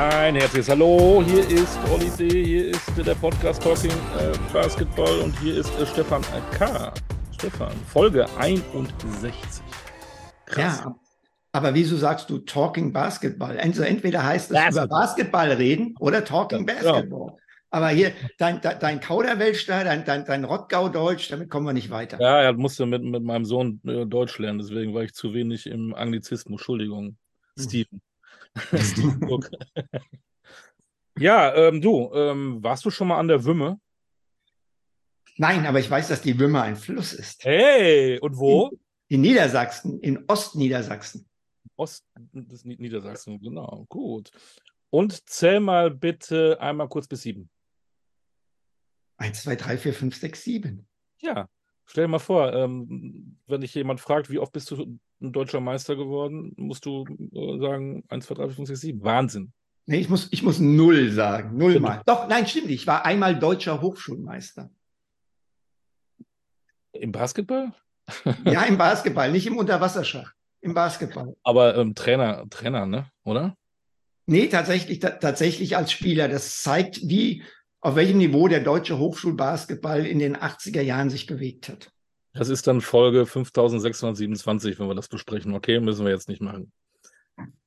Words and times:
Ein 0.00 0.34
herzliches 0.34 0.70
Hallo, 0.70 1.22
hier 1.26 1.46
ist 1.46 1.78
Olli 1.92 2.08
D., 2.18 2.42
hier 2.42 2.68
ist 2.68 2.90
der 2.96 3.14
Podcast 3.16 3.62
Talking 3.62 3.90
äh, 3.90 4.32
Basketball 4.50 5.18
und 5.18 5.38
hier 5.40 5.58
ist 5.58 5.68
äh, 5.78 5.84
Stefan 5.84 6.22
K. 6.56 6.90
Stefan, 7.32 7.76
Folge 7.86 8.26
61. 8.38 9.30
Krass. 10.46 10.80
Ja, 10.82 10.96
aber 11.52 11.74
wieso 11.74 11.98
sagst 11.98 12.30
du 12.30 12.38
Talking 12.38 12.94
Basketball? 12.94 13.60
Also 13.60 13.82
entweder 13.82 14.24
heißt 14.24 14.50
es 14.50 14.56
Basketball. 14.56 14.84
über 14.86 14.88
Basketball 14.88 15.52
reden 15.52 15.94
oder 16.00 16.24
Talking 16.24 16.66
Ja, 16.66 16.74
Basketball. 16.76 17.36
Aber 17.68 17.88
hier, 17.90 18.12
dein, 18.38 18.62
dein, 18.62 18.78
dein 18.80 19.00
Kauderwelsch 19.00 19.66
da, 19.66 19.84
dein, 19.84 20.06
dein, 20.06 20.24
dein 20.24 20.44
Rottgau-Deutsch, 20.44 21.28
damit 21.28 21.50
kommen 21.50 21.66
wir 21.66 21.74
nicht 21.74 21.90
weiter. 21.90 22.18
Ja, 22.18 22.40
er 22.40 22.54
musste 22.54 22.86
mit, 22.86 23.04
mit 23.04 23.22
meinem 23.22 23.44
Sohn 23.44 23.82
äh, 23.86 24.06
Deutsch 24.06 24.38
lernen, 24.38 24.60
deswegen 24.60 24.94
war 24.94 25.02
ich 25.02 25.12
zu 25.12 25.34
wenig 25.34 25.66
im 25.66 25.94
Anglizismus. 25.94 26.58
Entschuldigung, 26.58 27.18
Steven. 27.58 28.00
Ja, 31.18 31.54
ähm, 31.54 31.82
du, 31.82 32.10
ähm, 32.14 32.62
warst 32.62 32.84
du 32.84 32.90
schon 32.90 33.08
mal 33.08 33.18
an 33.18 33.28
der 33.28 33.44
Wümme? 33.44 33.78
Nein, 35.36 35.66
aber 35.66 35.78
ich 35.78 35.90
weiß, 35.90 36.08
dass 36.08 36.22
die 36.22 36.38
Wümme 36.38 36.62
ein 36.62 36.76
Fluss 36.76 37.12
ist. 37.12 37.44
Hey, 37.44 38.18
und 38.20 38.38
wo? 38.38 38.70
In 39.08 39.20
Niedersachsen, 39.20 40.00
in 40.00 40.24
Ostniedersachsen. 40.28 41.28
Ost 41.76 42.06
des 42.32 42.64
Nied- 42.64 42.80
Niedersachsen, 42.80 43.38
genau, 43.40 43.84
gut. 43.88 44.30
Und 44.88 45.28
zähl 45.28 45.60
mal 45.60 45.90
bitte 45.90 46.58
einmal 46.60 46.88
kurz 46.88 47.06
bis 47.06 47.22
sieben. 47.22 47.50
Eins, 49.18 49.42
zwei, 49.42 49.56
drei, 49.56 49.76
vier, 49.76 49.92
fünf, 49.92 50.16
sechs, 50.16 50.42
sieben. 50.42 50.86
Ja, 51.18 51.48
stell 51.84 52.04
dir 52.04 52.08
mal 52.08 52.18
vor, 52.18 52.52
ähm, 52.54 53.36
wenn 53.46 53.60
dich 53.60 53.74
jemand 53.74 54.00
fragt, 54.00 54.30
wie 54.30 54.38
oft 54.38 54.52
bist 54.52 54.70
du 54.70 54.98
ein 55.20 55.32
deutscher 55.32 55.60
Meister 55.60 55.96
geworden, 55.96 56.52
musst 56.56 56.86
du 56.86 57.04
äh, 57.04 57.58
sagen 57.58 58.04
1, 58.08 58.26
2, 58.26 58.34
3, 58.34 58.46
4, 58.46 58.56
5, 58.56 58.68
6, 58.68 58.80
7. 58.80 59.02
Wahnsinn. 59.02 59.52
Nee, 59.86 59.98
ich 59.98 60.08
muss, 60.08 60.28
ich 60.30 60.42
muss 60.42 60.60
null 60.60 61.10
sagen. 61.10 61.56
Null 61.56 61.72
Stimmt. 61.72 61.86
mal. 61.86 62.02
Doch, 62.06 62.28
nein, 62.28 62.46
stimmt. 62.46 62.70
Ich 62.70 62.86
war 62.86 63.04
einmal 63.04 63.38
deutscher 63.38 63.80
Hochschulmeister. 63.80 64.70
Im 66.92 67.12
Basketball? 67.12 67.72
Ja, 68.44 68.62
im 68.62 68.78
Basketball, 68.78 69.32
nicht 69.32 69.46
im 69.46 69.56
Unterwasserschach. 69.56 70.32
Im 70.60 70.74
Basketball. 70.74 71.34
Aber 71.42 71.76
ähm, 71.76 71.94
Trainer, 71.94 72.44
Trainer, 72.50 72.86
ne? 72.86 73.10
Oder? 73.24 73.56
Nee, 74.26 74.48
tatsächlich, 74.48 75.00
ta 75.00 75.10
tatsächlich 75.10 75.76
als 75.76 75.90
Spieler. 75.90 76.28
Das 76.28 76.62
zeigt, 76.62 77.00
wie, 77.08 77.42
auf 77.80 77.96
welchem 77.96 78.18
Niveau 78.18 78.46
der 78.46 78.60
deutsche 78.60 78.98
Hochschulbasketball 78.98 80.06
in 80.06 80.18
den 80.18 80.36
80er 80.36 80.82
Jahren 80.82 81.10
sich 81.10 81.26
bewegt 81.26 81.68
hat. 81.68 81.90
Das 82.32 82.48
ist 82.48 82.66
dann 82.66 82.80
Folge 82.80 83.26
5627, 83.26 84.78
wenn 84.78 84.88
wir 84.88 84.94
das 84.94 85.08
besprechen. 85.08 85.54
Okay, 85.54 85.80
müssen 85.80 86.04
wir 86.04 86.12
jetzt 86.12 86.28
nicht 86.28 86.40
machen. 86.40 86.72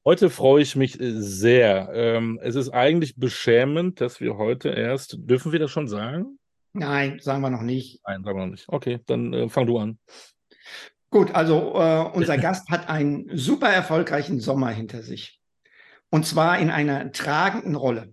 Heute 0.06 0.30
freue 0.30 0.62
ich 0.62 0.76
mich 0.76 1.00
äh, 1.00 1.22
sehr. 1.22 1.90
Ähm, 1.94 2.40
es 2.42 2.56
ist 2.56 2.70
eigentlich 2.70 3.16
beschämend, 3.16 4.02
dass 4.02 4.20
wir 4.20 4.38
heute 4.38 4.70
erst, 4.70 5.18
dürfen 5.20 5.52
wir 5.52 5.60
das 5.60 5.72
schon 5.72 5.88
sagen? 5.88 6.40
Nein, 6.74 7.20
sagen 7.20 7.42
wir 7.42 7.50
noch 7.50 7.62
nicht. 7.62 8.02
Nein, 8.06 8.24
sagen 8.24 8.38
wir 8.38 8.46
noch 8.46 8.52
nicht. 8.52 8.66
Okay, 8.68 9.00
dann 9.06 9.34
äh, 9.34 9.50
fang 9.50 9.66
du 9.66 9.78
an. 9.78 10.00
Gut, 11.10 11.34
also 11.36 11.76
äh, 11.76 12.10
unser 12.14 12.38
Gast 12.38 12.70
hat 12.70 12.90
einen 12.90 13.38
super 13.38 13.70
erfolgreichen 13.70 14.40
Sommer 14.40 14.70
hinter 14.70 15.04
sich. 15.04 15.40
Und 16.10 16.26
zwar 16.26 16.58
in 16.60 16.70
einer 16.70 17.12
tragenden 17.12 17.76
Rolle. 17.76 18.12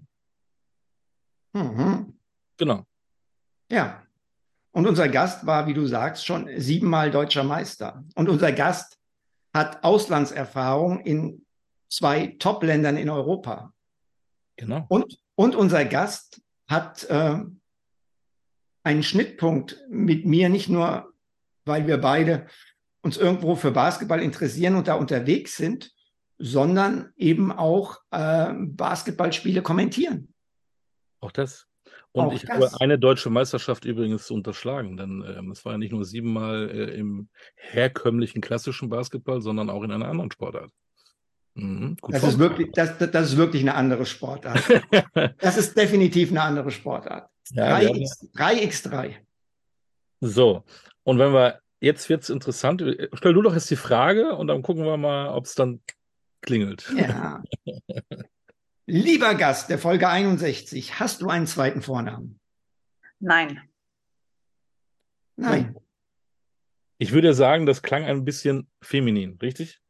Mhm. 1.52 2.18
Genau. 2.58 2.86
Ja. 3.70 4.02
Und 4.72 4.86
unser 4.86 5.08
Gast 5.08 5.46
war, 5.46 5.66
wie 5.66 5.74
du 5.74 5.86
sagst, 5.86 6.24
schon 6.24 6.48
siebenmal 6.56 7.10
deutscher 7.10 7.42
Meister. 7.44 8.04
Und 8.14 8.28
unser 8.28 8.52
Gast 8.52 8.98
hat 9.52 9.82
Auslandserfahrung 9.82 11.00
in 11.00 11.44
zwei 11.88 12.36
Top-Ländern 12.38 12.96
in 12.96 13.10
Europa. 13.10 13.72
Genau. 14.56 14.86
Und, 14.88 15.18
und 15.34 15.56
unser 15.56 15.84
Gast 15.84 16.40
hat 16.68 17.04
äh, 17.10 17.38
einen 18.84 19.02
Schnittpunkt 19.02 19.84
mit 19.88 20.24
mir, 20.24 20.48
nicht 20.48 20.68
nur, 20.68 21.12
weil 21.64 21.86
wir 21.86 21.98
beide 21.98 22.46
uns 23.02 23.16
irgendwo 23.16 23.56
für 23.56 23.72
Basketball 23.72 24.22
interessieren 24.22 24.76
und 24.76 24.86
da 24.86 24.94
unterwegs 24.94 25.56
sind, 25.56 25.92
sondern 26.38 27.12
eben 27.16 27.50
auch 27.50 27.98
äh, 28.10 28.52
Basketballspiele 28.52 29.62
kommentieren. 29.62 30.32
Auch 31.20 31.32
das. 31.32 31.69
Und 32.12 32.26
Auch 32.26 32.32
ich 32.32 32.42
das. 32.42 32.50
habe 32.50 32.80
eine 32.80 32.98
deutsche 32.98 33.30
Meisterschaft 33.30 33.84
übrigens 33.84 34.30
unterschlagen, 34.30 34.96
denn 34.96 35.24
ähm, 35.26 35.52
es 35.52 35.64
war 35.64 35.72
ja 35.72 35.78
nicht 35.78 35.92
nur 35.92 36.04
siebenmal 36.04 36.68
äh, 36.68 36.96
im 36.96 37.28
herkömmlichen 37.54 38.40
klassischen 38.40 38.88
Basketball, 38.88 39.40
sondern 39.40 39.70
auch 39.70 39.84
in 39.84 39.92
einer 39.92 40.08
anderen 40.08 40.32
Sportart. 40.32 40.70
Mhm, 41.54 41.96
Das 42.08 42.24
ist, 42.24 42.38
wirklich, 42.38 42.70
das, 42.72 42.98
das 42.98 43.30
ist 43.30 43.36
wirklich 43.36 43.62
eine 43.62 43.74
andere 43.74 44.06
Sportart. 44.06 44.60
Das 45.38 45.56
ist 45.56 45.76
definitiv 45.76 46.30
eine 46.30 46.42
andere 46.42 46.70
Sportart. 46.70 47.28
Ja, 47.52 47.80
wir 47.80 47.88
haben 47.88 47.98
3x, 47.98 48.32
3x3. 48.34 49.14
So, 50.20 50.64
und 51.04 51.18
wenn 51.18 51.32
wir, 51.32 51.60
jetzt 51.80 52.08
wird 52.08 52.22
es 52.22 52.30
interessant, 52.30 52.82
stell 53.12 53.34
du 53.34 53.42
doch 53.42 53.54
jetzt 53.54 53.70
die 53.70 53.76
Frage 53.76 54.34
und 54.34 54.48
dann 54.48 54.62
gucken 54.62 54.84
wir 54.84 54.96
mal, 54.96 55.28
ob 55.28 55.46
es 55.46 55.54
dann 55.54 55.80
klingelt. 56.40 56.92
Ja. 56.96 57.42
Lieber 58.90 59.36
Gast 59.36 59.70
der 59.70 59.78
Folge 59.78 60.08
61, 60.08 60.98
hast 60.98 61.22
du 61.22 61.28
einen 61.28 61.46
zweiten 61.46 61.80
Vornamen? 61.80 62.40
Nein. 63.20 63.60
Nein. 65.36 65.76
Ich 66.98 67.12
würde 67.12 67.32
sagen, 67.32 67.66
das 67.66 67.82
klang 67.82 68.02
ein 68.02 68.24
bisschen 68.24 68.68
feminin, 68.82 69.38
richtig? 69.40 69.80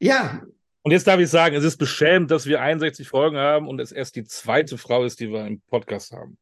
Ja, 0.00 0.42
Und 0.82 0.92
jetzt 0.92 1.06
darf 1.06 1.18
ich 1.18 1.30
sagen, 1.30 1.56
es 1.56 1.64
ist 1.64 1.78
beschämend, 1.78 2.30
dass 2.30 2.44
wir 2.44 2.60
61 2.60 3.08
Folgen 3.08 3.38
haben 3.38 3.68
und 3.68 3.80
es 3.80 3.90
erst 3.90 4.16
die 4.16 4.24
zweite 4.24 4.76
Frau 4.76 5.04
ist, 5.04 5.18
die 5.18 5.30
wir 5.30 5.46
im 5.46 5.62
Podcast 5.62 6.12
haben. 6.12 6.36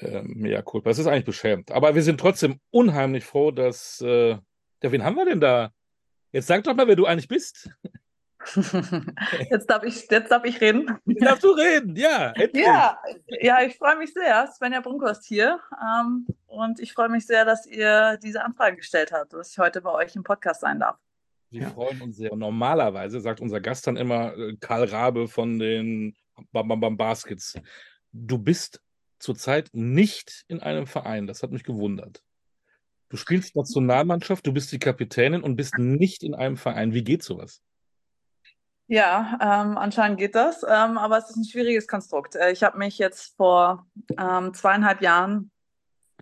Ähm, 0.00 0.44
ja, 0.44 0.64
cool. 0.72 0.82
Das 0.82 0.98
ist 0.98 1.06
eigentlich 1.06 1.24
beschämend. 1.24 1.70
Aber 1.70 1.94
wir 1.94 2.02
sind 2.02 2.18
trotzdem 2.18 2.58
unheimlich 2.70 3.24
froh, 3.24 3.52
dass. 3.52 4.00
Äh, 4.00 4.30
ja, 4.30 4.90
wen 4.90 5.04
haben 5.04 5.14
wir 5.14 5.24
denn 5.24 5.40
da? 5.40 5.72
Jetzt 6.32 6.48
sag 6.48 6.64
doch 6.64 6.74
mal, 6.74 6.88
wer 6.88 6.96
du 6.96 7.06
eigentlich 7.06 7.28
bist. 7.28 7.70
Jetzt 9.50 9.70
darf 9.70 9.84
ich, 9.84 10.06
jetzt 10.10 10.30
darf 10.30 10.44
ich 10.44 10.60
reden. 10.60 10.98
Jetzt 11.06 11.22
darfst 11.22 11.44
du 11.44 11.50
reden, 11.50 11.94
ja. 11.96 12.32
Endlich. 12.32 12.64
Ja, 12.64 12.98
ja, 13.40 13.62
ich 13.62 13.76
freue 13.76 13.96
mich 13.96 14.12
sehr. 14.12 14.46
Svenja 14.48 14.80
Brunkhorst 14.80 15.24
hier. 15.24 15.60
Ähm, 15.80 16.26
und 16.46 16.80
ich 16.80 16.92
freue 16.92 17.08
mich 17.08 17.26
sehr, 17.26 17.44
dass 17.44 17.66
ihr 17.66 18.18
diese 18.22 18.44
Anfrage 18.44 18.76
gestellt 18.76 19.12
habt, 19.12 19.32
dass 19.32 19.50
ich 19.52 19.58
heute 19.58 19.80
bei 19.80 19.92
euch 19.92 20.16
im 20.16 20.22
Podcast 20.24 20.60
sein 20.60 20.80
darf. 20.80 20.96
Wir 21.50 21.62
Ja. 21.62 21.70
freuen 21.70 22.00
uns 22.02 22.16
sehr. 22.16 22.34
Normalerweise 22.34 23.20
sagt 23.20 23.40
unser 23.40 23.60
Gast 23.60 23.86
dann 23.86 23.96
immer 23.96 24.36
äh, 24.36 24.56
Karl 24.60 24.84
Rabe 24.84 25.28
von 25.28 25.58
den 25.58 26.16
Bam 26.50 26.68
Bam 26.68 26.80
Bam 26.80 26.96
Baskets. 26.96 27.54
Du 28.12 28.38
bist 28.38 28.80
zurzeit 29.18 29.70
nicht 29.72 30.44
in 30.48 30.60
einem 30.60 30.86
Verein. 30.86 31.26
Das 31.26 31.42
hat 31.42 31.52
mich 31.52 31.64
gewundert. 31.64 32.22
Du 33.08 33.16
spielst 33.18 33.54
Nationalmannschaft, 33.54 34.46
du 34.46 34.52
bist 34.52 34.72
die 34.72 34.78
Kapitänin 34.78 35.42
und 35.42 35.56
bist 35.56 35.76
nicht 35.78 36.22
in 36.22 36.34
einem 36.34 36.56
Verein. 36.56 36.94
Wie 36.94 37.04
geht 37.04 37.22
sowas? 37.22 37.60
Ja, 38.92 39.38
ähm, 39.40 39.78
anscheinend 39.78 40.18
geht 40.18 40.34
das, 40.34 40.62
ähm, 40.68 40.98
aber 40.98 41.16
es 41.16 41.30
ist 41.30 41.36
ein 41.36 41.46
schwieriges 41.46 41.88
Konstrukt. 41.88 42.36
Äh, 42.36 42.52
ich 42.52 42.62
habe 42.62 42.76
mich 42.76 42.98
jetzt 42.98 43.34
vor 43.38 43.86
ähm, 44.18 44.52
zweieinhalb 44.52 45.00
Jahren 45.00 45.50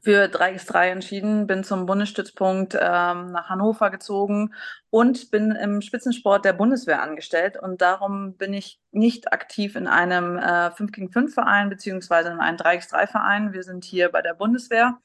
für 0.00 0.26
3x3 0.26 0.90
entschieden, 0.90 1.48
bin 1.48 1.64
zum 1.64 1.84
Bundesstützpunkt 1.84 2.74
ähm, 2.74 3.32
nach 3.32 3.48
Hannover 3.48 3.90
gezogen 3.90 4.54
und 4.88 5.32
bin 5.32 5.50
im 5.50 5.82
Spitzensport 5.82 6.44
der 6.44 6.52
Bundeswehr 6.52 7.02
angestellt. 7.02 7.56
Und 7.60 7.80
darum 7.82 8.36
bin 8.36 8.54
ich 8.54 8.80
nicht 8.92 9.32
aktiv 9.32 9.74
in 9.74 9.88
einem 9.88 10.38
äh, 10.38 10.70
5 10.70 10.92
gegen 10.92 11.10
5 11.10 11.34
Verein 11.34 11.70
beziehungsweise 11.70 12.28
in 12.30 12.38
einem 12.38 12.56
3x3 12.56 13.08
Verein. 13.08 13.52
Wir 13.52 13.64
sind 13.64 13.84
hier 13.84 14.12
bei 14.12 14.22
der 14.22 14.34
Bundeswehr 14.34 15.00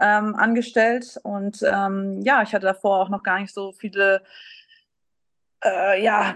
ähm, 0.00 0.34
angestellt. 0.34 1.20
Und 1.22 1.62
ähm, 1.62 2.20
ja, 2.22 2.42
ich 2.42 2.52
hatte 2.52 2.66
davor 2.66 3.00
auch 3.00 3.10
noch 3.10 3.22
gar 3.22 3.38
nicht 3.38 3.54
so 3.54 3.70
viele 3.70 4.24
äh, 5.64 6.02
ja, 6.02 6.34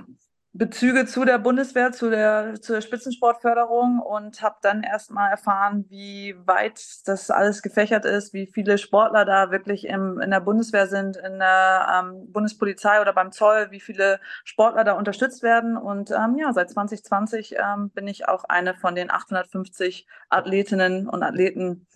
Bezüge 0.52 1.06
zu 1.06 1.24
der 1.24 1.38
Bundeswehr, 1.38 1.92
zu 1.92 2.10
der, 2.10 2.60
zu 2.60 2.72
der 2.72 2.80
Spitzensportförderung 2.80 4.00
und 4.00 4.42
habe 4.42 4.56
dann 4.62 4.82
erstmal 4.82 5.30
erfahren, 5.30 5.84
wie 5.88 6.34
weit 6.44 6.82
das 7.06 7.30
alles 7.30 7.62
gefächert 7.62 8.04
ist, 8.04 8.34
wie 8.34 8.48
viele 8.48 8.76
Sportler 8.76 9.24
da 9.24 9.52
wirklich 9.52 9.86
im, 9.86 10.18
in 10.18 10.32
der 10.32 10.40
Bundeswehr 10.40 10.88
sind, 10.88 11.16
in 11.16 11.38
der 11.38 12.02
ähm, 12.02 12.32
Bundespolizei 12.32 13.00
oder 13.00 13.12
beim 13.12 13.30
Zoll, 13.30 13.68
wie 13.70 13.78
viele 13.78 14.18
Sportler 14.42 14.82
da 14.82 14.94
unterstützt 14.94 15.44
werden. 15.44 15.76
Und 15.76 16.10
ähm, 16.10 16.36
ja, 16.36 16.52
seit 16.52 16.68
2020 16.70 17.54
ähm, 17.56 17.90
bin 17.90 18.08
ich 18.08 18.26
auch 18.26 18.42
eine 18.42 18.74
von 18.74 18.96
den 18.96 19.08
850 19.08 20.08
Athletinnen 20.30 21.08
und 21.08 21.22
Athleten 21.22 21.86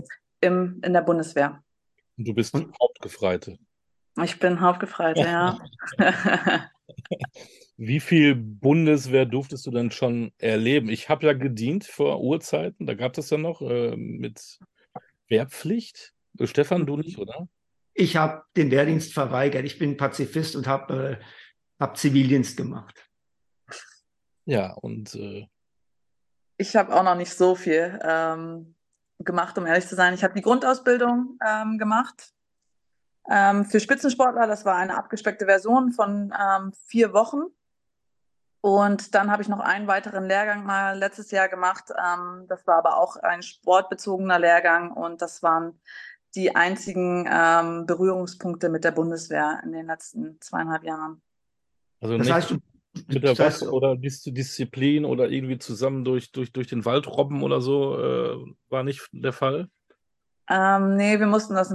im, 0.41 0.81
in 0.85 0.93
der 0.93 1.03
Bundeswehr. 1.03 1.61
Und 2.17 2.29
du 2.29 2.35
bist 2.35 2.55
Hauptgefreite. 2.55 3.59
Ich 4.23 4.39
bin 4.39 4.61
Hauptgefreite, 4.61 5.21
ja. 5.21 5.59
Wie 7.77 7.99
viel 7.99 8.37
Bundeswehr 8.37 9.27
durftest 9.27 9.67
du 9.67 9.73
denn 9.73 9.91
schon 9.91 10.33
erleben? 10.39 10.89
Ich 10.89 11.09
habe 11.09 11.27
ja 11.27 11.33
gedient 11.33 11.85
vor 11.85 12.21
Urzeiten, 12.21 12.87
da 12.87 12.95
gab 12.95 13.19
es 13.19 13.31
ja 13.31 13.39
noch 13.39 13.61
äh, 13.63 13.97
mit 13.97 14.61
Wehrpflicht. 15.29 16.15
Äh, 16.39 16.47
Stefan, 16.47 16.87
du 16.87 16.97
nicht, 16.97 17.19
oder? 17.19 17.49
Ich 17.95 18.17
habe 18.17 18.45
den 18.57 18.71
Wehrdienst 18.71 19.13
verweigert. 19.13 19.65
Ich 19.65 19.79
bin 19.79 19.97
Pazifist 19.97 20.55
und 20.55 20.69
habe 20.69 21.19
äh, 21.21 21.25
hab 21.81 21.97
Zivildienst 21.97 22.57
gemacht. 22.57 23.09
Ja, 24.45 24.73
und 24.75 25.15
äh, 25.15 25.49
ich 26.57 26.77
habe 26.77 26.95
auch 26.95 27.03
noch 27.03 27.17
nicht 27.17 27.33
so 27.33 27.57
viel 27.57 27.99
ähm, 28.05 28.77
gemacht, 29.19 29.59
um 29.59 29.67
ehrlich 29.67 29.87
zu 29.87 29.97
sein. 29.97 30.15
Ich 30.15 30.23
habe 30.23 30.35
die 30.35 30.43
Grundausbildung 30.43 31.39
ähm, 31.45 31.79
gemacht 31.79 32.34
ähm, 33.31 33.65
für 33.65 33.81
Spitzensportler. 33.81 34.47
Das 34.47 34.65
war 34.65 34.77
eine 34.77 34.97
abgespeckte 34.97 35.47
Version 35.47 35.93
von 35.93 36.33
ähm, 36.39 36.73
vier 36.87 37.13
Wochen. 37.13 37.45
Und 38.61 39.15
dann 39.15 39.31
habe 39.31 39.43
ich 39.43 39.49
noch 39.49 39.61
einen 39.61 39.87
weiteren 39.87 40.25
Lehrgang 40.27 40.65
mal 40.65 40.97
letztes 40.99 41.31
Jahr 41.31 41.49
gemacht. 41.49 41.91
Ähm, 41.91 42.47
das 42.49 42.67
war 42.67 42.79
aber 42.79 42.99
auch 42.99 43.17
ein 43.17 43.43
sportbezogener 43.43 44.39
Lehrgang 44.39 44.91
und 44.91 45.21
das 45.21 45.43
waren 45.43 45.79
die 46.35 46.57
einzigen 46.57 47.29
ähm, 47.31 47.87
Berührungspunkte 47.87 48.69
mit 48.69 48.85
der 48.85 48.93
Bundeswehr 48.93 49.61
in 49.65 49.73
den 49.73 49.87
letzten 49.87 50.41
zweieinhalb 50.41 50.83
Jahren. 50.83 51.21
Also 52.01 52.19
das 52.19 52.31
heißt, 52.31 52.51
mit 53.09 53.23
der 53.23 53.35
das 53.35 53.39
heißt, 53.39 53.63
oder 53.65 53.97
Disziplin 53.97 55.05
oder 55.05 55.29
irgendwie 55.29 55.59
zusammen 55.59 56.05
durch, 56.05 56.33
durch, 56.33 56.53
durch 56.53 56.67
den 56.67 56.85
Wald 56.85 57.07
robben 57.07 57.43
oder 57.43 57.61
so 57.61 57.99
äh, 57.99 58.55
war 58.69 58.83
nicht 58.83 59.09
der 59.13 59.33
Fall? 59.33 59.69
Ähm, 60.49 60.97
nee, 60.97 61.19
wir 61.19 61.27
mussten 61.27 61.55
das 61.55 61.75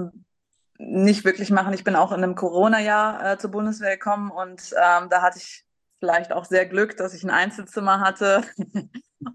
nicht 0.80 1.26
wirklich 1.26 1.52
machen. 1.52 1.74
Ich 1.74 1.84
bin 1.84 1.96
auch 1.96 2.12
in 2.12 2.24
einem 2.24 2.36
Corona-Jahr 2.36 3.34
äh, 3.34 3.38
zur 3.38 3.52
Bundeswehr 3.52 3.98
gekommen 3.98 4.32
und 4.32 4.74
ähm, 4.74 5.10
da 5.10 5.22
hatte 5.22 5.38
ich 5.38 5.66
vielleicht 6.00 6.32
auch 6.32 6.46
sehr 6.46 6.66
Glück, 6.66 6.96
dass 6.96 7.14
ich 7.14 7.24
ein 7.24 7.30
Einzelzimmer 7.30 8.00
hatte 8.00 8.44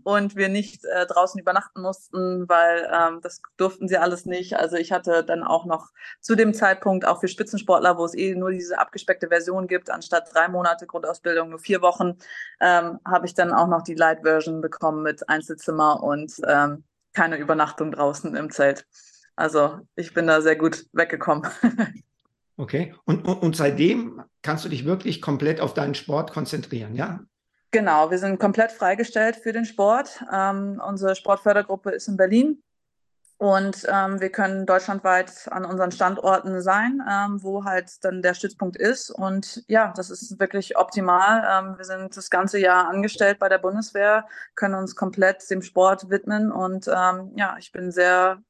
und 0.05 0.35
wir 0.35 0.49
nicht 0.49 0.83
äh, 0.87 1.07
draußen 1.07 1.39
übernachten 1.39 1.83
mussten, 1.83 2.49
weil 2.49 2.91
ähm, 2.91 3.21
das 3.23 3.43
durften 3.59 3.87
sie 3.87 3.99
alles 3.99 4.25
nicht. 4.25 4.57
Also 4.57 4.77
ich 4.77 4.91
hatte 4.91 5.23
dann 5.23 5.43
auch 5.43 5.67
noch 5.67 5.91
zu 6.23 6.35
dem 6.35 6.55
Zeitpunkt 6.55 7.07
auch 7.07 7.21
für 7.21 7.29
Spitzensportler, 7.29 7.99
wo 7.99 8.07
es 8.07 8.15
eh 8.15 8.35
nur 8.35 8.51
diese 8.51 8.79
abgespeckte 8.79 9.29
Version 9.29 9.67
gibt, 9.67 9.91
anstatt 9.91 10.33
drei 10.33 10.49
Monate 10.49 10.87
Grundausbildung 10.87 11.51
nur 11.51 11.59
vier 11.59 11.83
Wochen, 11.83 12.17
ähm, 12.61 12.99
habe 13.07 13.27
ich 13.27 13.35
dann 13.35 13.53
auch 13.53 13.69
noch 13.69 13.83
die 13.83 13.95
Light 13.95 14.23
Version 14.23 14.63
bekommen 14.63 15.03
mit 15.03 15.29
Einzelzimmer 15.29 16.03
und 16.03 16.33
ähm, 16.49 16.85
keine 17.13 17.37
Übernachtung 17.37 17.93
draußen 17.93 18.35
im 18.35 18.51
Zelt. 18.51 18.87
Also 19.37 19.81
ich 19.97 20.15
bin 20.15 20.27
da 20.27 20.41
sehr 20.41 20.57
gut 20.57 20.87
weggekommen. 20.93 21.49
Okay. 22.57 22.95
Und, 23.05 23.27
und, 23.27 23.43
und 23.43 23.57
seitdem 23.57 24.23
kannst 24.43 24.65
du 24.65 24.69
dich 24.69 24.85
wirklich 24.85 25.21
komplett 25.21 25.61
auf 25.61 25.75
deinen 25.75 25.97
Sport 25.97 26.33
konzentrieren, 26.33 26.95
ja? 26.95 27.19
Genau, 27.73 28.13
wir 28.13 28.19
sind 28.19 28.39
komplett 28.39 28.71
freigestellt 28.71 29.35
für 29.35 29.53
den 29.53 29.65
Sport. 29.65 30.23
Ähm, 30.33 30.81
unsere 30.87 31.17
Sportfördergruppe 31.17 31.91
ist 31.91 32.07
in 32.07 32.17
Berlin 32.17 32.63
und 33.39 33.85
ähm, 33.93 34.21
wir 34.21 34.31
können 34.31 34.65
deutschlandweit 34.65 35.49
an 35.51 35.65
unseren 35.65 35.91
Standorten 35.91 36.63
sein, 36.63 37.03
ähm, 37.11 37.43
wo 37.43 37.65
halt 37.65 38.05
dann 38.05 38.23
der 38.23 38.35
Stützpunkt 38.35 38.77
ist. 38.77 39.11
Und 39.11 39.65
ja, 39.67 39.93
das 39.97 40.11
ist 40.11 40.39
wirklich 40.39 40.77
optimal. 40.77 41.43
Ähm, 41.51 41.77
wir 41.77 41.85
sind 41.85 42.17
das 42.17 42.31
ganze 42.31 42.61
Jahr 42.61 42.89
angestellt 42.89 43.41
bei 43.41 43.49
der 43.49 43.59
Bundeswehr, 43.59 44.27
können 44.55 44.77
uns 44.77 44.95
komplett 44.95 45.51
dem 45.51 45.63
Sport 45.63 46.09
widmen. 46.11 46.53
Und 46.53 46.87
ähm, 46.87 47.33
ja, 47.35 47.57
ich 47.59 47.73
bin 47.73 47.91
sehr 47.91 48.41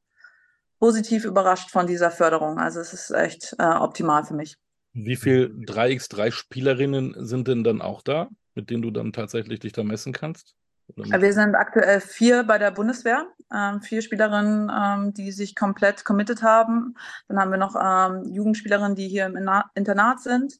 positiv 0.84 1.24
überrascht 1.24 1.70
von 1.70 1.86
dieser 1.86 2.10
Förderung. 2.10 2.58
Also 2.58 2.78
es 2.78 2.92
ist 2.92 3.10
echt 3.10 3.56
äh, 3.58 3.64
optimal 3.64 4.22
für 4.26 4.34
mich. 4.34 4.54
Wie 4.92 5.16
viele 5.16 5.46
3x3 5.46 6.30
Spielerinnen 6.30 7.14
sind 7.16 7.48
denn 7.48 7.64
dann 7.64 7.80
auch 7.80 8.02
da, 8.02 8.28
mit 8.54 8.68
denen 8.68 8.82
du 8.82 8.90
dann 8.90 9.14
tatsächlich 9.14 9.60
dich 9.60 9.72
da 9.72 9.82
messen 9.82 10.12
kannst? 10.12 10.54
Wir 10.94 11.32
sind 11.32 11.54
aktuell 11.54 12.02
vier 12.02 12.42
bei 12.42 12.58
der 12.58 12.70
Bundeswehr, 12.70 13.26
ähm, 13.50 13.80
vier 13.80 14.02
Spielerinnen, 14.02 14.70
ähm, 14.70 15.14
die 15.14 15.32
sich 15.32 15.54
komplett 15.54 16.04
committed 16.04 16.42
haben. 16.42 16.96
Dann 17.28 17.38
haben 17.38 17.50
wir 17.50 17.56
noch 17.56 17.76
ähm, 17.82 18.30
Jugendspielerinnen, 18.30 18.94
die 18.94 19.08
hier 19.08 19.24
im 19.24 19.38
Internat 19.74 20.20
sind. 20.20 20.58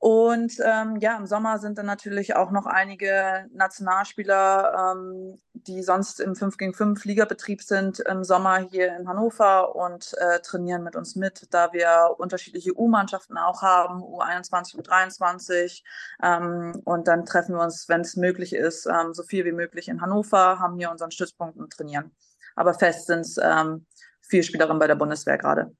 Und 0.00 0.52
ähm, 0.64 0.96
ja, 1.00 1.16
im 1.16 1.26
Sommer 1.26 1.58
sind 1.58 1.76
dann 1.76 1.86
natürlich 1.86 2.36
auch 2.36 2.52
noch 2.52 2.66
einige 2.66 3.46
Nationalspieler, 3.52 4.94
ähm, 4.94 5.40
die 5.54 5.82
sonst 5.82 6.20
im 6.20 6.36
5 6.36 6.56
gegen 6.56 6.72
5 6.72 7.04
Ligabetrieb 7.04 7.62
sind, 7.62 7.98
im 7.98 8.22
Sommer 8.22 8.58
hier 8.58 8.96
in 8.96 9.08
Hannover 9.08 9.74
und 9.74 10.14
äh, 10.18 10.38
trainieren 10.38 10.84
mit 10.84 10.94
uns 10.94 11.16
mit, 11.16 11.52
da 11.52 11.72
wir 11.72 12.14
unterschiedliche 12.16 12.78
U-Mannschaften 12.78 13.36
auch 13.36 13.62
haben, 13.62 14.00
U21, 14.00 14.76
U23. 14.76 15.82
Ähm, 16.22 16.80
und 16.84 17.08
dann 17.08 17.24
treffen 17.24 17.56
wir 17.56 17.62
uns, 17.62 17.88
wenn 17.88 18.02
es 18.02 18.14
möglich 18.14 18.52
ist, 18.54 18.86
ähm, 18.86 19.14
so 19.14 19.24
viel 19.24 19.44
wie 19.44 19.52
möglich 19.52 19.88
in 19.88 20.00
Hannover, 20.00 20.60
haben 20.60 20.76
hier 20.76 20.92
unseren 20.92 21.10
Stützpunkt 21.10 21.56
und 21.56 21.72
trainieren. 21.72 22.12
Aber 22.54 22.72
fest 22.72 23.08
sind 23.08 23.20
es 23.20 23.36
ähm, 23.42 23.84
vier 24.20 24.44
Spielerinnen 24.44 24.78
bei 24.78 24.86
der 24.86 24.94
Bundeswehr 24.94 25.38
gerade. 25.38 25.74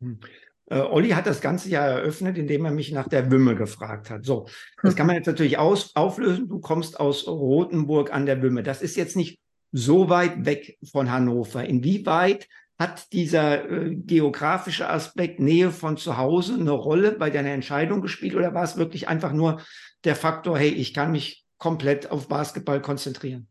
Hm. 0.00 0.20
Äh, 0.66 0.78
Olli 0.78 1.10
hat 1.10 1.26
das 1.26 1.40
ganze 1.40 1.68
Jahr 1.68 1.88
eröffnet, 1.88 2.38
indem 2.38 2.64
er 2.64 2.70
mich 2.70 2.92
nach 2.92 3.08
der 3.08 3.30
Wümme 3.30 3.54
gefragt 3.54 4.10
hat. 4.10 4.24
So, 4.24 4.46
das 4.82 4.96
kann 4.96 5.06
man 5.06 5.16
jetzt 5.16 5.26
natürlich 5.26 5.58
aus, 5.58 5.94
auflösen. 5.96 6.48
Du 6.48 6.60
kommst 6.60 6.98
aus 6.98 7.26
Rothenburg 7.26 8.12
an 8.12 8.26
der 8.26 8.42
Wümme. 8.42 8.62
Das 8.62 8.82
ist 8.82 8.96
jetzt 8.96 9.16
nicht 9.16 9.40
so 9.72 10.08
weit 10.08 10.44
weg 10.44 10.78
von 10.90 11.10
Hannover. 11.10 11.64
Inwieweit 11.64 12.48
hat 12.78 13.12
dieser 13.12 13.70
äh, 13.70 13.94
geografische 13.94 14.88
Aspekt 14.88 15.40
Nähe 15.40 15.70
von 15.70 15.96
zu 15.96 16.16
Hause 16.16 16.54
eine 16.54 16.72
Rolle 16.72 17.12
bei 17.12 17.30
deiner 17.30 17.50
Entscheidung 17.50 18.00
gespielt 18.00 18.34
oder 18.34 18.54
war 18.54 18.64
es 18.64 18.76
wirklich 18.76 19.08
einfach 19.08 19.32
nur 19.32 19.62
der 20.04 20.16
Faktor, 20.16 20.58
hey, 20.58 20.68
ich 20.68 20.92
kann 20.92 21.12
mich 21.12 21.44
komplett 21.58 22.10
auf 22.10 22.28
Basketball 22.28 22.82
konzentrieren? 22.82 23.46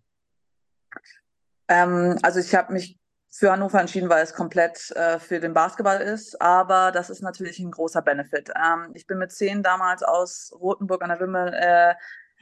Ähm, 1.69 2.17
also 2.21 2.39
ich 2.39 2.53
habe 2.53 2.73
mich 2.73 2.99
für 3.31 3.51
Hannover 3.51 3.79
entschieden, 3.79 4.09
weil 4.09 4.23
es 4.23 4.33
komplett 4.33 4.91
äh, 4.91 5.17
für 5.17 5.39
den 5.39 5.53
Basketball 5.53 6.01
ist. 6.01 6.39
Aber 6.41 6.91
das 6.91 7.09
ist 7.09 7.21
natürlich 7.21 7.59
ein 7.59 7.71
großer 7.71 8.01
Benefit. 8.01 8.49
Ähm, 8.49 8.91
ich 8.93 9.07
bin 9.07 9.17
mit 9.17 9.31
zehn 9.31 9.63
damals 9.63 10.03
aus 10.03 10.53
Rothenburg 10.59 11.01
an 11.01 11.09
der 11.09 11.19
Wimmel 11.21 11.53
äh, 11.53 11.93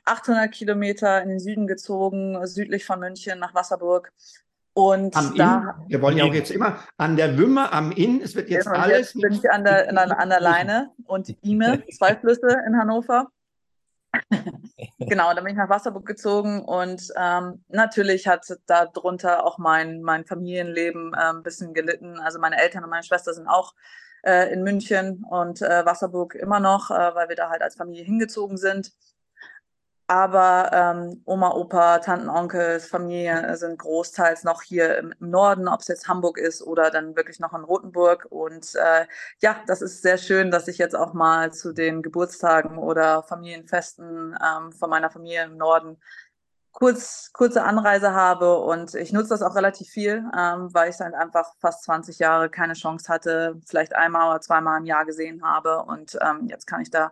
800 0.06 0.52
Kilometer 0.52 1.22
in 1.22 1.30
den 1.30 1.40
Süden 1.40 1.68
gezogen, 1.68 2.40
südlich 2.48 2.86
von 2.86 3.00
München 3.00 3.38
nach 3.38 3.54
Wasserburg. 3.54 4.12
Und 4.74 5.16
am 5.16 5.36
da, 5.36 5.78
Inn, 5.84 5.90
wir 5.90 6.02
wollen 6.02 6.18
ja 6.18 6.24
auch 6.24 6.34
jetzt 6.34 6.52
immer 6.52 6.80
an 6.98 7.16
der 7.16 7.38
Wümme, 7.38 7.72
am 7.72 7.92
Inn, 7.92 8.22
es 8.24 8.36
wird 8.36 8.50
jetzt 8.50 8.66
genau, 8.66 8.80
alles. 8.80 9.14
Jetzt 9.14 9.22
bin 9.22 9.34
ich 9.34 9.52
an 9.52 9.64
der, 9.64 9.90
an, 9.90 9.98
an 9.98 10.30
der 10.30 10.40
Leine 10.40 10.92
und 11.06 11.36
Ime, 11.44 11.84
zwei 11.92 12.16
Flüsse 12.16 12.48
in 12.66 12.78
Hannover. 12.78 13.28
Genau, 15.00 15.34
dann 15.34 15.44
bin 15.44 15.54
ich 15.54 15.58
nach 15.58 15.70
Wasserburg 15.70 16.06
gezogen 16.06 16.64
und 16.64 17.10
ähm, 17.16 17.64
natürlich 17.70 18.28
hat 18.28 18.46
darunter 18.66 19.46
auch 19.46 19.58
mein, 19.58 20.02
mein 20.02 20.26
Familienleben 20.26 21.14
äh, 21.14 21.18
ein 21.18 21.44
bisschen 21.44 21.74
gelitten. 21.74 22.20
Also 22.20 22.40
meine 22.40 22.58
Eltern 22.62 22.84
und 22.84 22.90
meine 22.90 23.04
Schwester 23.04 23.34
sind 23.34 23.48
auch 23.48 23.74
äh, 24.24 24.52
in 24.52 24.64
München 24.64 25.24
und 25.30 25.62
äh, 25.62 25.86
Wasserburg 25.86 26.36
immer 26.36 26.60
noch, 26.60 26.92
äh, 26.92 27.16
weil 27.16 27.30
wir 27.30 27.36
da 27.36 27.50
halt 27.50 27.62
als 27.62 27.76
Familie 27.76 28.04
hingezogen 28.04 28.58
sind. 28.58 28.92
Aber 30.10 30.72
ähm, 30.74 31.22
Oma, 31.26 31.52
Opa, 31.52 32.00
Tanten, 32.00 32.30
Onkel, 32.30 32.80
Familie 32.80 33.56
sind 33.58 33.78
großteils 33.78 34.44
noch 34.44 34.64
hier 34.64 34.98
im, 34.98 35.14
Norden, 35.20 35.68
ob 35.68 35.82
es 35.82 35.88
jetzt 35.88 36.08
Hamburg 36.08 36.40
ist 36.40 36.64
oder 36.64 36.90
dann 36.90 37.16
wirklich 37.16 37.40
noch 37.40 37.54
in 37.54 37.64
Rothenburg. 37.64 38.26
Und 38.32 38.74
äh, 38.74 39.06
ja, 39.40 39.58
das 39.68 39.84
ist 39.84 40.02
sehr 40.02 40.18
schön, 40.18 40.50
dass 40.50 40.68
ich 40.68 40.80
jetzt 40.80 40.96
auch 40.96 41.14
mal 41.14 41.54
zu 41.54 41.74
den 41.74 42.02
Geburtstagen 42.02 42.80
oder 42.80 43.22
Familienfesten 43.22 44.36
ähm, 44.44 44.72
von 44.72 44.90
meiner 44.90 45.12
Familie 45.12 45.44
im 45.44 45.58
Norden 45.58 45.98
kurz, 46.72 47.30
kurze 47.32 47.62
Anreise 47.62 48.12
habe. 48.12 48.58
Und 48.58 48.96
ich 48.96 49.14
nutze 49.14 49.30
das 49.30 49.44
auch 49.44 49.56
relativ 49.56 49.90
viel, 49.90 50.24
ähm, 50.36 50.74
weil 50.74 50.90
ich 50.90 50.98
dann 50.98 51.14
einfach 51.14 51.54
fast 51.60 51.84
20 51.84 52.18
Jahre 52.18 52.50
keine 52.50 52.74
Chance 52.74 53.14
hatte, 53.14 53.62
vielleicht 53.64 53.96
einmal 53.96 54.32
oder 54.32 54.42
zweimal 54.42 54.80
im 54.80 54.86
Jahr 54.86 55.06
gesehen 55.06 55.44
habe. 55.44 55.84
Und 55.84 56.18
ähm, 56.20 56.48
jetzt 56.48 56.66
kann 56.66 56.82
ich 56.82 56.90
da 56.90 57.12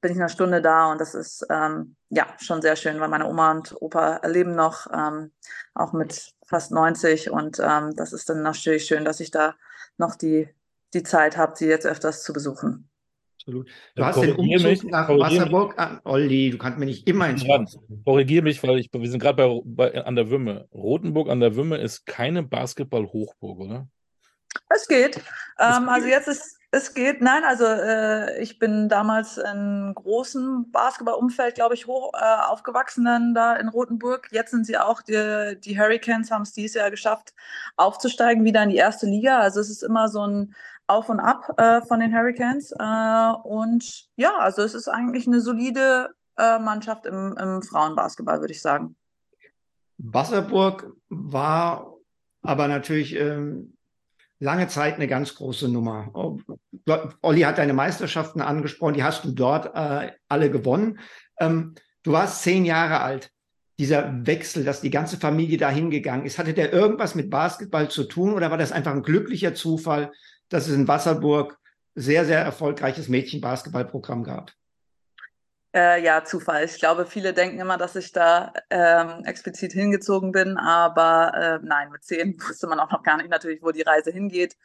bin 0.00 0.12
ich 0.12 0.18
eine 0.18 0.28
Stunde 0.28 0.62
da 0.62 0.90
und 0.90 1.00
das 1.00 1.14
ist 1.14 1.46
ähm, 1.50 1.96
ja 2.10 2.26
schon 2.40 2.62
sehr 2.62 2.76
schön, 2.76 3.00
weil 3.00 3.08
meine 3.08 3.28
Oma 3.28 3.52
und 3.52 3.74
Opa 3.80 4.20
leben 4.26 4.54
noch, 4.54 4.86
ähm, 4.92 5.30
auch 5.74 5.92
mit 5.92 6.34
fast 6.46 6.72
90 6.72 7.30
und 7.30 7.58
ähm, 7.60 7.94
das 7.96 8.12
ist 8.12 8.28
dann 8.28 8.42
natürlich 8.42 8.86
schön, 8.86 9.04
dass 9.04 9.20
ich 9.20 9.30
da 9.30 9.54
noch 9.98 10.16
die, 10.16 10.48
die 10.94 11.02
Zeit 11.02 11.36
habe, 11.36 11.56
sie 11.56 11.66
jetzt 11.66 11.86
öfters 11.86 12.22
zu 12.22 12.32
besuchen. 12.32 12.88
Absolut. 13.42 13.68
Du 13.96 14.04
hast 14.04 14.22
den 14.22 14.36
Umzug 14.36 14.62
mich, 14.62 14.84
nach 14.84 15.08
Wasserburg 15.08 15.76
an. 15.76 16.00
Olli, 16.04 16.50
du 16.50 16.58
kannst 16.58 16.78
mir 16.78 16.86
nicht 16.86 17.08
immer 17.08 17.28
ins 17.28 17.42
Ja, 17.42 17.64
korrigiere 18.04 18.44
mich, 18.44 18.62
weil 18.62 18.78
ich, 18.78 18.88
wir 18.92 19.10
sind 19.10 19.20
gerade 19.20 19.36
bei, 19.64 19.90
bei, 19.90 20.04
an 20.04 20.14
der 20.14 20.30
Wümme. 20.30 20.68
Rotenburg 20.72 21.28
an 21.28 21.40
der 21.40 21.56
Wümme 21.56 21.78
ist 21.78 22.06
keine 22.06 22.44
Basketball-Hochburg, 22.44 23.58
oder? 23.58 23.88
Es 24.68 24.86
geht. 24.86 25.16
Ähm, 25.58 25.80
geht? 25.80 25.88
also 25.88 26.06
jetzt 26.06 26.28
ist, 26.28 26.58
es 26.74 26.94
geht, 26.94 27.20
nein, 27.20 27.44
also 27.44 27.66
äh, 27.66 28.40
ich 28.42 28.58
bin 28.58 28.88
damals 28.88 29.36
in 29.36 29.92
großem 29.94 30.70
Basketballumfeld, 30.72 31.54
glaube 31.54 31.74
ich, 31.74 31.86
hoch 31.86 32.12
äh, 32.14 32.50
aufgewachsen 32.50 33.04
dann 33.04 33.34
da 33.34 33.56
in 33.56 33.68
Rothenburg. 33.68 34.28
Jetzt 34.32 34.52
sind 34.52 34.64
sie 34.64 34.78
auch, 34.78 35.02
die, 35.02 35.60
die 35.60 35.78
Hurricanes 35.78 36.30
haben 36.30 36.42
es 36.42 36.52
dieses 36.52 36.74
Jahr 36.74 36.90
geschafft, 36.90 37.34
aufzusteigen 37.76 38.42
wieder 38.44 38.62
in 38.62 38.70
die 38.70 38.76
erste 38.76 39.04
Liga. 39.04 39.38
Also 39.38 39.60
es 39.60 39.68
ist 39.68 39.82
immer 39.82 40.08
so 40.08 40.26
ein 40.26 40.54
Auf 40.86 41.10
und 41.10 41.20
Ab 41.20 41.52
äh, 41.58 41.82
von 41.82 42.00
den 42.00 42.16
Hurricanes. 42.16 42.72
Äh, 42.72 43.32
und 43.44 44.08
ja, 44.16 44.38
also 44.38 44.62
es 44.62 44.72
ist 44.72 44.88
eigentlich 44.88 45.26
eine 45.26 45.42
solide 45.42 46.14
äh, 46.38 46.58
Mannschaft 46.58 47.04
im, 47.04 47.36
im 47.38 47.62
Frauenbasketball, 47.62 48.40
würde 48.40 48.54
ich 48.54 48.62
sagen. 48.62 48.96
Wasserburg 49.98 50.90
war 51.10 51.96
aber 52.40 52.66
natürlich 52.66 53.14
ähm, 53.14 53.76
lange 54.42 54.66
Zeit 54.66 54.96
eine 54.96 55.06
ganz 55.06 55.36
große 55.36 55.68
Nummer. 55.68 56.10
Oh, 56.14 56.38
Olli 57.22 57.42
hat 57.42 57.58
deine 57.58 57.74
Meisterschaften 57.74 58.40
angesprochen, 58.40 58.94
die 58.94 59.04
hast 59.04 59.24
du 59.24 59.30
dort 59.30 59.74
äh, 59.74 60.10
alle 60.28 60.50
gewonnen. 60.50 60.98
Ähm, 61.38 61.76
du 62.02 62.12
warst 62.12 62.42
zehn 62.42 62.64
Jahre 62.64 63.00
alt. 63.00 63.30
Dieser 63.78 64.26
Wechsel, 64.26 64.64
dass 64.64 64.80
die 64.80 64.90
ganze 64.90 65.16
Familie 65.16 65.58
da 65.58 65.70
hingegangen 65.70 66.26
ist, 66.26 66.38
hatte 66.38 66.54
der 66.54 66.72
irgendwas 66.72 67.14
mit 67.14 67.30
Basketball 67.30 67.88
zu 67.88 68.04
tun 68.04 68.34
oder 68.34 68.50
war 68.50 68.58
das 68.58 68.72
einfach 68.72 68.92
ein 68.92 69.02
glücklicher 69.02 69.54
Zufall, 69.54 70.10
dass 70.48 70.66
es 70.66 70.74
in 70.74 70.88
Wasserburg 70.88 71.56
sehr, 71.94 72.24
sehr 72.24 72.40
erfolgreiches 72.40 73.08
Mädchenbasketballprogramm 73.08 74.24
gab? 74.24 74.52
Äh, 75.74 76.02
ja, 76.04 76.22
Zufall. 76.24 76.64
Ich 76.64 76.78
glaube, 76.78 77.06
viele 77.06 77.32
denken 77.32 77.58
immer, 77.58 77.78
dass 77.78 77.96
ich 77.96 78.12
da 78.12 78.52
ähm, 78.68 79.24
explizit 79.24 79.72
hingezogen 79.72 80.30
bin, 80.30 80.58
aber 80.58 81.32
äh, 81.34 81.66
nein, 81.66 81.90
mit 81.90 82.04
zehn 82.04 82.38
wusste 82.48 82.66
man 82.66 82.78
auch 82.78 82.90
noch 82.90 83.02
gar 83.02 83.16
nicht 83.16 83.30
natürlich, 83.30 83.62
wo 83.62 83.70
die 83.70 83.82
Reise 83.82 84.10
hingeht. 84.10 84.56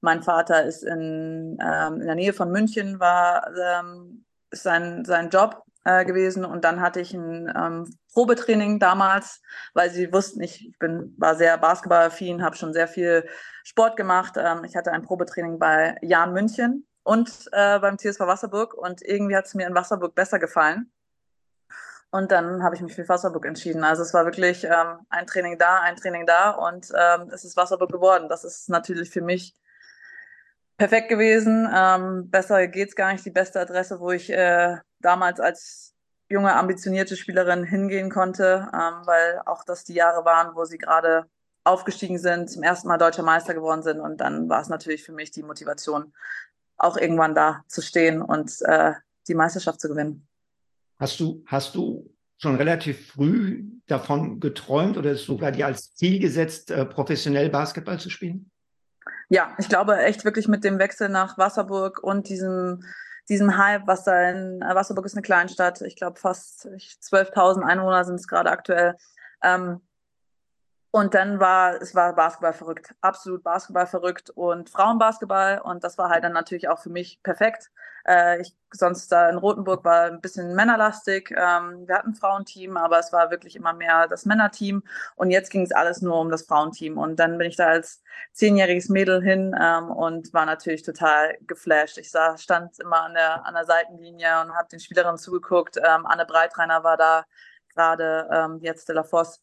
Mein 0.00 0.22
Vater 0.22 0.64
ist 0.64 0.82
in, 0.82 1.58
ähm, 1.62 2.00
in 2.00 2.06
der 2.06 2.16
Nähe 2.16 2.32
von 2.32 2.50
München, 2.50 2.98
war 2.98 3.48
ähm, 3.56 4.24
sein, 4.50 5.04
sein 5.04 5.30
Job 5.30 5.62
äh, 5.84 6.04
gewesen 6.04 6.44
und 6.44 6.64
dann 6.64 6.80
hatte 6.80 7.00
ich 7.00 7.14
ein 7.14 7.52
ähm, 7.56 7.96
Probetraining 8.12 8.80
damals, 8.80 9.42
weil 9.72 9.90
sie 9.90 10.12
wussten, 10.12 10.40
ich, 10.42 10.68
ich 10.68 10.78
bin, 10.80 11.14
war 11.16 11.36
sehr 11.36 11.56
basketballaffin, 11.58 12.42
habe 12.42 12.56
schon 12.56 12.72
sehr 12.72 12.88
viel 12.88 13.28
Sport 13.64 13.96
gemacht. 13.96 14.34
Ähm, 14.36 14.64
ich 14.64 14.74
hatte 14.74 14.90
ein 14.92 15.02
Probetraining 15.02 15.60
bei 15.60 15.96
Jan 16.02 16.32
München 16.32 16.86
und 17.06 17.48
äh, 17.52 17.78
beim 17.78 17.98
TSV 17.98 18.20
Wasserburg 18.20 18.74
und 18.74 19.00
irgendwie 19.00 19.36
hat 19.36 19.46
es 19.46 19.54
mir 19.54 19.68
in 19.68 19.76
Wasserburg 19.76 20.16
besser 20.16 20.40
gefallen. 20.40 20.90
Und 22.10 22.32
dann 22.32 22.64
habe 22.64 22.74
ich 22.74 22.80
mich 22.80 22.94
für 22.96 23.08
Wasserburg 23.08 23.46
entschieden. 23.46 23.84
Also 23.84 24.02
es 24.02 24.12
war 24.12 24.24
wirklich 24.24 24.64
ähm, 24.64 24.98
ein 25.08 25.26
Training 25.26 25.56
da, 25.56 25.80
ein 25.82 25.94
Training 25.94 26.26
da 26.26 26.50
und 26.50 26.92
ähm, 26.98 27.30
es 27.32 27.44
ist 27.44 27.56
Wasserburg 27.56 27.92
geworden. 27.92 28.28
Das 28.28 28.42
ist 28.42 28.68
natürlich 28.68 29.10
für 29.10 29.20
mich 29.20 29.54
perfekt 30.78 31.08
gewesen. 31.08 31.68
Ähm, 31.72 32.28
besser 32.28 32.66
geht's 32.66 32.96
gar 32.96 33.12
nicht. 33.12 33.24
Die 33.24 33.30
beste 33.30 33.60
Adresse, 33.60 34.00
wo 34.00 34.10
ich 34.10 34.28
äh, 34.30 34.76
damals 34.98 35.38
als 35.38 35.94
junge, 36.28 36.54
ambitionierte 36.54 37.16
Spielerin 37.16 37.62
hingehen 37.62 38.10
konnte, 38.10 38.68
ähm, 38.74 39.06
weil 39.06 39.42
auch 39.46 39.62
das 39.62 39.84
die 39.84 39.94
Jahre 39.94 40.24
waren, 40.24 40.56
wo 40.56 40.64
sie 40.64 40.78
gerade 40.78 41.26
aufgestiegen 41.62 42.18
sind, 42.18 42.50
zum 42.50 42.64
ersten 42.64 42.88
Mal 42.88 42.98
deutscher 42.98 43.22
Meister 43.22 43.54
geworden 43.54 43.82
sind. 43.82 44.00
Und 44.00 44.20
dann 44.20 44.48
war 44.48 44.60
es 44.60 44.68
natürlich 44.68 45.04
für 45.04 45.12
mich 45.12 45.30
die 45.30 45.44
Motivation, 45.44 46.12
auch 46.78 46.96
irgendwann 46.96 47.34
da 47.34 47.64
zu 47.68 47.82
stehen 47.82 48.22
und 48.22 48.52
äh, 48.62 48.92
die 49.28 49.34
Meisterschaft 49.34 49.80
zu 49.80 49.88
gewinnen. 49.88 50.26
Hast 50.98 51.20
du, 51.20 51.42
hast 51.46 51.74
du 51.74 52.10
schon 52.38 52.56
relativ 52.56 53.12
früh 53.12 53.64
davon 53.86 54.40
geträumt 54.40 54.96
oder 54.96 55.14
sogar 55.14 55.52
dir 55.52 55.66
als 55.66 55.94
Ziel 55.94 56.18
gesetzt, 56.18 56.70
äh, 56.70 56.84
professionell 56.84 57.48
Basketball 57.48 57.98
zu 57.98 58.10
spielen? 58.10 58.50
Ja, 59.28 59.54
ich 59.58 59.68
glaube 59.68 59.98
echt 59.98 60.24
wirklich 60.24 60.48
mit 60.48 60.64
dem 60.64 60.78
Wechsel 60.78 61.08
nach 61.08 61.38
Wasserburg 61.38 62.02
und 62.02 62.28
diesem, 62.28 62.84
diesem 63.28 63.56
Hype, 63.56 63.86
was 63.86 64.04
da 64.04 64.30
in 64.30 64.62
äh, 64.62 64.74
Wasserburg 64.74 65.06
ist 65.06 65.14
eine 65.14 65.22
Kleinstadt, 65.22 65.80
ich 65.82 65.96
glaube 65.96 66.18
fast 66.18 66.66
12.000 66.66 67.62
Einwohner 67.62 68.04
sind 68.04 68.16
es 68.16 68.28
gerade 68.28 68.50
aktuell. 68.50 68.96
Ähm, 69.42 69.80
und 70.96 71.12
dann 71.12 71.40
war, 71.40 71.74
es 71.82 71.94
war 71.94 72.14
Basketball 72.14 72.54
verrückt, 72.54 72.94
absolut 73.02 73.42
Basketball 73.42 73.86
verrückt 73.86 74.30
und 74.30 74.70
Frauenbasketball. 74.70 75.60
Und 75.60 75.84
das 75.84 75.98
war 75.98 76.08
halt 76.08 76.24
dann 76.24 76.32
natürlich 76.32 76.70
auch 76.70 76.78
für 76.78 76.88
mich 76.88 77.22
perfekt. 77.22 77.70
Äh, 78.06 78.40
ich, 78.40 78.56
sonst 78.72 79.12
da 79.12 79.28
in 79.28 79.36
Rothenburg 79.36 79.84
war 79.84 80.04
ein 80.04 80.22
bisschen 80.22 80.54
männerlastig. 80.54 81.32
Ähm, 81.32 81.86
wir 81.86 81.96
hatten 81.96 82.12
ein 82.12 82.14
Frauenteam, 82.14 82.78
aber 82.78 82.98
es 82.98 83.12
war 83.12 83.30
wirklich 83.30 83.56
immer 83.56 83.74
mehr 83.74 84.08
das 84.08 84.24
Männerteam. 84.24 84.84
Und 85.16 85.30
jetzt 85.30 85.50
ging 85.50 85.64
es 85.64 85.72
alles 85.72 86.00
nur 86.00 86.18
um 86.18 86.30
das 86.30 86.46
Frauenteam. 86.46 86.96
Und 86.96 87.16
dann 87.16 87.36
bin 87.36 87.46
ich 87.46 87.56
da 87.56 87.66
als 87.66 88.02
zehnjähriges 88.32 88.88
Mädel 88.88 89.22
hin 89.22 89.54
ähm, 89.60 89.90
und 89.90 90.32
war 90.32 90.46
natürlich 90.46 90.82
total 90.82 91.36
geflasht. 91.46 91.98
Ich 91.98 92.10
sah, 92.10 92.38
stand 92.38 92.78
immer 92.78 93.02
an 93.02 93.12
der, 93.12 93.44
an 93.44 93.52
der 93.52 93.66
Seitenlinie 93.66 94.40
und 94.40 94.54
habe 94.54 94.68
den 94.72 94.80
Spielerinnen 94.80 95.18
zugeguckt. 95.18 95.76
Ähm, 95.76 96.06
Anne 96.06 96.24
Breitreiner 96.24 96.84
war 96.84 96.96
da 96.96 97.26
gerade, 97.74 98.30
ähm, 98.32 98.60
jetzt 98.62 98.84
Stella 98.84 99.04
Voss 99.04 99.42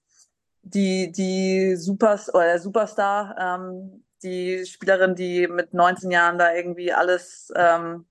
die, 0.63 1.11
die 1.11 1.75
Supers 1.75 2.33
oder 2.33 2.45
der 2.45 2.59
Superstar, 2.59 3.35
ähm, 3.37 4.03
die 4.23 4.65
Spielerin, 4.65 5.15
die 5.15 5.47
mit 5.47 5.73
19 5.73 6.09
Jahren 6.09 6.37
da 6.37 6.53
irgendwie 6.53 6.93
alles, 6.93 7.51
ähm, 7.55 8.05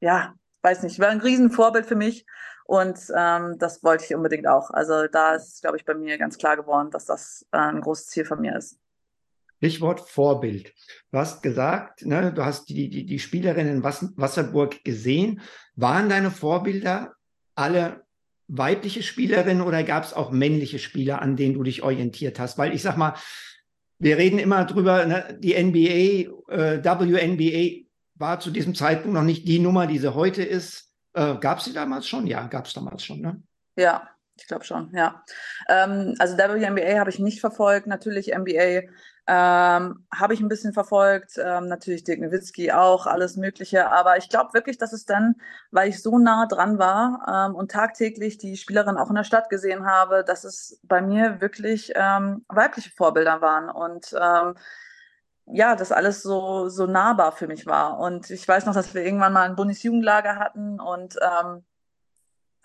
ja, 0.00 0.34
weiß 0.62 0.82
nicht, 0.82 0.98
war 0.98 1.08
ein 1.08 1.20
Riesenvorbild 1.20 1.86
für 1.86 1.94
mich 1.94 2.26
und 2.64 2.98
ähm, 3.16 3.56
das 3.58 3.82
wollte 3.84 4.04
ich 4.04 4.14
unbedingt 4.14 4.48
auch. 4.48 4.70
Also 4.70 5.06
da 5.06 5.36
ist, 5.36 5.62
glaube 5.62 5.76
ich, 5.76 5.84
bei 5.84 5.94
mir 5.94 6.18
ganz 6.18 6.36
klar 6.36 6.56
geworden, 6.56 6.90
dass 6.90 7.06
das 7.06 7.46
äh, 7.52 7.58
ein 7.58 7.80
großes 7.80 8.08
Ziel 8.08 8.24
von 8.24 8.40
mir 8.40 8.56
ist. 8.56 8.78
Stichwort 9.58 10.00
Vorbild. 10.00 10.74
Du 11.12 11.18
hast 11.18 11.42
gesagt, 11.42 12.04
ne, 12.04 12.32
du 12.32 12.44
hast 12.44 12.68
die, 12.68 12.90
die, 12.90 13.06
die 13.06 13.18
Spielerinnen 13.18 13.76
in 13.76 13.82
Wasserburg 13.82 14.84
gesehen. 14.84 15.40
Waren 15.76 16.08
deine 16.08 16.30
Vorbilder 16.30 17.14
alle 17.54 18.05
weibliche 18.48 19.02
Spielerinnen 19.02 19.62
oder 19.62 19.82
gab 19.82 20.04
es 20.04 20.12
auch 20.12 20.30
männliche 20.30 20.78
Spieler, 20.78 21.20
an 21.22 21.36
denen 21.36 21.54
du 21.54 21.62
dich 21.62 21.82
orientiert 21.82 22.38
hast? 22.38 22.58
Weil 22.58 22.74
ich 22.74 22.82
sag 22.82 22.96
mal, 22.96 23.14
wir 23.98 24.18
reden 24.18 24.38
immer 24.38 24.64
drüber, 24.64 25.06
ne, 25.06 25.38
die 25.40 25.54
NBA, 25.54 26.52
äh, 26.52 26.84
WNBA 26.84 27.86
war 28.14 28.40
zu 28.40 28.50
diesem 28.50 28.74
Zeitpunkt 28.74 29.14
noch 29.14 29.22
nicht 29.22 29.46
die 29.48 29.58
Nummer, 29.58 29.86
die 29.86 29.98
sie 29.98 30.14
heute 30.14 30.42
ist. 30.42 30.92
Äh, 31.14 31.36
gab 31.36 31.58
es 31.58 31.64
sie 31.64 31.72
damals 31.72 32.06
schon? 32.06 32.26
Ja, 32.26 32.46
gab 32.46 32.66
es 32.66 32.74
damals 32.74 33.04
schon, 33.04 33.20
ne? 33.20 33.42
Ja, 33.76 34.08
ich 34.38 34.46
glaube 34.46 34.64
schon, 34.64 34.90
ja. 34.94 35.24
Ähm, 35.68 36.14
also 36.18 36.36
WNBA 36.36 36.98
habe 36.98 37.10
ich 37.10 37.18
nicht 37.18 37.40
verfolgt, 37.40 37.86
natürlich 37.86 38.34
NBA 38.34 38.82
ähm, 39.28 40.06
habe 40.14 40.34
ich 40.34 40.40
ein 40.40 40.48
bisschen 40.48 40.72
verfolgt, 40.72 41.32
ähm, 41.38 41.66
natürlich 41.66 42.04
Dirk 42.04 42.20
Nowitzki 42.20 42.70
auch, 42.72 43.06
alles 43.06 43.36
Mögliche. 43.36 43.90
Aber 43.90 44.16
ich 44.16 44.28
glaube 44.28 44.54
wirklich, 44.54 44.78
dass 44.78 44.92
es 44.92 45.04
dann, 45.04 45.36
weil 45.72 45.88
ich 45.88 46.02
so 46.02 46.18
nah 46.18 46.46
dran 46.46 46.78
war 46.78 47.48
ähm, 47.50 47.56
und 47.56 47.70
tagtäglich 47.72 48.38
die 48.38 48.56
Spielerin 48.56 48.96
auch 48.96 49.08
in 49.08 49.16
der 49.16 49.24
Stadt 49.24 49.50
gesehen 49.50 49.84
habe, 49.86 50.24
dass 50.24 50.44
es 50.44 50.80
bei 50.84 51.02
mir 51.02 51.40
wirklich 51.40 51.92
ähm, 51.96 52.44
weibliche 52.48 52.90
Vorbilder 52.90 53.40
waren 53.40 53.68
und 53.68 54.14
ähm, 54.20 54.54
ja, 55.46 55.76
das 55.76 55.92
alles 55.92 56.22
so, 56.22 56.68
so 56.68 56.86
nahbar 56.86 57.32
für 57.32 57.46
mich 57.46 57.66
war. 57.66 57.98
Und 57.98 58.30
ich 58.30 58.46
weiß 58.46 58.66
noch, 58.66 58.74
dass 58.74 58.94
wir 58.94 59.04
irgendwann 59.04 59.32
mal 59.32 59.48
ein 59.48 59.56
Bundesjugendlager 59.56 60.36
hatten 60.36 60.80
und 60.80 61.16
ähm, 61.22 61.64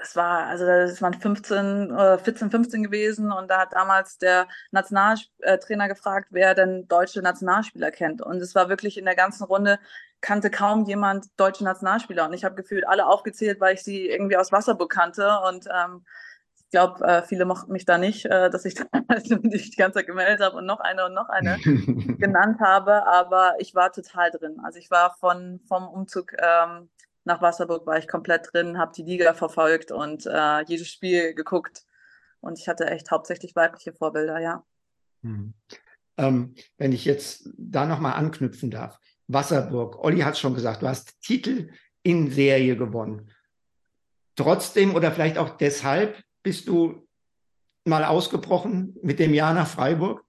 das 0.02 0.16
war, 0.16 0.48
also 0.48 0.66
das 0.66 1.00
waren 1.02 1.14
15, 1.14 1.92
äh, 1.92 2.18
14, 2.18 2.50
15 2.50 2.84
gewesen 2.84 3.32
und 3.32 3.50
da 3.52 3.60
hat 3.60 3.74
damals 3.74 4.18
der 4.18 4.48
Nationaltrainer 4.72 5.88
gefragt, 5.88 6.30
wer 6.32 6.56
denn 6.56 6.88
deutsche 6.88 7.22
Nationalspieler 7.22 7.92
kennt. 7.92 8.22
Und 8.22 8.42
es 8.42 8.56
war 8.56 8.68
wirklich 8.68 8.98
in 8.98 9.06
der 9.06 9.16
ganzen 9.16 9.44
Runde, 9.44 9.80
kannte 10.20 10.50
kaum 10.50 10.86
jemand 10.86 11.28
deutsche 11.38 11.64
Nationalspieler. 11.64 12.26
Und 12.26 12.34
ich 12.34 12.44
habe 12.44 12.56
gefühlt 12.56 12.88
alle 12.88 13.06
aufgezählt, 13.06 13.60
weil 13.62 13.76
ich 13.76 13.84
sie 13.84 14.08
irgendwie 14.08 14.38
aus 14.38 14.52
Wasserburg 14.52 14.92
kannte. 14.92 15.38
Und 15.48 15.68
ähm, 15.68 16.04
ich 16.58 16.70
glaube, 16.72 17.06
äh, 17.06 17.22
viele 17.22 17.46
mochten 17.46 17.72
mich 17.72 17.86
da 17.86 18.00
nicht, 18.00 18.26
äh, 18.26 18.50
dass 18.50 18.66
ich 18.66 18.76
mich 19.44 19.70
die 19.70 19.78
ganze 19.78 20.00
Zeit 20.00 20.08
gemeldet 20.08 20.42
habe 20.42 20.58
und 20.58 20.66
noch 20.66 20.80
eine 20.80 21.06
und 21.06 21.14
noch 21.14 21.30
eine 21.30 21.58
genannt 22.18 22.60
habe. 22.60 23.06
Aber 23.06 23.54
ich 23.60 23.76
war 23.76 23.92
total 23.92 24.32
drin. 24.32 24.60
Also 24.64 24.80
ich 24.80 24.90
war 24.90 25.16
von 25.20 25.60
vom 25.68 25.88
Umzug 25.88 26.34
ähm, 26.40 26.90
nach 27.24 27.42
Wasserburg 27.42 27.86
war 27.86 27.98
ich 27.98 28.08
komplett 28.08 28.50
drin, 28.52 28.78
habe 28.78 28.94
die 28.96 29.04
Liga 29.04 29.34
verfolgt 29.34 29.92
und 29.92 30.26
äh, 30.26 30.64
jedes 30.64 30.90
Spiel 30.90 31.34
geguckt. 31.34 31.84
Und 32.40 32.58
ich 32.58 32.68
hatte 32.68 32.90
echt 32.90 33.12
hauptsächlich 33.12 33.56
weibliche 33.56 33.94
Vorbilder, 33.94 34.40
ja. 34.40 34.66
Hm. 35.22 35.54
Ähm, 36.18 36.56
wenn 36.78 36.92
ich 36.92 37.06
jetzt 37.06 37.50
da 37.58 37.86
nochmal 37.86 38.14
anknüpfen 38.14 38.72
darf. 38.72 39.00
Wasserburg, 39.28 40.04
Olli 40.04 40.22
hat 40.22 40.34
es 40.34 40.40
schon 40.40 40.56
gesagt, 40.56 40.82
du 40.82 40.88
hast 40.88 41.22
Titel 41.22 41.72
in 42.04 42.32
Serie 42.32 42.76
gewonnen. 42.76 43.32
Trotzdem 44.36 44.96
oder 44.96 45.12
vielleicht 45.12 45.38
auch 45.38 45.58
deshalb 45.58 46.22
bist 46.44 46.68
du 46.68 47.08
mal 47.86 48.04
ausgebrochen 48.04 48.98
mit 49.02 49.20
dem 49.20 49.34
Jahr 49.34 49.54
nach 49.54 49.68
Freiburg? 49.68 50.26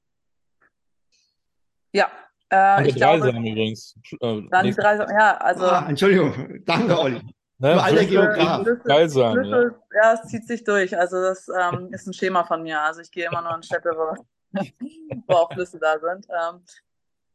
Ja, 1.92 2.10
Äh, 2.52 2.88
ich 2.88 2.94
glaube, 2.96 3.28
übrigens. 3.30 3.96
Äh, 4.20 4.42
dann 4.50 4.66
nächste- 4.66 4.82
Dreisam, 4.82 5.08
ja, 5.10 5.36
also 5.38 5.64
Ah, 5.64 5.86
Entschuldigung, 5.88 6.60
danke, 6.66 6.98
Olli. 6.98 7.20
ne, 7.58 7.74
du 7.74 7.82
alter 7.82 8.04
Geograf. 8.04 8.62
Schlüssel, 8.62 8.82
Dreisam, 8.84 9.22
ja. 9.24 9.32
Schlüssel, 9.32 9.74
ja, 9.94 10.12
es 10.12 10.22
zieht 10.28 10.46
sich 10.46 10.64
durch. 10.64 10.98
Also 10.98 11.22
das 11.22 11.48
ähm, 11.48 11.88
ist 11.92 12.06
ein 12.06 12.12
Schema 12.12 12.44
von 12.44 12.62
mir. 12.62 12.80
Also 12.80 13.00
ich 13.00 13.10
gehe 13.10 13.26
immer 13.26 13.40
nur 13.42 13.54
in 13.54 13.62
Städte, 13.62 13.90
wo, 13.96 14.24
wo 15.26 15.34
auch 15.34 15.52
Flüsse 15.52 15.78
da 15.78 15.98
sind. 15.98 16.26
Ähm, 16.28 16.60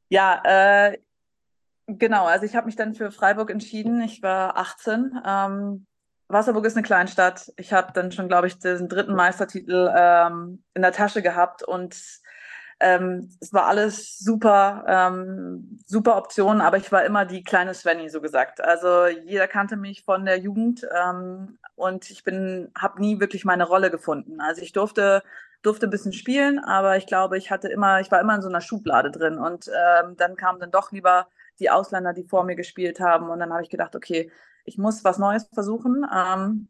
ja, 0.09 0.41
äh, 0.45 0.97
genau. 1.88 2.25
Also 2.25 2.45
ich 2.45 2.55
habe 2.55 2.67
mich 2.67 2.75
dann 2.75 2.93
für 2.93 3.12
Freiburg 3.12 3.50
entschieden. 3.50 4.01
Ich 4.01 4.21
war 4.21 4.55
18. 4.57 5.19
Ähm, 5.25 5.88
Wasserburg 6.29 6.65
ist 6.65 6.75
eine 6.75 6.83
Kleinstadt. 6.86 7.51
Ich 7.57 7.74
habe 7.74 7.93
dann 7.93 8.12
schon, 8.12 8.27
glaube 8.27 8.47
ich, 8.47 8.59
den 8.59 8.89
dritten 8.89 9.15
Meistertitel 9.15 9.91
ähm, 9.97 10.62
in 10.74 10.81
der 10.81 10.91
Tasche 10.91 11.21
gehabt 11.21 11.63
und 11.63 11.95
ähm, 12.79 13.29
es 13.39 13.53
war 13.53 13.65
alles 13.65 14.19
super, 14.19 14.86
ähm, 14.88 15.79
super 15.86 16.17
Optionen, 16.17 16.62
aber 16.62 16.77
ich 16.77 16.91
war 16.91 17.05
immer 17.05 17.25
die 17.25 17.43
kleine 17.43 17.74
Svenny, 17.74 18.10
so 18.10 18.22
gesagt. 18.22 18.62
Also 18.62 19.07
jeder 19.07 19.48
kannte 19.48 19.77
mich 19.77 20.03
von 20.03 20.25
der 20.25 20.38
Jugend 20.38 20.88
ähm, 20.96 21.57
und 21.75 22.10
ich 22.12 22.24
bin, 22.24 22.72
habe 22.77 23.01
nie 23.01 23.19
wirklich 23.19 23.46
meine 23.46 23.65
Rolle 23.65 23.89
gefunden. 23.89 24.39
Also 24.41 24.62
ich 24.62 24.74
durfte 24.74 25.24
durfte 25.63 25.88
ein 25.88 25.89
bisschen 25.89 26.13
spielen, 26.13 26.60
aber 26.60 26.98
ich 26.98 27.07
glaube, 27.07 27.38
ich 27.38 27.50
hatte 27.51 27.67
immer, 27.67 28.00
ich 28.00 28.12
war 28.12 28.22
immer 28.22 28.36
in 28.36 28.41
so 28.41 28.48
einer 28.48 28.62
Schublade 28.62 29.12
drin 29.12 29.39
und 29.39 29.67
ähm, 29.67 30.15
dann 30.15 30.36
kamen 30.36 30.60
dann 30.60 30.72
doch 30.72 30.91
lieber 30.91 31.27
die 31.60 31.72
Ausländer, 31.72 32.13
die 32.13 32.24
vor 32.24 32.43
mir 32.43 32.55
gespielt 32.55 33.00
haben 33.00 33.29
und 33.29 33.39
dann 33.39 33.51
habe 33.51 33.63
ich 33.63 33.69
gedacht, 33.69 33.96
okay, 33.96 34.31
ich 34.65 34.77
muss 34.77 35.03
was 35.03 35.17
Neues 35.17 35.50
versuchen. 35.53 36.05
Ähm, 36.13 36.69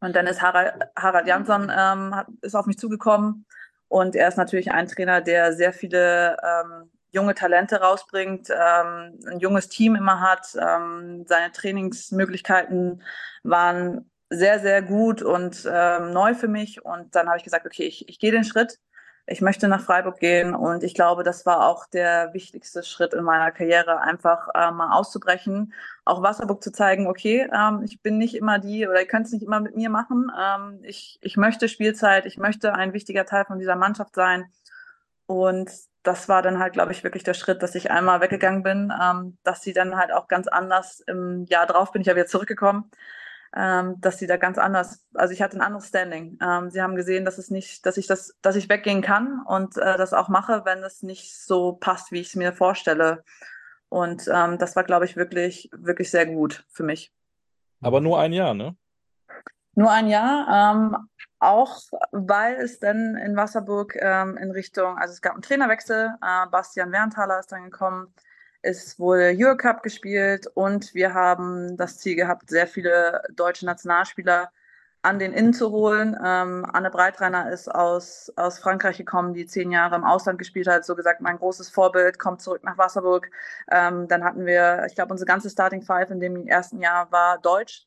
und 0.00 0.14
dann 0.14 0.26
ist 0.26 0.42
Harald, 0.42 0.74
Harald 0.94 1.26
Jansson 1.26 1.72
ähm, 1.74 2.14
hat, 2.14 2.26
ist 2.42 2.54
auf 2.54 2.66
mich 2.66 2.78
zugekommen 2.78 3.46
und 3.88 4.16
er 4.16 4.28
ist 4.28 4.36
natürlich 4.36 4.72
ein 4.72 4.88
Trainer, 4.88 5.20
der 5.20 5.52
sehr 5.52 5.72
viele 5.72 6.36
ähm, 6.42 6.90
junge 7.10 7.34
Talente 7.34 7.80
rausbringt, 7.80 8.50
ähm, 8.50 9.18
ein 9.26 9.38
junges 9.38 9.68
Team 9.68 9.94
immer 9.96 10.20
hat. 10.20 10.54
Ähm, 10.60 11.24
seine 11.26 11.52
Trainingsmöglichkeiten 11.52 13.02
waren 13.42 14.10
sehr, 14.28 14.58
sehr 14.58 14.82
gut 14.82 15.22
und 15.22 15.68
ähm, 15.70 16.10
neu 16.10 16.34
für 16.34 16.48
mich. 16.48 16.84
Und 16.84 17.14
dann 17.14 17.28
habe 17.28 17.38
ich 17.38 17.44
gesagt, 17.44 17.66
okay, 17.66 17.84
ich, 17.84 18.08
ich 18.08 18.18
gehe 18.18 18.32
den 18.32 18.44
Schritt. 18.44 18.78
Ich 19.28 19.40
möchte 19.40 19.66
nach 19.66 19.80
Freiburg 19.80 20.20
gehen 20.20 20.54
und 20.54 20.84
ich 20.84 20.94
glaube, 20.94 21.24
das 21.24 21.44
war 21.46 21.66
auch 21.66 21.86
der 21.86 22.32
wichtigste 22.32 22.84
Schritt 22.84 23.12
in 23.12 23.24
meiner 23.24 23.50
Karriere, 23.50 24.00
einfach 24.00 24.48
äh, 24.54 24.70
mal 24.70 24.92
auszubrechen, 24.96 25.74
auch 26.04 26.22
Wasserburg 26.22 26.62
zu 26.62 26.70
zeigen, 26.70 27.08
okay, 27.08 27.50
ähm, 27.52 27.82
ich 27.84 28.00
bin 28.02 28.18
nicht 28.18 28.36
immer 28.36 28.60
die 28.60 28.86
oder 28.86 29.00
ihr 29.00 29.08
könnt 29.08 29.26
es 29.26 29.32
nicht 29.32 29.42
immer 29.42 29.58
mit 29.58 29.74
mir 29.74 29.90
machen. 29.90 30.30
Ähm, 30.38 30.78
ich, 30.82 31.18
ich 31.22 31.36
möchte 31.36 31.68
Spielzeit, 31.68 32.24
ich 32.26 32.38
möchte 32.38 32.74
ein 32.74 32.92
wichtiger 32.92 33.26
Teil 33.26 33.44
von 33.44 33.58
dieser 33.58 33.74
Mannschaft 33.74 34.14
sein. 34.14 34.46
Und 35.26 35.70
das 36.04 36.28
war 36.28 36.40
dann 36.42 36.60
halt, 36.60 36.74
glaube 36.74 36.92
ich, 36.92 37.02
wirklich 37.02 37.24
der 37.24 37.34
Schritt, 37.34 37.62
dass 37.62 37.74
ich 37.74 37.90
einmal 37.90 38.20
weggegangen 38.20 38.62
bin, 38.62 38.92
ähm, 39.02 39.38
dass 39.42 39.62
sie 39.62 39.72
dann 39.72 39.96
halt 39.96 40.12
auch 40.12 40.28
ganz 40.28 40.46
anders 40.46 41.00
im 41.00 41.44
Jahr 41.46 41.66
drauf 41.66 41.90
bin 41.92 42.00
ich 42.00 42.06
ja 42.06 42.14
wieder 42.14 42.26
zurückgekommen, 42.26 42.90
ähm, 43.56 43.98
dass 44.00 44.18
sie 44.18 44.26
da 44.26 44.36
ganz 44.36 44.58
anders, 44.58 45.04
also 45.14 45.32
ich 45.32 45.40
hatte 45.40 45.56
ein 45.56 45.62
anderes 45.62 45.88
Standing. 45.88 46.38
Ähm, 46.42 46.70
sie 46.70 46.82
haben 46.82 46.94
gesehen, 46.94 47.24
dass 47.24 47.38
es 47.38 47.50
nicht, 47.50 47.86
dass 47.86 47.96
ich 47.96 48.06
das, 48.06 48.36
dass 48.42 48.54
ich 48.54 48.68
weggehen 48.68 49.00
kann 49.00 49.42
und 49.46 49.78
äh, 49.78 49.96
das 49.96 50.12
auch 50.12 50.28
mache, 50.28 50.62
wenn 50.66 50.82
es 50.82 51.02
nicht 51.02 51.34
so 51.42 51.72
passt, 51.72 52.12
wie 52.12 52.20
ich 52.20 52.28
es 52.28 52.34
mir 52.36 52.52
vorstelle. 52.52 53.24
Und 53.88 54.28
ähm, 54.32 54.58
das 54.58 54.76
war, 54.76 54.84
glaube 54.84 55.06
ich, 55.06 55.16
wirklich, 55.16 55.70
wirklich 55.72 56.10
sehr 56.10 56.26
gut 56.26 56.66
für 56.70 56.82
mich. 56.82 57.12
Aber 57.80 58.00
nur 58.00 58.20
ein 58.20 58.32
Jahr, 58.32 58.52
ne? 58.52 58.76
Nur 59.74 59.90
ein 59.90 60.08
Jahr, 60.08 60.74
ähm, 60.74 60.96
auch 61.38 61.78
weil 62.12 62.56
es 62.56 62.78
dann 62.78 63.16
in 63.16 63.36
Wasserburg 63.36 63.96
ähm, 64.00 64.36
in 64.36 64.50
Richtung, 64.50 64.98
also 64.98 65.12
es 65.12 65.20
gab 65.20 65.34
einen 65.34 65.42
Trainerwechsel, 65.42 66.14
äh, 66.20 66.46
Bastian 66.50 66.92
Werntaler 66.92 67.40
ist 67.40 67.52
dann 67.52 67.64
gekommen, 67.64 68.12
es 68.66 68.98
wurde 68.98 69.32
Eurocup 69.36 69.82
gespielt 69.82 70.48
und 70.54 70.92
wir 70.94 71.14
haben 71.14 71.76
das 71.76 71.98
Ziel 71.98 72.16
gehabt, 72.16 72.50
sehr 72.50 72.66
viele 72.66 73.22
deutsche 73.34 73.64
Nationalspieler 73.64 74.50
an 75.02 75.20
den 75.20 75.32
Innen 75.32 75.52
zu 75.54 75.70
holen. 75.70 76.16
Ähm, 76.24 76.66
Anne 76.72 76.90
Breitreiner 76.90 77.50
ist 77.52 77.72
aus, 77.72 78.32
aus 78.34 78.58
Frankreich 78.58 78.98
gekommen, 78.98 79.34
die 79.34 79.46
zehn 79.46 79.70
Jahre 79.70 79.94
im 79.94 80.04
Ausland 80.04 80.38
gespielt 80.38 80.66
hat. 80.66 80.84
So 80.84 80.96
gesagt, 80.96 81.20
mein 81.20 81.38
großes 81.38 81.70
Vorbild, 81.70 82.18
kommt 82.18 82.42
zurück 82.42 82.64
nach 82.64 82.76
Wasserburg. 82.76 83.30
Ähm, 83.70 84.08
dann 84.08 84.24
hatten 84.24 84.46
wir, 84.46 84.84
ich 84.88 84.96
glaube, 84.96 85.12
unsere 85.12 85.28
ganze 85.28 85.48
Starting 85.48 85.82
Five 85.82 86.10
in 86.10 86.18
dem 86.18 86.48
ersten 86.48 86.80
Jahr 86.80 87.10
war 87.12 87.38
Deutsch. 87.38 87.86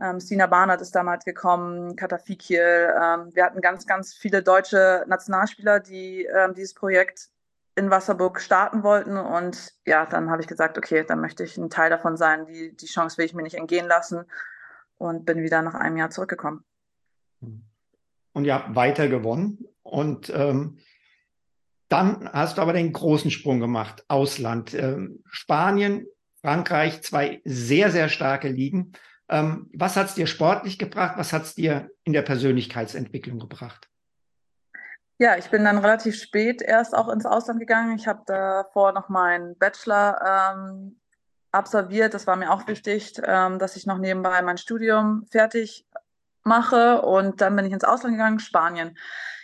Ähm, 0.00 0.20
Stina 0.20 0.46
Barnard 0.46 0.80
ist 0.82 0.94
damals 0.94 1.24
gekommen, 1.24 1.96
Katafikil. 1.96 2.94
Ähm, 2.94 3.34
wir 3.34 3.44
hatten 3.44 3.60
ganz, 3.60 3.86
ganz 3.86 4.14
viele 4.14 4.42
deutsche 4.42 5.04
Nationalspieler, 5.08 5.80
die 5.80 6.26
ähm, 6.26 6.54
dieses 6.54 6.74
Projekt 6.74 7.30
in 7.76 7.90
Wasserburg 7.90 8.40
starten 8.40 8.82
wollten. 8.82 9.16
Und 9.16 9.74
ja, 9.86 10.06
dann 10.06 10.30
habe 10.30 10.42
ich 10.42 10.48
gesagt, 10.48 10.78
okay, 10.78 11.04
dann 11.06 11.20
möchte 11.20 11.44
ich 11.44 11.56
ein 11.56 11.70
Teil 11.70 11.90
davon 11.90 12.16
sein. 12.16 12.46
Die, 12.46 12.74
die 12.74 12.86
Chance 12.86 13.18
will 13.18 13.26
ich 13.26 13.34
mir 13.34 13.42
nicht 13.42 13.56
entgehen 13.56 13.86
lassen. 13.86 14.24
Und 14.98 15.26
bin 15.26 15.42
wieder 15.42 15.60
nach 15.60 15.74
einem 15.74 15.98
Jahr 15.98 16.08
zurückgekommen. 16.08 16.64
Und 18.32 18.44
ihr 18.44 18.54
habt 18.54 18.74
weiter 18.74 19.08
gewonnen. 19.08 19.66
Und 19.82 20.30
ähm, 20.30 20.78
dann 21.88 22.28
hast 22.32 22.56
du 22.56 22.62
aber 22.62 22.72
den 22.72 22.92
großen 22.92 23.30
Sprung 23.30 23.60
gemacht, 23.60 24.04
Ausland. 24.08 24.72
Ähm, 24.74 25.22
Spanien, 25.26 26.06
Frankreich, 26.40 27.02
zwei 27.02 27.42
sehr, 27.44 27.90
sehr 27.90 28.08
starke 28.08 28.48
Ligen. 28.48 28.92
Ähm, 29.28 29.68
was 29.74 29.96
hat 29.96 30.06
es 30.06 30.14
dir 30.14 30.26
sportlich 30.26 30.78
gebracht? 30.78 31.18
Was 31.18 31.32
hat 31.32 31.42
es 31.42 31.54
dir 31.54 31.90
in 32.04 32.14
der 32.14 32.22
Persönlichkeitsentwicklung 32.22 33.38
gebracht? 33.38 33.88
Ja, 35.18 35.36
ich 35.36 35.48
bin 35.48 35.64
dann 35.64 35.78
relativ 35.78 36.20
spät 36.20 36.60
erst 36.60 36.94
auch 36.94 37.08
ins 37.08 37.24
Ausland 37.24 37.58
gegangen. 37.58 37.96
Ich 37.96 38.06
habe 38.06 38.22
davor 38.26 38.92
noch 38.92 39.08
meinen 39.08 39.56
Bachelor 39.56 40.54
ähm, 40.54 41.00
absolviert. 41.52 42.12
Das 42.12 42.26
war 42.26 42.36
mir 42.36 42.50
auch 42.52 42.66
wichtig, 42.66 43.14
ähm, 43.24 43.58
dass 43.58 43.76
ich 43.76 43.86
noch 43.86 43.96
nebenbei 43.96 44.42
mein 44.42 44.58
Studium 44.58 45.26
fertig 45.30 45.86
mache. 46.42 47.00
Und 47.00 47.40
dann 47.40 47.56
bin 47.56 47.64
ich 47.64 47.72
ins 47.72 47.84
Ausland 47.84 48.16
gegangen, 48.16 48.40
Spanien. 48.40 48.98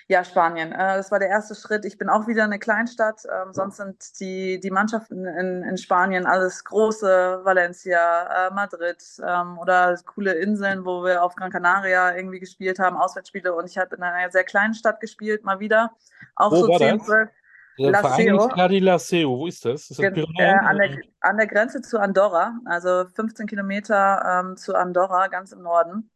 Ja, 0.09 0.25
Spanien. 0.25 0.73
Äh, 0.73 0.97
das 0.97 1.11
war 1.11 1.19
der 1.19 1.29
erste 1.29 1.55
Schritt. 1.55 1.85
Ich 1.85 1.99
bin 1.99 2.09
auch 2.09 2.27
wieder 2.27 2.45
eine 2.45 2.59
Kleinstadt. 2.59 3.23
Ähm, 3.25 3.53
sonst 3.53 3.77
sind 3.77 4.21
die, 4.21 4.61
die 4.61 4.71
Mannschaften 4.71 5.27
in, 5.27 5.63
in 5.63 5.77
Spanien 5.79 6.27
alles 6.27 6.65
große, 6.65 7.41
Valencia, 7.45 8.49
äh, 8.49 8.51
Madrid 8.53 9.03
ähm, 9.27 9.59
oder 9.59 9.97
coole 10.07 10.33
Inseln, 10.35 10.85
wo 10.85 11.05
wir 11.05 11.23
auf 11.23 11.35
Gran 11.35 11.51
Canaria 11.51 12.15
irgendwie 12.17 12.41
gespielt 12.41 12.79
haben, 12.79 12.97
Auswärtsspiele. 12.97 13.55
Und 13.55 13.67
ich 13.67 13.79
habe 13.79 13.97
in 13.97 14.03
einer 14.03 14.31
sehr 14.31 14.45
kleinen 14.45 14.75
Stadt 14.75 15.01
gespielt, 15.01 15.45
mal 15.45 15.61
wieder. 15.61 15.93
Auch 16.37 16.51
Wo 16.51 16.57
so 16.57 16.69
war 16.69 16.79
10, 16.79 16.99
das? 16.99 17.07
12. 17.07 17.31
Der. 17.79 17.95
Vereinsstadion 17.95 18.83
Laseo, 18.85 19.39
wo 19.39 19.47
ist 19.47 19.65
das? 19.65 19.91
Ist 19.91 20.03
das 20.03 20.13
Ge- 20.13 20.27
äh, 20.39 20.45
an, 20.45 20.77
der, 20.77 20.91
an 21.21 21.39
der 21.39 21.47
Grenze 21.47 21.81
zu 21.81 21.99
Andorra, 21.99 22.61
also 22.67 23.07
15 23.15 23.47
Kilometer 23.47 24.43
ähm, 24.45 24.57
zu 24.59 24.75
Andorra, 24.75 25.29
ganz 25.29 25.53
im 25.53 25.63
Norden. 25.63 26.11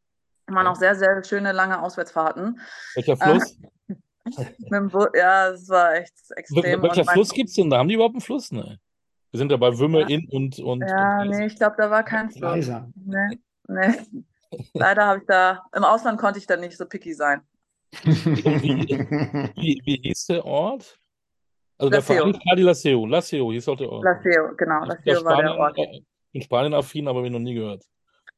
Waren 0.48 0.66
auch 0.66 0.76
sehr, 0.76 0.94
sehr 0.94 1.22
schöne, 1.24 1.52
lange 1.52 1.82
Auswärtsfahrten. 1.82 2.60
Welcher 2.94 3.16
Fluss? 3.16 3.58
Mit 4.58 4.72
dem 4.72 4.88
Bu 4.88 5.06
ja, 5.14 5.48
es 5.50 5.68
war 5.68 5.94
echt 5.94 6.14
extrem. 6.34 6.82
Welcher 6.82 7.04
Fluss 7.04 7.30
gibt's 7.30 7.54
denn 7.54 7.70
da? 7.70 7.78
Haben 7.78 7.88
die 7.88 7.94
überhaupt 7.94 8.14
einen 8.14 8.20
Fluss? 8.20 8.50
Ne. 8.52 8.78
Wir 9.30 9.38
sind 9.38 9.50
ja 9.50 9.56
bei 9.56 9.76
Wümme 9.78 10.00
Ja. 10.00 10.08
in 10.08 10.28
und 10.30 10.58
und. 10.58 10.80
Ja, 10.80 11.20
und 11.22 11.30
nee, 11.30 11.46
ich 11.46 11.56
glaube, 11.56 11.76
da 11.78 11.90
war 11.90 12.02
kein 12.02 12.30
Fluss. 12.30 12.40
Leiser. 12.40 12.88
Nee, 12.94 13.38
nee. 13.68 13.94
Leider 14.74 15.06
habe 15.06 15.18
ich 15.20 15.26
da, 15.26 15.64
im 15.74 15.84
Ausland 15.84 16.18
konnte 16.20 16.38
ich 16.38 16.46
da 16.46 16.56
nicht 16.56 16.76
so 16.76 16.86
picky 16.86 17.12
sein. 17.12 17.42
Wie, 18.04 19.80
wie 19.84 20.00
hieß 20.02 20.26
der 20.26 20.44
Ort? 20.44 20.98
Also 21.78 21.90
der 21.90 22.00
Laseo. 22.00 22.16
Vereinsstadion 22.16 22.66
Laseo. 22.66 23.06
Laseo 23.06 23.52
hieß 23.52 23.68
auch 23.68 23.76
der 23.76 23.90
Ort. 23.90 24.04
Laseo, 24.04 24.54
genau, 24.56 24.84
Laseo 24.84 25.24
war 25.24 25.36
der 25.42 25.48
Spanien, 25.48 25.60
Ort. 25.60 25.78
äh, 25.78 26.00
in 26.32 26.42
Spanien 26.42 26.74
affin, 26.74 27.08
aber 27.08 27.22
mir 27.22 27.30
noch 27.30 27.38
nie 27.38 27.54
gehört. 27.54 27.84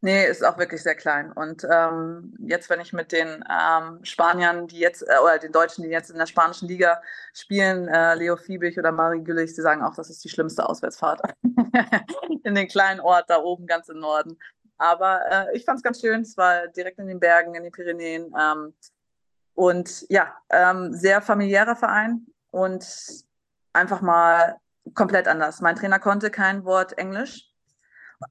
Nee, 0.00 0.26
ist 0.26 0.44
auch 0.44 0.58
wirklich 0.58 0.82
sehr 0.82 0.94
klein. 0.94 1.32
Und 1.32 1.66
ähm, 1.68 2.36
jetzt, 2.38 2.70
wenn 2.70 2.80
ich 2.80 2.92
mit 2.92 3.10
den 3.10 3.44
ähm, 3.50 3.98
Spaniern, 4.04 4.68
die 4.68 4.78
jetzt, 4.78 5.02
äh, 5.02 5.18
oder 5.22 5.38
den 5.38 5.50
Deutschen, 5.50 5.82
die 5.82 5.90
jetzt 5.90 6.10
in 6.10 6.18
der 6.18 6.26
spanischen 6.26 6.68
Liga 6.68 7.02
spielen, 7.34 7.88
äh, 7.88 8.14
Leo 8.14 8.36
Fiebig 8.36 8.78
oder 8.78 8.92
Marie 8.92 9.24
Güllich, 9.24 9.54
die 9.54 9.60
sagen 9.60 9.82
auch, 9.82 9.96
das 9.96 10.08
ist 10.08 10.22
die 10.22 10.28
schlimmste 10.28 10.68
Auswärtsfahrt 10.68 11.20
in 12.44 12.54
den 12.54 12.68
kleinen 12.68 13.00
Ort 13.00 13.28
da 13.28 13.38
oben 13.38 13.66
ganz 13.66 13.88
im 13.88 13.98
Norden. 13.98 14.38
Aber 14.76 15.20
äh, 15.28 15.56
ich 15.56 15.64
fand 15.64 15.78
es 15.78 15.82
ganz 15.82 16.00
schön. 16.00 16.20
Es 16.20 16.36
war 16.36 16.68
direkt 16.68 17.00
in 17.00 17.08
den 17.08 17.18
Bergen, 17.18 17.56
in 17.56 17.64
den 17.64 17.72
Pyrenäen. 17.72 18.32
Ähm, 18.40 18.74
und 19.54 20.06
ja, 20.08 20.36
ähm, 20.50 20.94
sehr 20.94 21.20
familiärer 21.20 21.74
Verein 21.74 22.24
und 22.52 22.86
einfach 23.72 24.00
mal 24.00 24.56
komplett 24.94 25.26
anders. 25.26 25.60
Mein 25.60 25.74
Trainer 25.74 25.98
konnte 25.98 26.30
kein 26.30 26.64
Wort 26.64 26.96
Englisch. 26.96 27.48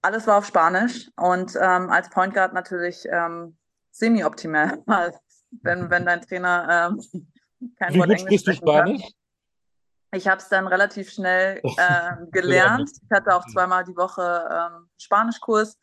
Alles 0.01 0.27
war 0.27 0.37
auf 0.37 0.45
Spanisch 0.45 1.09
und 1.15 1.55
ähm, 1.55 1.89
als 1.89 2.09
Point 2.09 2.33
Guard 2.33 2.53
natürlich 2.53 3.07
ähm, 3.09 3.57
semi-optimal, 3.91 4.83
wenn, 5.61 5.89
wenn 5.89 6.05
dein 6.05 6.21
Trainer 6.21 6.91
ähm, 6.91 7.27
kein 7.79 7.93
Wie 7.93 7.99
Wort 7.99 8.09
gut 8.09 8.19
Englisch 8.19 8.43
kann. 8.43 8.55
Spanisch? 8.55 9.03
Ich 10.11 10.27
habe 10.27 10.41
es 10.41 10.47
dann 10.49 10.67
relativ 10.67 11.11
schnell 11.11 11.61
ähm, 11.63 12.31
gelernt. 12.31 12.89
Ich 12.91 13.11
hatte 13.11 13.35
auch 13.35 13.45
zweimal 13.47 13.83
die 13.83 13.95
Woche 13.95 14.49
ähm, 14.51 14.89
Spanischkurs. 14.97 15.77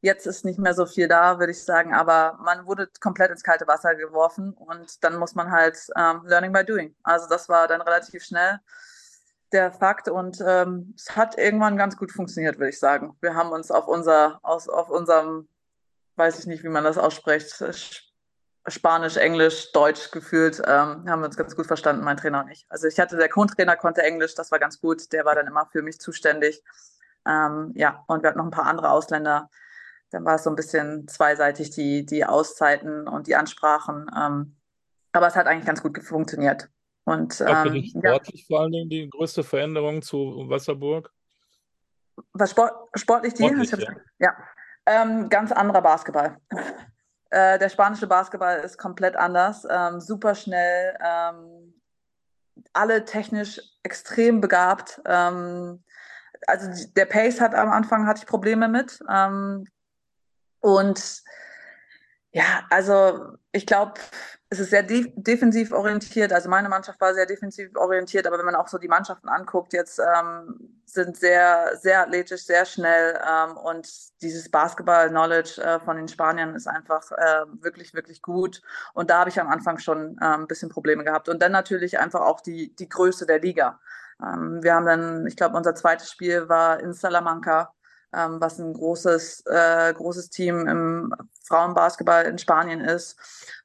Jetzt 0.00 0.26
ist 0.26 0.44
nicht 0.44 0.58
mehr 0.58 0.74
so 0.74 0.86
viel 0.86 1.08
da, 1.08 1.38
würde 1.38 1.52
ich 1.52 1.64
sagen, 1.64 1.94
aber 1.94 2.38
man 2.42 2.66
wurde 2.66 2.88
komplett 3.00 3.30
ins 3.30 3.42
kalte 3.42 3.66
Wasser 3.66 3.94
geworfen 3.94 4.52
und 4.52 5.02
dann 5.02 5.16
muss 5.16 5.34
man 5.34 5.50
halt 5.50 5.78
ähm, 5.96 6.22
Learning 6.26 6.52
by 6.52 6.64
Doing. 6.64 6.94
Also 7.02 7.28
das 7.28 7.48
war 7.48 7.66
dann 7.66 7.80
relativ 7.80 8.22
schnell. 8.22 8.60
Der 9.52 9.72
Fakt 9.72 10.08
und 10.08 10.42
ähm, 10.46 10.94
es 10.96 11.16
hat 11.16 11.38
irgendwann 11.38 11.76
ganz 11.76 11.96
gut 11.96 12.12
funktioniert, 12.12 12.58
würde 12.58 12.70
ich 12.70 12.78
sagen. 12.78 13.16
Wir 13.20 13.34
haben 13.34 13.50
uns 13.50 13.70
auf 13.70 13.86
unser, 13.86 14.40
aus, 14.42 14.68
auf 14.68 14.90
unserem, 14.90 15.48
weiß 16.16 16.38
ich 16.40 16.46
nicht, 16.46 16.64
wie 16.64 16.68
man 16.68 16.84
das 16.84 16.98
ausspricht, 16.98 17.62
Spanisch, 18.68 19.16
Englisch, 19.16 19.70
Deutsch 19.72 20.10
gefühlt, 20.10 20.58
ähm, 20.66 21.08
haben 21.08 21.20
wir 21.20 21.26
uns 21.26 21.36
ganz 21.36 21.54
gut 21.54 21.66
verstanden, 21.66 22.02
mein 22.02 22.16
Trainer 22.16 22.42
und 22.42 22.50
ich. 22.50 22.66
Also 22.68 22.88
ich 22.88 22.98
hatte, 22.98 23.16
der 23.16 23.28
Co-Trainer 23.28 23.76
konnte 23.76 24.02
Englisch, 24.02 24.34
das 24.34 24.50
war 24.50 24.58
ganz 24.58 24.80
gut, 24.80 25.12
der 25.12 25.24
war 25.24 25.36
dann 25.36 25.46
immer 25.46 25.66
für 25.66 25.82
mich 25.82 26.00
zuständig. 26.00 26.64
Ähm, 27.26 27.72
ja, 27.76 28.02
und 28.08 28.22
wir 28.22 28.30
hatten 28.30 28.38
noch 28.38 28.46
ein 28.46 28.50
paar 28.50 28.66
andere 28.66 28.90
Ausländer. 28.90 29.50
Dann 30.10 30.24
war 30.24 30.36
es 30.36 30.44
so 30.44 30.50
ein 30.50 30.56
bisschen 30.56 31.06
zweiseitig, 31.06 31.70
die, 31.70 32.04
die 32.06 32.24
Auszeiten 32.24 33.06
und 33.06 33.28
die 33.28 33.36
Ansprachen. 33.36 34.10
Ähm, 34.16 34.56
aber 35.12 35.28
es 35.28 35.36
hat 35.36 35.46
eigentlich 35.46 35.66
ganz 35.66 35.82
gut 35.82 36.02
funktioniert. 36.02 36.68
Und, 37.06 37.40
ähm, 37.40 37.56
für 37.62 37.70
dich 37.70 37.90
sportlich 37.90 38.40
ja. 38.40 38.46
vor 38.48 38.60
allen 38.60 38.72
Dingen 38.72 38.90
die 38.90 39.08
größte 39.08 39.44
Veränderung 39.44 40.02
zu 40.02 40.44
Wasserburg? 40.48 41.12
Was 42.32 42.50
Sport, 42.50 42.72
sportlich 42.96 43.34
die? 43.34 43.44
Sportlich, 43.44 43.70
ja. 43.70 43.94
ja. 44.18 44.36
Ähm, 44.86 45.28
ganz 45.28 45.52
anderer 45.52 45.82
Basketball. 45.82 46.36
Äh, 47.30 47.58
der 47.58 47.68
spanische 47.68 48.06
Basketball 48.06 48.60
ist 48.60 48.78
komplett 48.78 49.16
anders, 49.16 49.66
ähm, 49.68 50.00
super 50.00 50.36
schnell, 50.36 50.96
ähm, 51.04 51.74
alle 52.72 53.04
technisch 53.04 53.60
extrem 53.82 54.40
begabt. 54.40 55.02
Ähm, 55.06 55.82
also 56.46 56.70
der 56.94 57.06
Pace 57.06 57.40
hat 57.40 57.52
am 57.52 57.68
Anfang 57.72 58.06
hatte 58.06 58.20
ich 58.20 58.26
Probleme 58.26 58.68
mit. 58.68 59.00
Ähm, 59.12 59.66
und 60.60 61.22
ja, 62.36 62.66
also 62.68 63.38
ich 63.50 63.64
glaube, 63.64 63.94
es 64.50 64.58
ist 64.60 64.68
sehr 64.68 64.82
de 64.82 65.10
defensiv 65.16 65.72
orientiert. 65.72 66.34
Also 66.34 66.50
meine 66.50 66.68
Mannschaft 66.68 67.00
war 67.00 67.14
sehr 67.14 67.24
defensiv 67.24 67.74
orientiert, 67.76 68.26
aber 68.26 68.36
wenn 68.36 68.44
man 68.44 68.54
auch 68.54 68.68
so 68.68 68.76
die 68.76 68.88
Mannschaften 68.88 69.30
anguckt, 69.30 69.72
jetzt 69.72 69.98
ähm, 69.98 70.82
sind 70.84 71.16
sehr, 71.16 71.78
sehr 71.80 72.02
athletisch, 72.02 72.42
sehr 72.44 72.66
schnell 72.66 73.18
ähm, 73.26 73.56
und 73.56 73.88
dieses 74.20 74.50
Basketball-Knowledge 74.50 75.62
äh, 75.62 75.80
von 75.80 75.96
den 75.96 76.08
Spaniern 76.08 76.54
ist 76.54 76.66
einfach 76.66 77.10
äh, 77.12 77.46
wirklich, 77.62 77.94
wirklich 77.94 78.20
gut. 78.20 78.60
Und 78.92 79.08
da 79.08 79.20
habe 79.20 79.30
ich 79.30 79.40
am 79.40 79.48
Anfang 79.48 79.78
schon 79.78 80.18
äh, 80.20 80.26
ein 80.26 80.46
bisschen 80.46 80.68
Probleme 80.68 81.04
gehabt. 81.04 81.30
Und 81.30 81.40
dann 81.40 81.52
natürlich 81.52 81.98
einfach 81.98 82.20
auch 82.20 82.42
die, 82.42 82.76
die 82.76 82.88
Größe 82.90 83.24
der 83.24 83.40
Liga. 83.40 83.80
Ähm, 84.22 84.62
wir 84.62 84.74
haben 84.74 84.84
dann, 84.84 85.26
ich 85.26 85.36
glaube, 85.36 85.56
unser 85.56 85.74
zweites 85.74 86.10
Spiel 86.10 86.50
war 86.50 86.80
in 86.80 86.92
Salamanca 86.92 87.72
ähm, 88.14 88.40
was 88.40 88.58
ein 88.58 88.72
großes, 88.72 89.44
äh, 89.46 89.92
großes 89.94 90.30
Team 90.30 90.66
im 90.66 91.14
Frauenbasketball 91.44 92.24
in 92.24 92.38
Spanien 92.38 92.80
ist. 92.80 93.18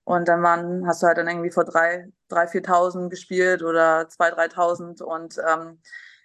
Und 0.04 0.28
dann 0.28 0.44
waren, 0.44 0.88
hast 0.88 1.04
du 1.04 1.08
halt 1.08 1.18
dann 1.18 1.28
irgendwie 1.28 1.52
vor 1.52 1.66
drei, 1.66 2.08
drei 2.28 2.48
4.000 2.48 3.10
gespielt 3.10 3.64
oder 3.64 4.08
zwei, 4.10 4.30
3.000 4.30 5.02
und 5.04 5.38
ähm, 5.48 5.80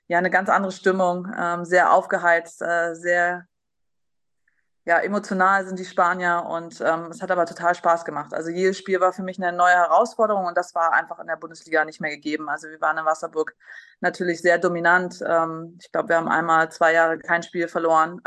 ja, 0.08 0.18
eine 0.18 0.30
ganz 0.30 0.48
andere 0.48 0.72
Stimmung, 0.72 1.32
ähm, 1.36 1.64
sehr 1.64 1.92
aufgeheizt, 1.92 2.62
äh, 2.62 2.94
sehr 2.94 3.46
ja, 4.86 5.00
emotional 5.00 5.66
sind 5.66 5.80
die 5.80 5.84
Spanier 5.84 6.46
und 6.48 6.80
ähm, 6.80 7.06
es 7.10 7.20
hat 7.20 7.32
aber 7.32 7.44
total 7.44 7.74
Spaß 7.74 8.04
gemacht. 8.04 8.32
Also 8.32 8.50
jedes 8.50 8.78
Spiel 8.78 9.00
war 9.00 9.12
für 9.12 9.24
mich 9.24 9.42
eine 9.42 9.56
neue 9.56 9.74
Herausforderung 9.74 10.46
und 10.46 10.56
das 10.56 10.76
war 10.76 10.92
einfach 10.92 11.18
in 11.18 11.26
der 11.26 11.34
Bundesliga 11.34 11.84
nicht 11.84 12.00
mehr 12.00 12.12
gegeben. 12.12 12.48
Also 12.48 12.68
wir 12.68 12.80
waren 12.80 12.96
in 12.96 13.04
Wasserburg 13.04 13.56
natürlich 14.00 14.40
sehr 14.40 14.58
dominant. 14.58 15.20
Ähm, 15.26 15.76
ich 15.80 15.90
glaube, 15.90 16.10
wir 16.10 16.16
haben 16.16 16.28
einmal 16.28 16.70
zwei 16.70 16.92
Jahre 16.92 17.18
kein 17.18 17.42
Spiel 17.42 17.66
verloren. 17.66 18.22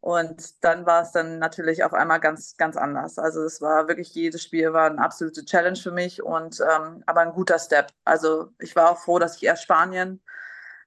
Und 0.00 0.64
dann 0.64 0.86
war 0.86 1.02
es 1.02 1.12
dann 1.12 1.38
natürlich 1.38 1.84
auf 1.84 1.92
einmal 1.92 2.20
ganz, 2.20 2.56
ganz 2.56 2.78
anders. 2.78 3.18
Also 3.18 3.42
es 3.42 3.60
war 3.60 3.86
wirklich, 3.86 4.14
jedes 4.14 4.42
Spiel 4.42 4.72
war 4.72 4.86
eine 4.90 5.02
absolute 5.02 5.44
Challenge 5.44 5.76
für 5.76 5.92
mich 5.92 6.22
und 6.22 6.60
ähm, 6.60 7.02
aber 7.06 7.20
ein 7.20 7.32
guter 7.32 7.58
Step. 7.58 7.90
Also 8.04 8.48
ich 8.58 8.74
war 8.74 8.90
auch 8.90 8.98
froh, 8.98 9.18
dass 9.18 9.36
ich 9.36 9.44
erst 9.44 9.64
Spanien 9.64 10.22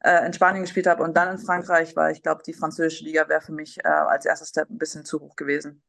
äh, 0.02 0.26
in 0.26 0.34
Spanien 0.34 0.64
gespielt 0.64 0.88
habe 0.88 1.04
und 1.04 1.16
dann 1.16 1.32
in 1.32 1.38
Frankreich, 1.38 1.96
weil 1.96 2.14
ich 2.14 2.24
glaube, 2.24 2.44
die 2.46 2.54
französische 2.54 3.04
Liga 3.04 3.28
wäre 3.30 3.42
für 3.42 3.54
mich 3.54 3.78
äh, 3.84 3.88
als 3.88 4.26
erster 4.26 4.46
Step 4.46 4.70
ein 4.70 4.78
bisschen 4.78 5.06
zu 5.06 5.20
hoch 5.20 5.36
gewesen. 5.36 5.82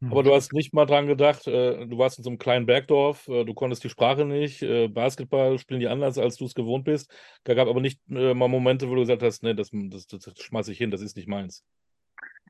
Hm. 0.00 0.12
Aber 0.12 0.22
du 0.22 0.34
hast 0.34 0.52
nicht 0.52 0.74
mal 0.74 0.84
dran 0.84 1.06
gedacht, 1.06 1.46
äh, 1.46 1.86
du 1.86 1.98
warst 1.98 2.18
in 2.18 2.24
so 2.24 2.30
einem 2.30 2.38
kleinen 2.38 2.66
Bergdorf, 2.66 3.26
äh, 3.28 3.44
du 3.44 3.54
konntest 3.54 3.82
die 3.82 3.88
Sprache 3.88 4.24
nicht, 4.24 4.62
äh, 4.62 4.88
Basketball 4.88 5.58
spielen 5.58 5.80
die 5.80 5.88
anders, 5.88 6.18
als 6.18 6.36
du 6.36 6.44
es 6.44 6.54
gewohnt 6.54 6.84
bist. 6.84 7.10
Da 7.44 7.54
gab 7.54 7.68
aber 7.68 7.80
nicht 7.80 8.00
äh, 8.10 8.34
mal 8.34 8.48
Momente, 8.48 8.88
wo 8.88 8.94
du 8.94 9.00
gesagt 9.00 9.22
hast, 9.22 9.42
nee, 9.42 9.54
das, 9.54 9.70
das, 9.72 10.06
das, 10.06 10.20
das 10.20 10.38
schmeiße 10.38 10.72
ich 10.72 10.78
hin, 10.78 10.90
das 10.90 11.00
ist 11.00 11.16
nicht 11.16 11.28
meins. 11.28 11.64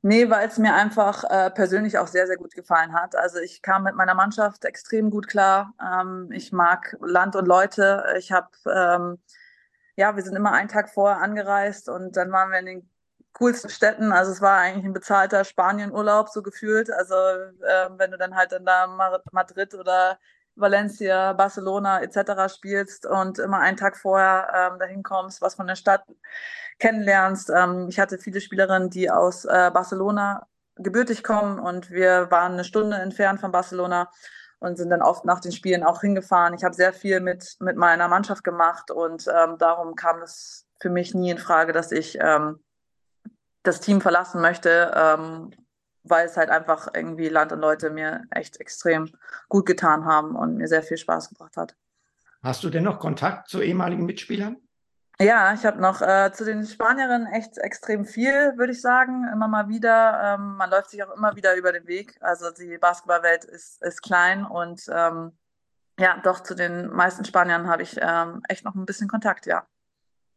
Nee, 0.03 0.29
weil 0.29 0.47
es 0.47 0.59
mir 0.59 0.75
einfach 0.75 1.25
äh, 1.25 1.51
persönlich 1.51 1.99
auch 1.99 2.07
sehr, 2.07 2.27
sehr 2.27 2.37
gut 2.37 2.55
gefallen 2.55 2.93
hat. 2.93 3.17
Also 3.17 3.39
ich 3.39 3.63
kam 3.63 3.85
mit 3.85 3.95
meiner 3.97 4.15
Mannschaft 4.15 4.65
extrem 4.65 5.11
gut 5.11 5.27
klar. 5.27 5.75
Ähm, 5.83 6.29
ich 6.33 6.53
mag 6.53 6.97
Land 7.01 7.35
und 7.35 7.49
Leute. 7.49 8.05
Ich 8.19 8.31
habe 8.31 8.49
ähm, 8.73 9.19
ja, 9.97 10.15
wir 10.17 10.23
sind 10.23 10.37
immer 10.37 10.53
einen 10.53 10.69
Tag 10.69 10.91
vorher 10.91 11.21
angereist 11.23 11.89
und 11.89 12.17
dann 12.17 12.31
waren 12.33 12.51
wir 12.51 12.59
in 12.61 12.67
den 12.67 12.91
coolsten 13.33 13.71
Städten. 13.71 14.13
Also 14.13 14.33
es 14.33 14.41
war 14.41 14.59
eigentlich 14.59 14.85
ein 14.85 14.93
bezahlter 14.93 15.45
Spanienurlaub 15.45 16.29
so 16.29 16.43
gefühlt. 16.43 16.91
Also 16.91 17.15
äh, 17.15 17.91
wenn 17.97 18.11
du 18.11 18.19
dann 18.19 18.35
halt 18.35 18.53
dann 18.53 18.65
da 18.65 18.87
Madrid 19.33 19.75
oder 19.75 20.19
Valencia, 20.55 21.35
Barcelona 21.35 22.03
etc. 22.03 22.53
spielst 22.55 23.07
und 23.07 23.39
immer 23.39 23.59
einen 23.59 23.77
Tag 23.77 23.97
vorher 23.97 24.71
ähm, 24.73 24.79
dahin 24.79 25.03
kommst, 25.03 25.43
was 25.43 25.55
von 25.55 25.67
der 25.67 25.77
Stadt 25.77 26.05
kennenlernst. 26.79 27.51
Ähm, 27.51 27.89
ich 27.89 27.99
hatte 27.99 28.19
viele 28.19 28.41
Spielerinnen, 28.41 28.91
die 28.91 29.11
aus 29.11 29.45
äh, 29.45 29.71
Barcelona 29.73 30.47
gebürtig 30.77 31.23
kommen 31.23 31.59
und 31.59 31.91
wir 31.91 32.31
waren 32.31 32.53
eine 32.53 32.65
Stunde 32.65 32.97
entfernt 32.97 33.41
von 33.41 33.53
Barcelona 33.53 34.11
und 34.59 34.77
sind 34.77 34.91
dann 34.91 35.03
oft 35.03 35.25
nach 35.25 35.41
den 35.41 35.53
Spielen 35.53 35.83
auch 35.83 36.01
hingefahren. 36.01 36.55
Ich 36.55 36.65
habe 36.65 36.75
sehr 36.75 36.93
viel 36.93 37.21
mit, 37.21 37.57
mit 37.61 37.77
meiner 37.77 38.09
Mannschaft 38.09 38.45
gemacht 38.45 38.91
und 38.91 39.27
ähm, 39.29 39.59
darum 39.59 39.95
kam 39.95 40.23
es 40.23 40.67
für 40.81 40.91
mich 40.91 41.15
nie 41.15 41.31
in 41.31 41.39
Frage, 41.39 41.73
dass 41.73 41.93
ich 41.93 42.19
ähm, 42.21 42.61
das 43.63 43.81
Team 43.81 44.01
verlassen 44.01 44.41
möchte, 44.41 44.93
ähm, 44.95 45.51
weil 46.05 46.27
es 46.27 46.37
halt 46.37 46.51
einfach 46.51 46.89
irgendwie 46.95 47.29
Land 47.29 47.53
und 47.53 47.61
Leute 47.61 47.91
mir 47.91 48.23
echt 48.31 48.61
extrem 48.61 49.11
gut 49.49 49.67
getan 49.67 50.05
haben 50.05 50.37
und 50.37 50.57
mir 50.57 50.69
sehr 50.69 50.83
viel 50.83 50.97
Spaß 50.97 51.31
gebracht 51.31 51.57
hat. 51.57 51.75
Hast 52.43 52.63
du 52.63 52.71
denn 52.71 52.85
noch 52.85 53.01
Kontakt 53.01 53.49
zu 53.49 53.61
ehemaligen 53.61 54.07
Mitspielern? 54.07 54.57
Ja, 55.19 55.55
ich 55.55 55.65
habe 55.65 55.81
noch 55.81 56.03
äh, 56.03 56.31
zu 56.33 56.45
den 56.45 56.67
Spanierinnen 56.67 57.27
echt 57.33 57.57
extrem 57.57 58.05
viel, 58.05 58.53
würde 58.57 58.73
ich 58.73 58.83
sagen, 58.83 59.27
immer 59.33 59.49
mal 59.49 59.69
wieder. 59.69 60.37
Ähm, 60.39 60.57
man 60.57 60.69
läuft 60.69 60.91
sich 60.91 61.03
auch 61.03 61.17
immer 61.17 61.35
wieder 61.37 61.57
über 61.57 61.73
den 61.73 61.87
Weg. 61.87 62.17
Also 62.21 62.51
die 62.51 62.77
Basketballwelt 62.77 63.45
ist, 63.45 63.83
ist 63.83 64.03
klein 64.03 64.45
und 64.45 64.83
ähm, 64.91 65.33
ja, 65.99 66.21
doch 66.23 66.41
zu 66.41 66.55
den 66.55 66.89
meisten 66.89 67.25
Spaniern 67.25 67.67
habe 67.69 67.83
ich 67.83 67.97
ähm, 67.99 68.43
echt 68.49 68.65
noch 68.65 68.75
ein 68.75 68.85
bisschen 68.85 69.09
Kontakt, 69.09 69.47
ja. 69.47 69.67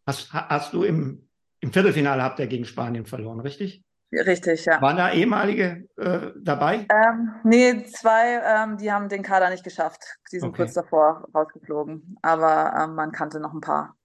Hast, 0.07 0.31
hast 0.31 0.73
du 0.73 0.83
im, 0.83 1.27
im 1.59 1.73
Viertelfinale 1.73 2.23
habt 2.23 2.39
ihr 2.39 2.47
gegen 2.47 2.63
Spanien 2.63 3.05
verloren, 3.05 3.41
richtig? 3.41 3.83
Richtig, 4.11 4.65
ja. 4.65 4.81
Waren 4.81 4.97
da 4.97 5.11
ehemalige 5.11 5.87
äh, 5.97 6.31
dabei? 6.37 6.87
Ähm, 6.89 7.35
nee, 7.43 7.83
zwei, 7.85 8.41
ähm, 8.43 8.77
die 8.77 8.91
haben 8.91 9.07
den 9.07 9.21
Kader 9.21 9.51
nicht 9.51 9.63
geschafft. 9.63 10.17
Die 10.31 10.39
sind 10.39 10.49
okay. 10.49 10.63
kurz 10.63 10.73
davor 10.73 11.27
rausgeflogen. 11.35 12.17
Aber 12.23 12.73
ähm, 12.75 12.95
man 12.95 13.11
kannte 13.11 13.39
noch 13.39 13.53
ein 13.53 13.61
paar. 13.61 13.95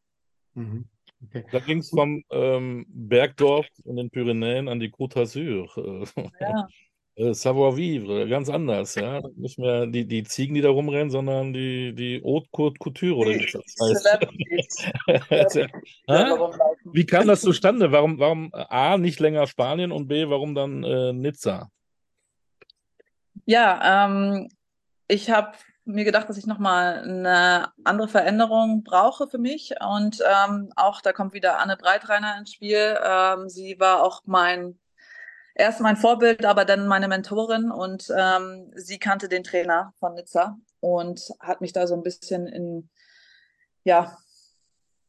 Mhm. 0.54 0.84
Okay. 1.26 1.44
Da 1.50 1.58
ging 1.60 1.78
es 1.78 1.90
vom 1.90 2.22
ähm, 2.30 2.84
Bergdorf 2.88 3.66
in 3.84 3.96
den 3.96 4.10
Pyrenäen 4.10 4.68
an 4.68 4.80
die 4.80 4.90
Côte 4.90 5.20
d'Azur. 5.20 5.68
Ja. 6.40 6.68
Äh, 7.16 7.32
Savoir-vivre, 7.32 8.28
ganz 8.28 8.48
anders, 8.48 8.96
ja. 8.96 9.22
Nicht 9.36 9.56
mehr 9.58 9.86
die, 9.86 10.04
die 10.04 10.24
Ziegen, 10.24 10.54
die 10.54 10.62
da 10.62 10.70
rumrennen, 10.70 11.10
sondern 11.10 11.52
die, 11.52 11.94
die 11.94 12.20
Haute 12.24 12.48
Couture 12.50 13.14
oder 13.14 13.30
wie 13.30 13.46
das 13.52 13.62
heißt. 15.30 15.56
wie 16.92 17.06
kam 17.06 17.28
das 17.28 17.42
zustande? 17.42 17.92
Warum, 17.92 18.18
warum 18.18 18.50
A, 18.52 18.98
nicht 18.98 19.20
länger 19.20 19.46
Spanien 19.46 19.92
und 19.92 20.08
B, 20.08 20.28
warum 20.28 20.56
dann 20.56 20.82
äh, 20.82 21.12
Nizza? 21.12 21.70
Ja, 23.46 24.06
ähm, 24.06 24.48
ich 25.06 25.30
habe 25.30 25.52
mir 25.84 26.04
gedacht, 26.04 26.28
dass 26.28 26.38
ich 26.38 26.46
nochmal 26.46 27.02
eine 27.02 27.72
andere 27.84 28.08
Veränderung 28.08 28.84
brauche 28.84 29.28
für 29.28 29.38
mich. 29.38 29.74
Und 29.80 30.20
ähm, 30.26 30.72
auch 30.76 31.00
da 31.00 31.12
kommt 31.12 31.34
wieder 31.34 31.58
Anne 31.58 31.76
Breitreiner 31.76 32.38
ins 32.38 32.52
Spiel. 32.52 32.98
Ähm, 33.02 33.48
sie 33.48 33.78
war 33.78 34.02
auch 34.02 34.22
mein 34.24 34.78
erst 35.54 35.80
mein 35.80 35.96
Vorbild, 35.96 36.44
aber 36.44 36.64
dann 36.64 36.86
meine 36.86 37.08
Mentorin 37.08 37.70
und 37.70 38.12
ähm, 38.16 38.72
sie 38.74 38.98
kannte 38.98 39.28
den 39.28 39.44
Trainer 39.44 39.94
von 40.00 40.14
Nizza 40.14 40.58
und 40.80 41.32
hat 41.40 41.60
mich 41.60 41.72
da 41.72 41.86
so 41.86 41.94
ein 41.94 42.02
bisschen 42.02 42.46
in, 42.46 42.90
ja, 43.84 44.18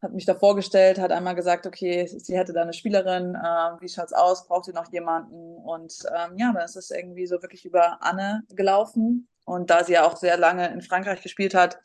hat 0.01 0.13
mich 0.13 0.25
da 0.25 0.36
vorgestellt, 0.36 0.99
hat 0.99 1.12
einmal 1.12 1.36
gesagt, 1.36 1.65
okay, 1.65 2.05
sie 2.08 2.38
hätte 2.38 2.53
da 2.53 2.62
eine 2.62 2.73
Spielerin, 2.73 3.36
äh, 3.36 3.81
wie 3.81 3.89
schaut's 3.89 4.13
aus, 4.13 4.47
braucht 4.47 4.65
sie 4.65 4.73
noch 4.73 4.91
jemanden? 4.91 5.55
Und 5.58 6.03
ähm, 6.15 6.38
ja, 6.38 6.51
dann 6.53 6.65
ist 6.65 6.75
es 6.75 6.91
irgendwie 6.91 7.27
so 7.27 7.41
wirklich 7.41 7.65
über 7.65 8.03
Anne 8.03 8.43
gelaufen. 8.49 9.27
Und 9.45 9.69
da 9.69 9.84
sie 9.84 9.93
ja 9.93 10.05
auch 10.05 10.17
sehr 10.17 10.38
lange 10.38 10.67
in 10.71 10.81
Frankreich 10.81 11.21
gespielt 11.21 11.53
hat 11.53 11.79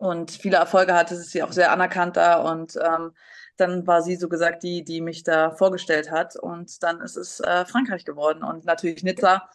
und 0.00 0.30
viele 0.30 0.56
Erfolge 0.56 0.94
hatte, 0.94 1.14
ist 1.14 1.30
sie 1.30 1.42
auch 1.42 1.52
sehr 1.52 1.72
anerkannt 1.72 2.16
da. 2.16 2.40
Und 2.40 2.76
ähm, 2.76 3.12
dann 3.58 3.86
war 3.86 4.02
sie 4.02 4.16
so 4.16 4.28
gesagt 4.28 4.62
die, 4.62 4.82
die 4.82 5.02
mich 5.02 5.24
da 5.24 5.50
vorgestellt 5.50 6.10
hat. 6.10 6.36
Und 6.36 6.82
dann 6.82 7.02
ist 7.02 7.16
es 7.16 7.40
äh, 7.40 7.66
Frankreich 7.66 8.06
geworden. 8.06 8.42
Und 8.42 8.64
natürlich 8.64 9.02
Nizza, 9.02 9.48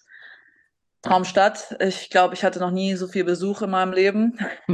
Traumstadt. 1.05 1.77
Ich 1.79 2.09
glaube, 2.09 2.33
ich 2.33 2.43
hatte 2.43 2.59
noch 2.59 2.71
nie 2.71 2.95
so 2.95 3.07
viel 3.07 3.23
Besuch 3.23 3.61
in 3.61 3.69
meinem 3.69 3.93
Leben 3.93 4.39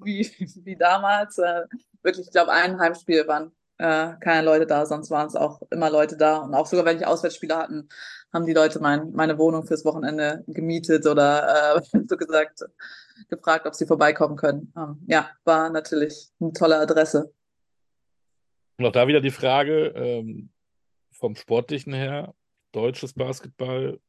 wie, 0.00 0.30
wie 0.64 0.76
damals. 0.76 1.38
Äh, 1.38 1.62
wirklich, 2.02 2.26
ich 2.26 2.32
glaube, 2.32 2.52
ein 2.52 2.78
Heimspiel 2.78 3.26
waren 3.26 3.52
äh, 3.78 4.12
keine 4.20 4.44
Leute 4.44 4.66
da, 4.66 4.84
sonst 4.84 5.10
waren 5.10 5.26
es 5.26 5.34
auch 5.34 5.62
immer 5.70 5.90
Leute 5.90 6.16
da. 6.16 6.38
Und 6.38 6.54
auch 6.54 6.66
sogar, 6.66 6.84
wenn 6.84 6.98
ich 6.98 7.06
Auswärtsspiele 7.06 7.56
hatten, 7.56 7.88
haben 8.32 8.44
die 8.44 8.52
Leute 8.52 8.80
mein, 8.80 9.12
meine 9.12 9.38
Wohnung 9.38 9.66
fürs 9.66 9.84
Wochenende 9.84 10.44
gemietet 10.46 11.06
oder 11.06 11.76
äh, 11.76 11.82
so 12.06 12.16
gesagt, 12.16 12.62
gefragt, 13.30 13.66
ob 13.66 13.74
sie 13.74 13.86
vorbeikommen 13.86 14.36
können. 14.36 14.72
Ähm, 14.76 15.00
ja, 15.06 15.30
war 15.44 15.70
natürlich 15.70 16.28
eine 16.38 16.52
tolle 16.52 16.78
Adresse. 16.78 17.32
Und 18.78 18.86
auch 18.86 18.92
da 18.92 19.08
wieder 19.08 19.20
die 19.22 19.30
Frage 19.30 19.86
ähm, 19.94 20.50
vom 21.12 21.34
Sportlichen 21.34 21.94
her, 21.94 22.34
deutsches 22.72 23.14
Basketball, 23.14 24.00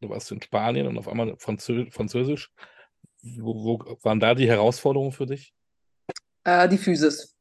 du 0.00 0.08
warst 0.08 0.30
in 0.32 0.42
Spanien 0.42 0.86
und 0.86 0.98
auf 0.98 1.08
einmal 1.08 1.36
Franzö 1.38 1.90
Französisch. 1.90 2.52
Wo, 3.22 3.54
wo 3.54 3.98
waren 4.02 4.20
da 4.20 4.34
die 4.34 4.48
Herausforderungen 4.48 5.12
für 5.12 5.26
dich? 5.26 5.54
Äh, 6.44 6.68
die 6.68 6.78
Physis. 6.78 7.34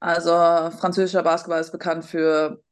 Also 0.00 0.30
französischer 0.78 1.22
Basketball 1.22 1.60
ist 1.60 1.72
bekannt 1.72 2.04
für 2.04 2.62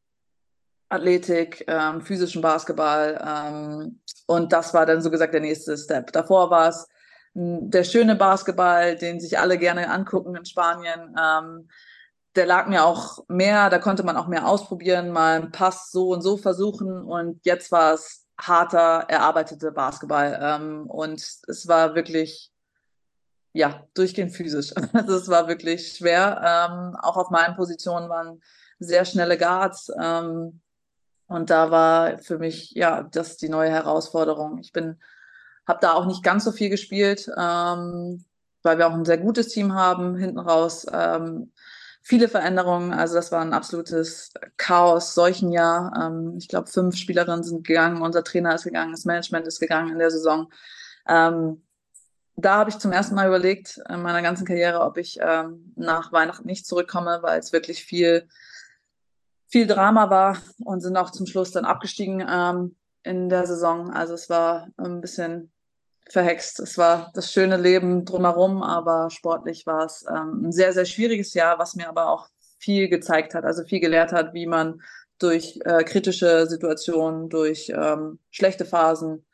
Athletik, 0.89 1.65
ähm, 1.67 2.01
physischen 2.01 2.41
Basketball. 2.41 3.21
Ähm, 3.25 4.01
und 4.27 4.53
das 4.53 4.73
war 4.73 4.87
dann 4.87 5.03
so 5.03 5.11
gesagt 5.11 5.35
der 5.35 5.41
nächste 5.41 5.77
Step. 5.77 6.13
Davor 6.13 6.51
war 6.51 6.69
es 6.69 6.87
hm, 7.35 7.71
der 7.71 7.85
schöne 7.85 8.17
Basketball, 8.17 8.97
den 8.97 9.21
sich 9.21 9.39
alle 9.39 9.59
gerne 9.59 9.91
angucken 9.91 10.37
in 10.37 10.45
Spanien. 10.45 11.15
Ähm, 11.21 11.69
der 12.37 12.47
lag 12.47 12.69
mir 12.69 12.85
auch 12.85 13.25
mehr, 13.29 13.71
da 13.71 13.79
konnte 13.79 14.03
man 14.03 14.17
auch 14.17 14.29
mehr 14.29 14.47
ausprobieren, 14.47 15.11
mal 15.11 15.41
einen 15.41 15.53
Pass 15.53 15.91
so 15.91 16.11
und 16.11 16.23
so 16.23 16.37
versuchen. 16.37 17.03
Und 17.03 17.41
jetzt 17.45 17.73
war 17.73 17.95
es 17.95 18.26
harter, 18.39 19.07
erarbeitete 19.09 19.73
Basketball. 19.73 20.39
Ähm, 20.41 20.87
und 20.89 21.21
es 21.47 21.69
war 21.69 21.95
wirklich 21.95 22.53
ja, 23.57 23.87
durchgehend 23.95 24.33
physisch. 24.33 24.73
Also 24.93 25.17
es 25.17 25.29
war 25.29 25.49
wirklich 25.49 25.97
schwer. 25.97 26.41
Ähm, 26.45 26.97
auch 27.01 27.17
auf 27.17 27.31
meinen 27.31 27.57
Positionen 27.57 28.09
waren 28.09 28.43
sehr 28.79 29.05
schnelle 29.05 29.39
Guards. 29.39 29.91
Ähm, 30.01 30.61
und 31.27 31.51
da 31.51 31.71
war 31.71 32.19
für 32.19 32.39
mich, 32.39 32.73
ja, 32.73 33.03
das 33.03 33.37
die 33.37 33.49
neue 33.49 33.71
Herausforderung. 33.71 34.59
Ich 34.59 34.73
bin, 34.73 35.01
habe 35.67 35.81
da 35.81 35.95
auch 35.95 36.07
nicht 36.07 36.23
ganz 36.23 36.45
so 36.45 36.53
viel 36.53 36.69
gespielt, 36.69 37.29
ähm, 37.37 38.25
weil 38.63 38.79
wir 38.79 38.87
auch 38.87 38.95
ein 38.95 39.05
sehr 39.05 39.19
gutes 39.19 39.49
Team 39.49 39.75
haben, 39.75 40.17
hinten 40.17 40.39
raus. 40.39 40.87
Ähm, 40.93 41.53
viele 42.07 42.29
Veränderungen, 42.29 42.93
also 42.93 43.17
das 43.17 43.33
war 43.33 43.41
ein 43.41 43.53
absolutes 43.53 44.33
Chaos, 44.57 45.13
solchen 45.13 45.51
Jahr. 45.51 45.93
Ähm, 46.01 46.37
ich 46.39 46.47
glaube, 46.47 46.69
fünf 46.69 46.95
Spielerinnen 46.97 47.43
sind 47.43 47.67
gegangen, 47.67 48.01
unser 48.01 48.23
Trainer 48.23 48.55
ist 48.55 48.63
gegangen, 48.63 48.93
das 48.93 49.07
Management 49.07 49.45
ist 49.49 49.59
gegangen 49.59 49.91
in 49.91 49.99
der 49.99 50.13
Saison. 50.13 50.53
Ähm, 51.09 51.65
da 52.37 52.59
habe 52.59 52.71
ich 52.71 52.79
zum 52.79 52.93
ersten 52.93 53.17
Mal 53.17 53.27
überlegt 53.27 53.81
in 53.89 54.03
meiner 54.03 54.23
ganzen 54.23 54.47
Karriere, 54.47 54.83
ob 54.83 54.99
ich 54.99 55.19
ähm, 55.21 55.73
nach 55.75 56.13
Weihnachten 56.13 56.47
nicht 56.47 56.65
zurückkomme, 56.65 57.19
weil 57.23 57.41
es 57.41 57.53
wirklich 57.53 57.83
viel, 57.83 58.29
viel 59.49 59.67
Drama 59.67 60.09
war 60.09 60.39
und 60.65 60.83
sind 60.83 60.97
auch 60.97 61.11
zum 61.11 61.27
Schluss 61.27 61.51
dann 61.51 61.65
abgestiegen 61.65 62.25
ähm, 62.29 62.77
in 63.03 63.29
der 63.29 63.49
Saison. 63.49 63.91
Also 63.93 64.15
es 64.15 64.31
war 64.31 64.69
ein 64.77 65.01
bisschen 65.01 65.51
verhext. 66.09 66.61
Es 66.61 66.79
war 66.79 67.11
das 67.15 67.33
schöne 67.33 67.57
Leben 67.57 68.05
drumherum, 68.05 68.63
aber 68.63 69.11
sportlich 69.11 69.67
war 69.67 69.85
es 69.85 70.05
ähm, 70.09 70.47
ein 70.47 70.53
sehr, 70.53 70.73
sehr 70.73 70.85
schwieriges 70.85 71.35
Jahr, 71.35 71.59
was 71.59 71.75
mir 71.75 71.89
aber 71.89 72.11
auch 72.11 72.29
viel 72.59 72.89
gezeigt 72.89 73.35
hat, 73.35 73.45
also 73.45 73.65
viel 73.65 73.81
gelehrt 73.81 74.13
hat, 74.13 74.35
wie 74.35 74.47
man 74.47 74.83
durch 75.19 75.59
äh, 75.65 75.85
kritische 75.85 76.47
Situationen, 76.47 77.29
durch 77.29 77.73
ähm, 77.75 78.19
schlechte 78.31 78.65
Phasen 78.65 79.25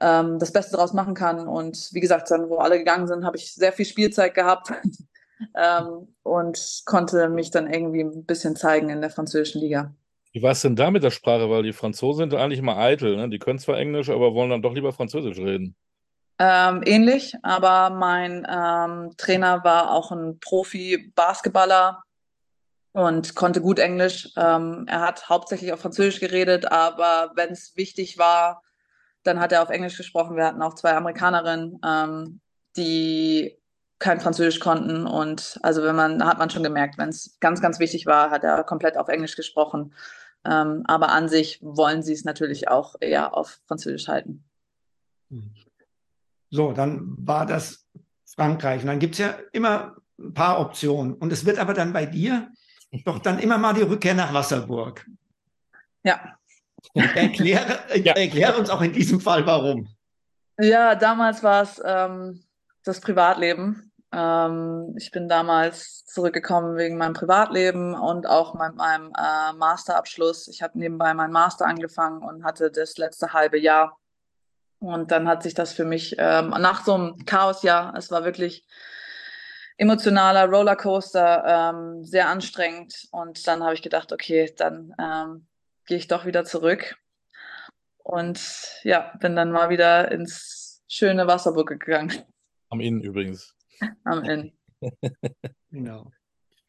ähm, 0.00 0.38
das 0.38 0.52
Beste 0.52 0.72
daraus 0.72 0.92
machen 0.92 1.14
kann. 1.14 1.46
Und 1.46 1.90
wie 1.92 2.00
gesagt, 2.00 2.30
dann, 2.30 2.48
wo 2.48 2.58
alle 2.58 2.78
gegangen 2.78 3.06
sind, 3.06 3.24
habe 3.24 3.36
ich 3.36 3.54
sehr 3.54 3.72
viel 3.72 3.84
Spielzeit 3.84 4.34
gehabt 4.34 4.72
ähm, 5.54 6.14
und 6.22 6.82
konnte 6.86 7.28
mich 7.28 7.50
dann 7.50 7.72
irgendwie 7.72 8.02
ein 8.02 8.24
bisschen 8.24 8.56
zeigen 8.56 8.88
in 8.88 9.00
der 9.00 9.10
französischen 9.10 9.60
Liga. 9.60 9.94
Wie 10.32 10.42
war 10.42 10.52
es 10.52 10.62
denn 10.62 10.76
da 10.76 10.90
mit 10.90 11.02
der 11.02 11.10
Sprache? 11.10 11.50
Weil 11.50 11.64
die 11.64 11.72
Franzosen 11.72 12.30
sind 12.30 12.38
eigentlich 12.38 12.60
immer 12.60 12.76
eitel. 12.76 13.16
Ne? 13.16 13.28
Die 13.28 13.38
können 13.38 13.58
zwar 13.58 13.78
Englisch, 13.78 14.08
aber 14.08 14.34
wollen 14.34 14.50
dann 14.50 14.62
doch 14.62 14.74
lieber 14.74 14.92
Französisch 14.92 15.38
reden. 15.38 15.76
Ähm, 16.38 16.82
ähnlich, 16.86 17.34
aber 17.42 17.90
mein 17.90 18.46
ähm, 18.48 19.12
Trainer 19.18 19.62
war 19.62 19.90
auch 19.90 20.10
ein 20.10 20.38
Profi-Basketballer 20.40 22.02
und 22.92 23.34
konnte 23.34 23.60
gut 23.60 23.78
Englisch. 23.78 24.30
Ähm, 24.36 24.86
er 24.88 25.00
hat 25.00 25.28
hauptsächlich 25.28 25.72
auf 25.72 25.80
Französisch 25.80 26.18
geredet, 26.18 26.70
aber 26.72 27.32
wenn 27.34 27.50
es 27.50 27.76
wichtig 27.76 28.16
war, 28.16 28.62
dann 29.22 29.38
hat 29.38 29.52
er 29.52 29.62
auf 29.62 29.68
Englisch 29.68 29.98
gesprochen. 29.98 30.36
Wir 30.36 30.46
hatten 30.46 30.62
auch 30.62 30.74
zwei 30.74 30.94
Amerikanerinnen, 30.94 31.78
ähm, 31.84 32.40
die 32.76 33.59
kein 34.00 34.20
Französisch 34.20 34.58
konnten. 34.58 35.06
Und 35.06 35.58
also 35.62 35.82
wenn 35.84 35.94
man, 35.94 36.24
hat 36.24 36.38
man 36.38 36.50
schon 36.50 36.64
gemerkt, 36.64 36.98
wenn 36.98 37.10
es 37.10 37.36
ganz, 37.38 37.60
ganz 37.62 37.78
wichtig 37.78 38.06
war, 38.06 38.30
hat 38.30 38.42
er 38.42 38.64
komplett 38.64 38.96
auf 38.96 39.08
Englisch 39.08 39.36
gesprochen. 39.36 39.94
Ähm, 40.44 40.82
aber 40.86 41.10
an 41.10 41.28
sich 41.28 41.60
wollen 41.62 42.02
sie 42.02 42.14
es 42.14 42.24
natürlich 42.24 42.68
auch 42.68 42.96
eher 43.00 43.36
auf 43.36 43.60
Französisch 43.66 44.08
halten. 44.08 44.44
So, 46.50 46.72
dann 46.72 47.14
war 47.18 47.46
das 47.46 47.86
Frankreich. 48.34 48.80
Und 48.80 48.88
dann 48.88 48.98
gibt 48.98 49.14
es 49.14 49.18
ja 49.20 49.36
immer 49.52 49.96
ein 50.18 50.34
paar 50.34 50.58
Optionen. 50.58 51.14
Und 51.14 51.32
es 51.32 51.44
wird 51.44 51.58
aber 51.58 51.74
dann 51.74 51.92
bei 51.92 52.06
dir 52.06 52.50
doch 53.04 53.20
dann 53.20 53.38
immer 53.38 53.58
mal 53.58 53.74
die 53.74 53.82
Rückkehr 53.82 54.14
nach 54.14 54.34
Wasserburg. 54.34 55.06
Ja, 56.02 56.36
Erkläre, 56.94 57.78
ja. 57.96 58.14
erkläre 58.14 58.58
uns 58.58 58.70
auch 58.70 58.80
in 58.80 58.92
diesem 58.92 59.20
Fall, 59.20 59.46
warum. 59.46 59.88
Ja, 60.58 60.94
damals 60.94 61.42
war 61.42 61.62
es 61.62 61.80
ähm, 61.84 62.42
das 62.84 63.00
Privatleben. 63.00 63.89
Ähm, 64.12 64.94
ich 64.96 65.10
bin 65.10 65.28
damals 65.28 66.04
zurückgekommen 66.04 66.76
wegen 66.76 66.96
meinem 66.96 67.14
Privatleben 67.14 67.94
und 67.94 68.26
auch 68.26 68.54
meinem, 68.54 68.76
meinem 68.76 69.12
äh, 69.16 69.52
Masterabschluss. 69.52 70.48
Ich 70.48 70.62
habe 70.62 70.78
nebenbei 70.78 71.14
meinen 71.14 71.32
Master 71.32 71.66
angefangen 71.66 72.22
und 72.22 72.44
hatte 72.44 72.70
das 72.70 72.98
letzte 72.98 73.32
halbe 73.32 73.58
Jahr. 73.58 73.98
Und 74.80 75.10
dann 75.10 75.28
hat 75.28 75.42
sich 75.42 75.54
das 75.54 75.72
für 75.72 75.84
mich 75.84 76.16
ähm, 76.18 76.50
nach 76.50 76.84
so 76.84 76.94
einem 76.94 77.24
Chaosjahr, 77.26 77.94
es 77.96 78.10
war 78.10 78.24
wirklich 78.24 78.66
emotionaler 79.76 80.46
Rollercoaster, 80.48 81.44
ähm, 81.46 82.04
sehr 82.04 82.28
anstrengend. 82.28 83.08
Und 83.12 83.46
dann 83.46 83.62
habe 83.62 83.74
ich 83.74 83.82
gedacht, 83.82 84.12
okay, 84.12 84.52
dann 84.56 84.94
ähm, 84.98 85.46
gehe 85.86 85.98
ich 85.98 86.08
doch 86.08 86.26
wieder 86.26 86.44
zurück. 86.44 86.96
Und 87.98 88.40
ja, 88.82 89.12
bin 89.20 89.36
dann 89.36 89.52
mal 89.52 89.70
wieder 89.70 90.10
ins 90.10 90.82
schöne 90.88 91.26
Wasserburg 91.26 91.68
gegangen. 91.68 92.12
Am 92.68 92.80
Inn 92.80 93.00
übrigens. 93.00 93.54
Am 94.04 94.24
Inn. 94.24 94.52
genau, 95.70 96.10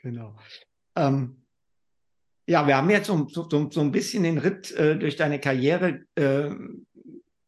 genau. 0.02 0.36
Ähm, 0.96 1.42
ja, 2.48 2.68
wir 2.68 2.76
haben 2.76 2.90
jetzt 2.90 3.08
so, 3.08 3.28
so, 3.30 3.48
so 3.70 3.82
ein 3.82 3.92
bisschen 3.92 4.24
den 4.24 4.38
Ritt 4.38 4.72
äh, 4.72 4.98
durch 4.98 5.16
deine 5.16 5.40
Karriere 5.40 6.06
äh, 6.16 6.50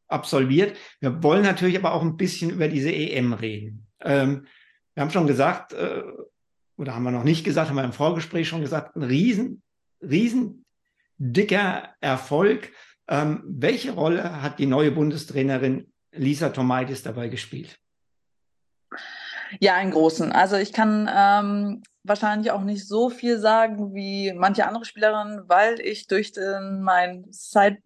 absolviert. 0.08 0.78
Wir 1.00 1.24
wollen 1.24 1.44
natürlich 1.44 1.78
aber 1.78 1.94
auch 1.94 2.02
ein 2.02 2.18
bisschen 2.18 2.52
über 2.52 2.68
diese 2.68 2.92
EM 2.92 3.34
reden. 3.34 3.88
Ähm, 4.02 4.46
wir 4.94 5.02
haben 5.02 5.10
schon 5.10 5.28
gesagt, 5.28 5.74
äh, 5.74 6.04
oder 6.78 6.96
haben 6.96 7.04
wir 7.04 7.12
noch 7.12 7.24
nicht 7.24 7.44
gesagt, 7.44 7.70
haben 7.70 7.76
wir 7.76 7.84
im 7.84 7.94
Vorgespräch 7.94 8.48
schon 8.48 8.62
gesagt, 8.62 8.96
ein 8.96 9.04
riesen, 9.04 9.64
riesen 10.02 10.66
dicker 11.18 11.90
Erfolg. 12.00 12.72
Ähm, 13.08 13.44
welche 13.46 13.92
Rolle 13.92 14.42
hat 14.42 14.60
die 14.60 14.66
neue 14.66 14.92
Bundestrainerin 14.92 15.92
Lisa 16.12 16.50
Tomaitis 16.50 17.04
dabei 17.04 17.28
gespielt? 17.28 17.80
Ja, 19.60 19.76
einen 19.76 19.92
großen. 19.92 20.32
Also 20.32 20.56
ich 20.56 20.74
kann 20.74 21.10
ähm, 21.14 21.84
wahrscheinlich 22.04 22.52
auch 22.52 22.62
nicht 22.62 22.88
so 22.88 23.10
viel 23.10 23.40
sagen 23.40 23.94
wie 23.94 24.34
manche 24.34 24.68
andere 24.68 24.86
Spielerinnen, 24.86 25.48
weil 25.48 25.80
ich 25.80 26.08
durch 26.08 26.32
den, 26.32 26.82
mein 26.82 27.26
Side-Business 27.32 27.82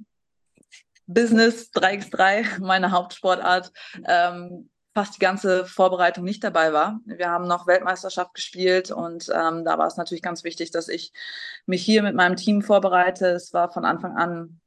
3x3, 1.73 2.59
meine 2.65 2.91
Hauptsportart, 2.91 3.71
ähm, 4.05 4.69
fast 4.93 5.15
die 5.15 5.19
ganze 5.19 5.65
Vorbereitung 5.65 6.23
nicht 6.23 6.43
dabei 6.43 6.73
war. 6.73 6.99
Wir 7.05 7.29
haben 7.29 7.47
noch 7.47 7.67
Weltmeisterschaft 7.67 8.33
gespielt 8.33 8.89
und 8.89 9.29
ähm, 9.29 9.63
da 9.63 9.77
war 9.77 9.85
es 9.85 9.97
natürlich 9.97 10.23
ganz 10.23 10.43
wichtig, 10.43 10.71
dass 10.71 10.87
ich 10.87 11.13
mich 11.67 11.83
hier 11.83 12.01
mit 12.01 12.15
meinem 12.15 12.35
Team 12.35 12.63
vorbereite. 12.63 13.27
Es 13.27 13.53
war 13.53 13.71
von 13.71 13.85
Anfang 13.85 14.17
an 14.17 14.59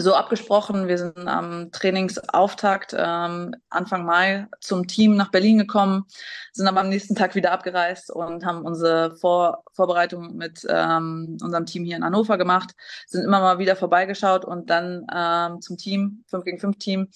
so 0.00 0.14
abgesprochen. 0.14 0.88
Wir 0.88 0.98
sind 0.98 1.26
am 1.26 1.70
Trainingsauftakt 1.72 2.94
ähm, 2.96 3.54
Anfang 3.70 4.04
Mai 4.04 4.46
zum 4.60 4.86
Team 4.86 5.16
nach 5.16 5.30
Berlin 5.30 5.58
gekommen, 5.58 6.04
sind 6.52 6.66
aber 6.66 6.80
am 6.80 6.88
nächsten 6.88 7.14
Tag 7.14 7.34
wieder 7.34 7.52
abgereist 7.52 8.10
und 8.10 8.44
haben 8.44 8.62
unsere 8.62 9.16
Vor 9.16 9.64
Vorbereitung 9.72 10.36
mit 10.36 10.66
ähm, 10.68 11.38
unserem 11.42 11.66
Team 11.66 11.84
hier 11.84 11.96
in 11.96 12.04
Hannover 12.04 12.38
gemacht, 12.38 12.74
sind 13.06 13.24
immer 13.24 13.40
mal 13.40 13.58
wieder 13.58 13.76
vorbeigeschaut 13.76 14.44
und 14.44 14.70
dann 14.70 15.06
ähm, 15.14 15.60
zum 15.60 15.76
Team, 15.76 16.24
5 16.28 16.44
gegen 16.44 16.58
5 16.58 16.78
Team, 16.78 17.08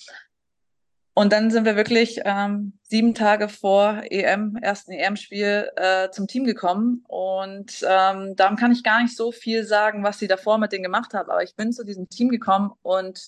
und 1.15 1.33
dann 1.33 1.51
sind 1.51 1.67
wir 1.67 1.77
wirklich 1.77 2.21
ähm, 2.25 2.79
sieben 2.85 3.15
Tage 3.15 3.49
vor 3.49 4.03
EM, 4.11 4.57
ersten 4.57 4.93
EM-Spiel 4.93 5.71
äh, 5.77 6.11
zum 6.11 6.27
Team 6.27 6.45
gekommen. 6.45 7.05
Und 7.07 7.85
ähm, 7.87 8.35
darum 8.37 8.57
kann 8.57 8.73
ich 8.73 8.83
gar 8.83 9.03
nicht 9.03 9.15
so 9.15 9.31
viel 9.31 9.65
sagen, 9.65 10.05
was 10.05 10.19
sie 10.19 10.27
davor 10.27 10.57
mit 10.57 10.73
denen 10.73 10.85
gemacht 10.85 11.13
haben. 11.13 11.31
Aber 11.31 11.43
ich 11.43 11.55
bin 11.55 11.73
zu 11.73 11.85
diesem 11.85 12.09
Team 12.09 12.31
gekommen 12.31 12.73
und 12.81 13.21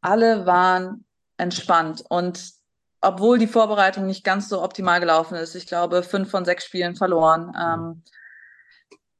alle 0.00 0.46
waren 0.46 1.04
entspannt. 1.36 2.02
Und 2.08 2.54
obwohl 3.00 3.38
die 3.38 3.46
Vorbereitung 3.46 4.06
nicht 4.06 4.24
ganz 4.24 4.48
so 4.48 4.60
optimal 4.60 4.98
gelaufen 4.98 5.36
ist. 5.36 5.54
Ich 5.54 5.66
glaube, 5.66 6.02
fünf 6.02 6.28
von 6.30 6.44
sechs 6.44 6.64
Spielen 6.64 6.96
verloren. 6.96 7.52
Ähm, 7.60 8.02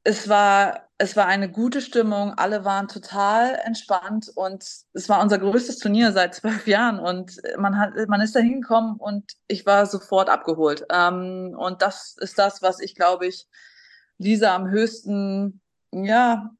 es 0.03 0.27
war, 0.27 0.89
es 0.97 1.15
war 1.15 1.27
eine 1.27 1.49
gute 1.49 1.81
Stimmung. 1.81 2.33
Alle 2.33 2.65
waren 2.65 2.87
total 2.87 3.55
entspannt 3.63 4.31
und 4.35 4.63
es 4.93 5.09
war 5.09 5.21
unser 5.21 5.39
größtes 5.39 5.79
Turnier 5.79 6.11
seit 6.11 6.35
zwölf 6.35 6.67
Jahren 6.67 6.99
und 6.99 7.41
man 7.57 7.77
hat, 7.79 7.93
man 8.07 8.21
ist 8.21 8.35
da 8.35 8.39
hingekommen 8.39 8.97
und 8.97 9.31
ich 9.47 9.65
war 9.65 9.85
sofort 9.85 10.29
abgeholt. 10.29 10.85
Ähm, 10.91 11.55
und 11.57 11.81
das 11.81 12.15
ist 12.19 12.37
das, 12.37 12.61
was 12.61 12.79
ich 12.79 12.95
glaube 12.95 13.27
ich 13.27 13.47
Lisa 14.17 14.55
am 14.55 14.69
höchsten, 14.69 15.61
ja, 15.91 16.51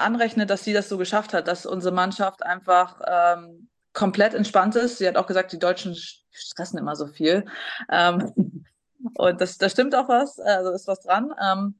anrechnet, 0.00 0.48
dass 0.50 0.64
sie 0.64 0.72
das 0.72 0.88
so 0.88 0.96
geschafft 0.98 1.34
hat, 1.34 1.48
dass 1.48 1.66
unsere 1.66 1.94
Mannschaft 1.94 2.42
einfach 2.44 3.00
ähm, 3.06 3.68
komplett 3.92 4.34
entspannt 4.34 4.74
ist. 4.76 4.98
Sie 4.98 5.06
hat 5.06 5.16
auch 5.16 5.26
gesagt, 5.26 5.52
die 5.52 5.58
Deutschen 5.58 5.94
stressen 6.30 6.78
immer 6.78 6.96
so 6.96 7.06
viel. 7.06 7.44
Ähm, 7.90 8.64
und 9.14 9.40
das, 9.40 9.58
das 9.58 9.72
stimmt 9.72 9.94
auch 9.94 10.08
was, 10.08 10.38
also 10.38 10.70
ist 10.70 10.86
was 10.86 11.00
dran. 11.00 11.34
Ähm, 11.42 11.74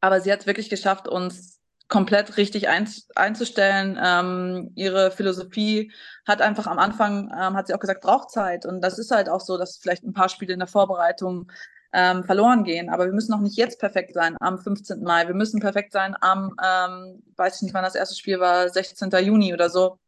aber 0.00 0.20
sie 0.20 0.32
hat 0.32 0.40
es 0.40 0.46
wirklich 0.46 0.70
geschafft, 0.70 1.08
uns 1.08 1.60
komplett 1.88 2.38
richtig 2.38 2.68
ein, 2.68 2.88
einzustellen. 3.14 3.98
Ähm, 4.02 4.72
ihre 4.76 5.10
Philosophie 5.10 5.92
hat 6.26 6.40
einfach 6.40 6.66
am 6.66 6.78
Anfang, 6.78 7.30
ähm, 7.38 7.54
hat 7.54 7.66
sie 7.66 7.74
auch 7.74 7.80
gesagt, 7.80 8.00
braucht 8.00 8.30
Zeit. 8.30 8.64
Und 8.64 8.80
das 8.80 8.98
ist 8.98 9.10
halt 9.10 9.28
auch 9.28 9.40
so, 9.40 9.58
dass 9.58 9.76
vielleicht 9.76 10.02
ein 10.02 10.14
paar 10.14 10.30
Spiele 10.30 10.54
in 10.54 10.58
der 10.58 10.68
Vorbereitung 10.68 11.50
ähm, 11.92 12.24
verloren 12.24 12.64
gehen. 12.64 12.88
Aber 12.88 13.04
wir 13.04 13.12
müssen 13.12 13.32
noch 13.32 13.40
nicht 13.40 13.58
jetzt 13.58 13.78
perfekt 13.78 14.14
sein, 14.14 14.36
am 14.40 14.58
15. 14.58 15.02
Mai. 15.02 15.26
Wir 15.26 15.34
müssen 15.34 15.60
perfekt 15.60 15.92
sein 15.92 16.16
am, 16.20 16.56
ähm, 16.64 17.22
weiß 17.36 17.56
ich 17.56 17.62
nicht, 17.62 17.74
wann 17.74 17.84
das 17.84 17.94
erste 17.94 18.16
Spiel 18.16 18.40
war, 18.40 18.70
16. 18.70 19.10
Juni 19.22 19.52
oder 19.52 19.68
so. 19.68 19.98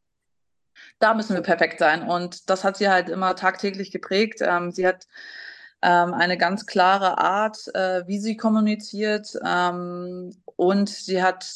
Da 0.99 1.13
müssen 1.13 1.35
wir 1.35 1.43
perfekt 1.43 1.79
sein. 1.79 2.09
Und 2.09 2.49
das 2.49 2.65
hat 2.65 2.79
sie 2.79 2.89
halt 2.89 3.11
immer 3.11 3.37
tagtäglich 3.37 3.91
geprägt. 3.91 4.39
Ähm, 4.41 4.71
sie 4.71 4.87
hat 4.87 5.07
ähm, 5.85 6.15
eine 6.15 6.39
ganz 6.39 6.67
klare 6.67 7.19
Art, 7.19 7.73
äh, 7.75 8.07
wie 8.07 8.19
sie 8.19 8.37
kommuniziert. 8.37 9.39
Ähm, 9.45 10.35
und 10.57 10.89
sie 10.89 11.23
hat 11.23 11.47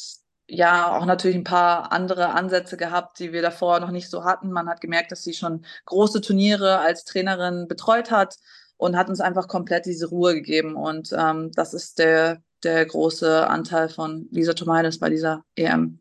ja 0.47 0.95
auch 0.95 1.05
natürlich 1.05 1.37
ein 1.37 1.43
paar 1.43 1.91
andere 1.91 2.29
Ansätze 2.29 2.77
gehabt, 2.77 3.19
die 3.19 3.33
wir 3.33 3.41
davor 3.41 3.79
noch 3.79 3.91
nicht 3.91 4.09
so 4.09 4.23
hatten. 4.23 4.51
Man 4.51 4.69
hat 4.69 4.81
gemerkt, 4.81 5.11
dass 5.11 5.23
sie 5.23 5.33
schon 5.33 5.65
große 5.85 6.21
Turniere 6.21 6.79
als 6.79 7.05
Trainerin 7.05 7.67
betreut 7.67 8.11
hat 8.11 8.35
und 8.77 8.95
hat 8.95 9.09
uns 9.09 9.19
einfach 9.19 9.47
komplett 9.47 9.85
diese 9.85 10.07
Ruhe 10.07 10.35
gegeben. 10.35 10.75
Und 10.75 11.11
ähm, 11.17 11.51
das 11.55 11.73
ist 11.73 11.99
der, 11.99 12.41
der 12.63 12.85
große 12.85 13.47
Anteil 13.47 13.89
von 13.89 14.27
Lisa 14.31 14.53
Tomaides 14.53 14.99
bei 14.99 15.09
dieser 15.09 15.43
EM. 15.55 15.99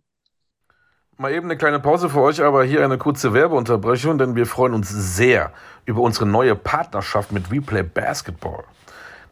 Mal 1.20 1.32
eben 1.32 1.48
eine 1.48 1.56
kleine 1.56 1.80
Pause 1.80 2.08
für 2.08 2.20
euch, 2.20 2.40
aber 2.40 2.62
hier 2.62 2.84
eine 2.84 2.96
kurze 2.96 3.34
Werbeunterbrechung, 3.34 4.18
denn 4.18 4.36
wir 4.36 4.46
freuen 4.46 4.72
uns 4.72 4.88
sehr 4.88 5.50
über 5.84 6.00
unsere 6.00 6.26
neue 6.26 6.54
Partnerschaft 6.54 7.32
mit 7.32 7.50
Replay 7.50 7.82
Basketball. 7.82 8.62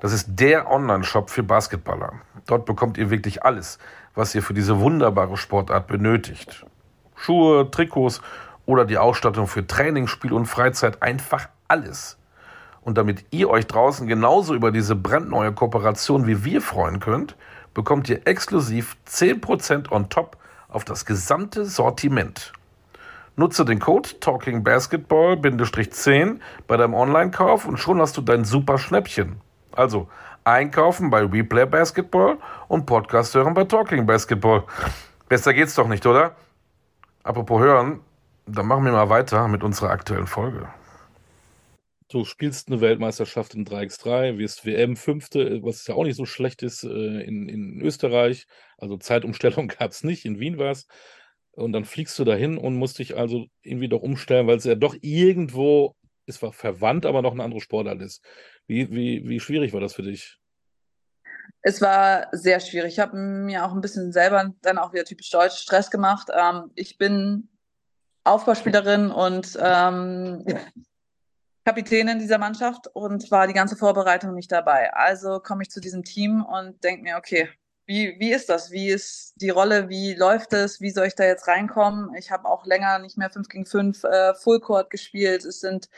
Das 0.01 0.12
ist 0.12 0.31
der 0.31 0.68
Online-Shop 0.68 1.31
für 1.31 1.44
Basketballer. 1.44 2.14
Dort 2.49 2.66
bekommt 2.66 2.99
ihr 2.99 3.11
wirklich 3.11 3.44
alles, 3.44 3.79
was 4.16 4.35
ihr 4.35 4.42
für 4.42 4.53
diese 4.53 4.81
wunderbare 4.81 5.37
Sportart 5.37 5.87
benötigt. 5.87 6.66
Schuhe, 7.14 7.70
Trikots 7.70 8.20
oder 8.64 8.85
die 8.85 8.99
Ausstattung 8.99 9.46
für 9.46 9.64
Training, 9.64 10.09
Spiel 10.09 10.33
und 10.33 10.46
Freizeit, 10.46 11.05
einfach 11.05 11.49
alles. 11.68 12.18
Und 12.81 12.99
damit 12.99 13.27
ihr 13.31 13.49
euch 13.49 13.68
draußen 13.68 14.09
genauso 14.09 14.57
über 14.57 14.72
diese 14.72 14.96
brandneue 14.96 15.53
Kooperation 15.53 16.27
wie 16.27 16.44
wir 16.44 16.62
freuen 16.62 16.99
könnt, 16.99 17.37
bekommt 17.75 18.09
ihr 18.09 18.27
exklusiv 18.27 18.96
10% 19.09 19.92
on 19.92 20.09
top 20.09 20.37
auf 20.77 20.85
das 20.85 21.05
gesamte 21.07 21.65
Sortiment. 21.65 22.53
Nutze 23.35 23.65
den 23.65 23.81
Code 23.81 24.21
TalkingBasketball-10 24.21 26.39
bei 26.67 26.77
deinem 26.77 26.93
Online-Kauf 26.93 27.65
und 27.65 27.79
schon 27.79 27.99
hast 27.99 28.19
du 28.19 28.21
dein 28.21 28.45
super 28.45 28.77
Schnäppchen. 28.77 29.41
Also 29.73 30.11
einkaufen 30.45 31.09
bei 31.09 31.25
Replay 31.25 31.65
Basketball 31.65 32.37
und 32.69 32.85
Podcast 32.85 33.35
hören 33.35 33.55
bei 33.55 33.65
Talking 33.65 34.05
Basketball. 34.05 34.65
Besser 35.31 35.55
geht's 35.55 35.75
doch 35.75 35.89
nicht, 35.89 36.05
oder? 36.05 36.37
Apropos 37.23 37.62
hören, 37.62 38.01
dann 38.45 38.67
machen 38.67 38.85
wir 38.85 38.93
mal 38.93 39.09
weiter 39.09 39.49
mit 39.49 39.65
unserer 39.65 39.89
aktuellen 39.89 40.27
Folge. 40.27 40.69
Du 42.09 42.25
spielst 42.25 42.69
eine 42.69 42.81
Weltmeisterschaft 42.81 43.55
in 43.55 43.66
3x3, 43.66 44.38
wirst 44.38 44.64
WM-Fünfte, 44.64 45.61
was 45.62 45.87
ja 45.88 45.95
auch 45.97 46.05
nicht 46.05 46.16
so 46.16 46.25
schlecht 46.25 46.62
ist, 46.62 46.85
äh, 46.85 46.88
in, 47.23 47.49
in 47.49 47.81
Österreich. 47.81 48.47
Also 48.79 48.97
Zeitumstellung 48.97 49.69
gab 49.79 49.90
es 49.90 50.05
nicht, 50.05 50.25
in 50.25 50.38
Wien 50.38 50.59
war 50.59 50.71
es. 50.71 50.87
Und 51.53 51.73
dann 51.73 51.85
fliegst 51.85 52.19
du 52.19 52.25
dahin 52.25 52.59
und 52.59 52.77
musst 52.77 52.99
dich 52.99 53.16
also 53.16 53.47
irgendwie 53.62 53.88
doch 53.88 54.03
umstellen, 54.03 54.47
weil 54.47 54.59
es 54.59 54.64
ja 54.64 54.75
doch 54.75 54.95
irgendwo, 55.01 55.97
es 56.27 56.40
war 56.42 56.53
verwandt, 56.53 57.07
aber 57.07 57.23
noch 57.23 57.33
eine 57.33 57.42
andere 57.42 57.61
Sportart 57.61 58.01
ist. 58.03 58.23
Wie, 58.66 58.90
wie, 58.90 59.27
wie 59.27 59.40
schwierig 59.40 59.73
war 59.73 59.81
das 59.81 59.95
für 59.95 60.03
dich? 60.03 60.38
Es 61.62 61.81
war 61.81 62.29
sehr 62.31 62.61
schwierig. 62.61 62.92
Ich 62.92 62.99
habe 63.01 63.16
mir 63.16 63.64
auch 63.64 63.73
ein 63.73 63.81
bisschen 63.81 64.12
selber 64.12 64.53
dann 64.62 64.79
auch 64.79 64.92
wieder 64.92 65.05
typisch 65.05 65.31
deutsch 65.31 65.57
Stress 65.57 65.90
gemacht. 65.90 66.29
Ähm, 66.33 66.71
ich 66.77 66.99
bin 66.99 67.49
Aufbauspielerin 68.23 69.11
und 69.11 69.59
ähm, 69.61 70.45
Kapitänin 71.66 72.20
dieser 72.20 72.38
Mannschaft 72.38 72.87
und 72.94 73.29
war 73.33 73.48
die 73.48 73.52
ganze 73.52 73.74
Vorbereitung 73.74 74.35
nicht 74.35 74.52
dabei. 74.52 74.94
Also 74.94 75.40
komme 75.40 75.64
ich 75.64 75.70
zu 75.70 75.81
diesem 75.81 76.05
Team 76.05 76.44
und 76.44 76.85
denke 76.85 77.02
mir, 77.02 77.16
okay, 77.16 77.48
wie, 77.87 78.14
wie 78.20 78.33
ist 78.33 78.48
das? 78.48 78.70
Wie 78.70 78.88
ist 78.88 79.35
die 79.40 79.50
Rolle? 79.50 79.88
Wie 79.88 80.14
läuft 80.14 80.52
es? 80.52 80.81
Wie 80.81 80.90
soll 80.90 81.09
ich 81.09 81.16
da 81.16 81.24
jetzt 81.24 81.48
reinkommen? 81.48 82.14
Ich 82.14 82.31
habe 82.31 82.48
auch 82.48 82.66
länger 82.66 83.00
nicht 83.00 83.18
mehr 83.18 83.31
5 83.31 83.48
gegen 83.48 83.66
5 83.66 84.05
äh, 84.05 84.35
Fullcourt 84.35 84.90
gespielt. 84.90 85.44
Es 85.44 85.59
sind 85.59 85.88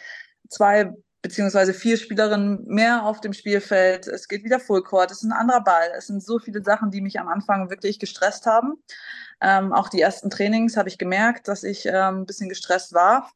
zwei 0.49 0.91
beziehungsweise 1.21 1.75
vier 1.75 1.99
Spielerinnen 1.99 2.65
mehr 2.65 3.05
auf 3.05 3.21
dem 3.21 3.35
Spielfeld. 3.35 4.07
Es 4.07 4.27
geht 4.27 4.45
wieder 4.45 4.61
Fullcourt. 4.61 5.11
Es 5.11 5.19
ist 5.19 5.25
ein 5.25 5.33
anderer 5.33 5.63
Ball. 5.63 5.91
Es 5.99 6.07
sind 6.07 6.23
so 6.23 6.39
viele 6.39 6.63
Sachen, 6.63 6.91
die 6.91 7.03
mich 7.03 7.21
am 7.21 7.29
Anfang 7.29 7.69
wirklich 7.69 7.99
gestresst 7.99 8.47
haben. 8.47 8.83
Ähm, 9.43 9.75
auch 9.75 9.91
die 9.91 10.01
ersten 10.01 10.31
Trainings 10.31 10.79
habe 10.79 10.89
ich 10.89 10.97
gemerkt, 10.97 11.47
dass 11.47 11.63
ich 11.63 11.85
ähm, 11.85 12.21
ein 12.21 12.27
bisschen 12.27 12.49
gestresst 12.49 12.95
war. 12.95 13.31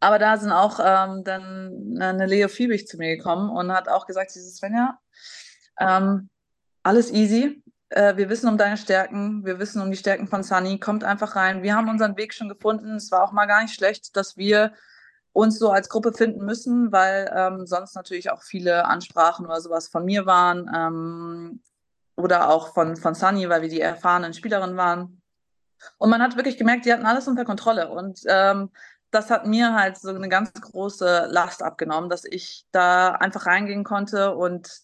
Aber 0.00 0.18
da 0.18 0.36
sind 0.36 0.52
auch 0.52 0.78
ähm, 0.82 1.24
dann 1.24 1.98
eine 2.00 2.26
Leo 2.26 2.48
Fiebig 2.48 2.86
zu 2.86 2.98
mir 2.98 3.16
gekommen 3.16 3.50
und 3.50 3.72
hat 3.72 3.88
auch 3.88 4.06
gesagt, 4.06 4.30
sie 4.30 4.40
Svenja, 4.40 4.98
ähm, 5.78 6.28
alles 6.82 7.10
easy. 7.10 7.62
Äh, 7.88 8.16
wir 8.16 8.28
wissen 8.28 8.48
um 8.48 8.58
deine 8.58 8.76
Stärken, 8.76 9.44
wir 9.44 9.58
wissen 9.58 9.80
um 9.80 9.90
die 9.90 9.96
Stärken 9.96 10.28
von 10.28 10.42
Sunny. 10.42 10.78
Kommt 10.78 11.04
einfach 11.04 11.36
rein. 11.36 11.62
Wir 11.62 11.74
haben 11.74 11.88
unseren 11.88 12.16
Weg 12.16 12.34
schon 12.34 12.48
gefunden. 12.48 12.96
Es 12.96 13.10
war 13.10 13.22
auch 13.22 13.32
mal 13.32 13.46
gar 13.46 13.62
nicht 13.62 13.74
schlecht, 13.74 14.16
dass 14.16 14.36
wir 14.36 14.72
uns 15.32 15.58
so 15.58 15.70
als 15.70 15.88
Gruppe 15.88 16.12
finden 16.12 16.44
müssen, 16.44 16.92
weil 16.92 17.30
ähm, 17.34 17.66
sonst 17.66 17.94
natürlich 17.94 18.30
auch 18.30 18.42
viele 18.42 18.86
Ansprachen 18.86 19.44
oder 19.44 19.60
sowas 19.60 19.88
von 19.88 20.04
mir 20.04 20.24
waren 20.24 20.70
ähm, 20.74 21.62
oder 22.16 22.48
auch 22.48 22.72
von, 22.72 22.96
von 22.96 23.14
Sunny, 23.14 23.48
weil 23.48 23.60
wir 23.60 23.68
die 23.68 23.80
erfahrenen 23.80 24.32
Spielerinnen 24.32 24.76
waren. 24.76 25.20
Und 25.98 26.08
man 26.08 26.22
hat 26.22 26.36
wirklich 26.36 26.56
gemerkt, 26.56 26.86
die 26.86 26.92
hatten 26.92 27.04
alles 27.04 27.28
unter 27.28 27.44
Kontrolle. 27.44 27.90
Und 27.90 28.20
ähm, 28.26 28.70
das 29.10 29.30
hat 29.30 29.46
mir 29.46 29.74
halt 29.74 29.98
so 29.98 30.10
eine 30.10 30.28
ganz 30.28 30.52
große 30.52 31.28
Last 31.30 31.62
abgenommen, 31.62 32.10
dass 32.10 32.24
ich 32.24 32.66
da 32.72 33.12
einfach 33.12 33.46
reingehen 33.46 33.84
konnte 33.84 34.34
und 34.34 34.82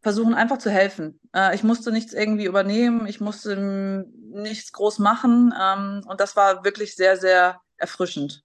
versuchen 0.00 0.34
einfach 0.34 0.58
zu 0.58 0.70
helfen. 0.70 1.20
Äh, 1.34 1.54
ich 1.54 1.64
musste 1.64 1.90
nichts 1.90 2.12
irgendwie 2.12 2.44
übernehmen, 2.44 3.06
ich 3.06 3.20
musste 3.20 4.06
nichts 4.30 4.72
groß 4.72 4.98
machen 5.00 5.52
ähm, 5.60 6.02
und 6.06 6.20
das 6.20 6.36
war 6.36 6.64
wirklich 6.64 6.94
sehr, 6.94 7.16
sehr 7.16 7.60
erfrischend. 7.76 8.44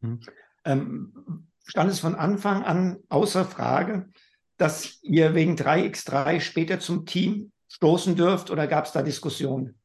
Hm. 0.00 0.20
Ähm, 0.64 1.46
stand 1.64 1.90
es 1.90 2.00
von 2.00 2.14
Anfang 2.14 2.64
an 2.64 2.98
außer 3.08 3.44
Frage, 3.44 4.10
dass 4.56 5.02
ihr 5.02 5.34
wegen 5.34 5.56
3x3 5.56 6.40
später 6.40 6.80
zum 6.80 7.06
Team 7.06 7.52
stoßen 7.68 8.16
dürft 8.16 8.50
oder 8.50 8.66
gab 8.66 8.86
es 8.86 8.92
da 8.92 9.02
Diskussionen? 9.02 9.80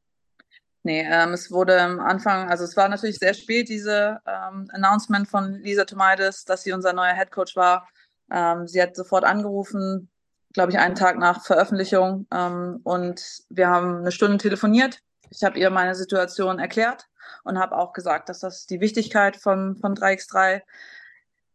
Nee, 0.88 1.06
ähm, 1.06 1.34
es 1.34 1.50
wurde 1.50 1.78
am 1.82 2.00
Anfang, 2.00 2.48
also 2.48 2.64
es 2.64 2.74
war 2.74 2.88
natürlich 2.88 3.18
sehr 3.18 3.34
spät, 3.34 3.68
diese 3.68 4.22
ähm, 4.26 4.70
Announcement 4.72 5.28
von 5.28 5.52
Lisa 5.60 5.84
Tomaides, 5.84 6.46
dass 6.46 6.62
sie 6.62 6.72
unser 6.72 6.94
neuer 6.94 7.12
Head 7.12 7.30
Coach 7.30 7.56
war. 7.56 7.86
Ähm, 8.32 8.66
sie 8.66 8.80
hat 8.80 8.96
sofort 8.96 9.24
angerufen, 9.24 10.08
glaube 10.54 10.72
ich, 10.72 10.78
einen 10.78 10.94
Tag 10.94 11.18
nach 11.18 11.44
Veröffentlichung. 11.44 12.26
Ähm, 12.32 12.80
und 12.84 13.22
wir 13.50 13.68
haben 13.68 13.98
eine 13.98 14.12
Stunde 14.12 14.38
telefoniert. 14.38 15.00
Ich 15.28 15.44
habe 15.44 15.58
ihr 15.58 15.68
meine 15.68 15.94
Situation 15.94 16.58
erklärt 16.58 17.04
und 17.44 17.58
habe 17.58 17.76
auch 17.76 17.92
gesagt, 17.92 18.30
dass 18.30 18.40
das 18.40 18.64
die 18.64 18.80
Wichtigkeit 18.80 19.36
von, 19.36 19.76
von 19.76 19.94
3x3 19.94 20.62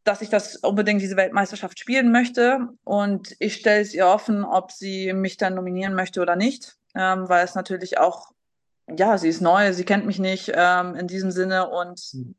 dass 0.04 0.22
ich 0.22 0.30
das 0.30 0.58
unbedingt 0.58 1.02
diese 1.02 1.15
Weltmeisterschaft 1.15 1.80
spielen 1.80 2.12
möchte. 2.12 2.67
Und 2.84 3.36
ich 3.39 3.56
stelle 3.56 3.82
es 3.82 3.93
ihr 3.93 4.06
offen, 4.06 4.43
ob 4.43 4.72
sie 4.72 5.13
mich 5.13 5.38
dann 5.38 5.56
nominieren 5.56 5.96
möchte 5.96 6.22
oder 6.22 6.36
nicht, 6.36 6.76
ähm, 6.93 7.30
weil 7.30 7.46
es 7.46 7.56
natürlich 7.56 7.98
auch 7.98 8.33
ja, 8.90 9.18
sie 9.18 9.30
ist 9.30 9.42
neu, 9.42 9.74
sie 9.74 9.86
kennt 9.86 10.06
mich 10.06 10.20
nicht 10.20 10.52
ähm, 10.54 10.96
in 10.96 11.08
diesem 11.08 11.32
Sinne 11.32 11.70
und 11.70 12.02
mhm. 12.14 12.36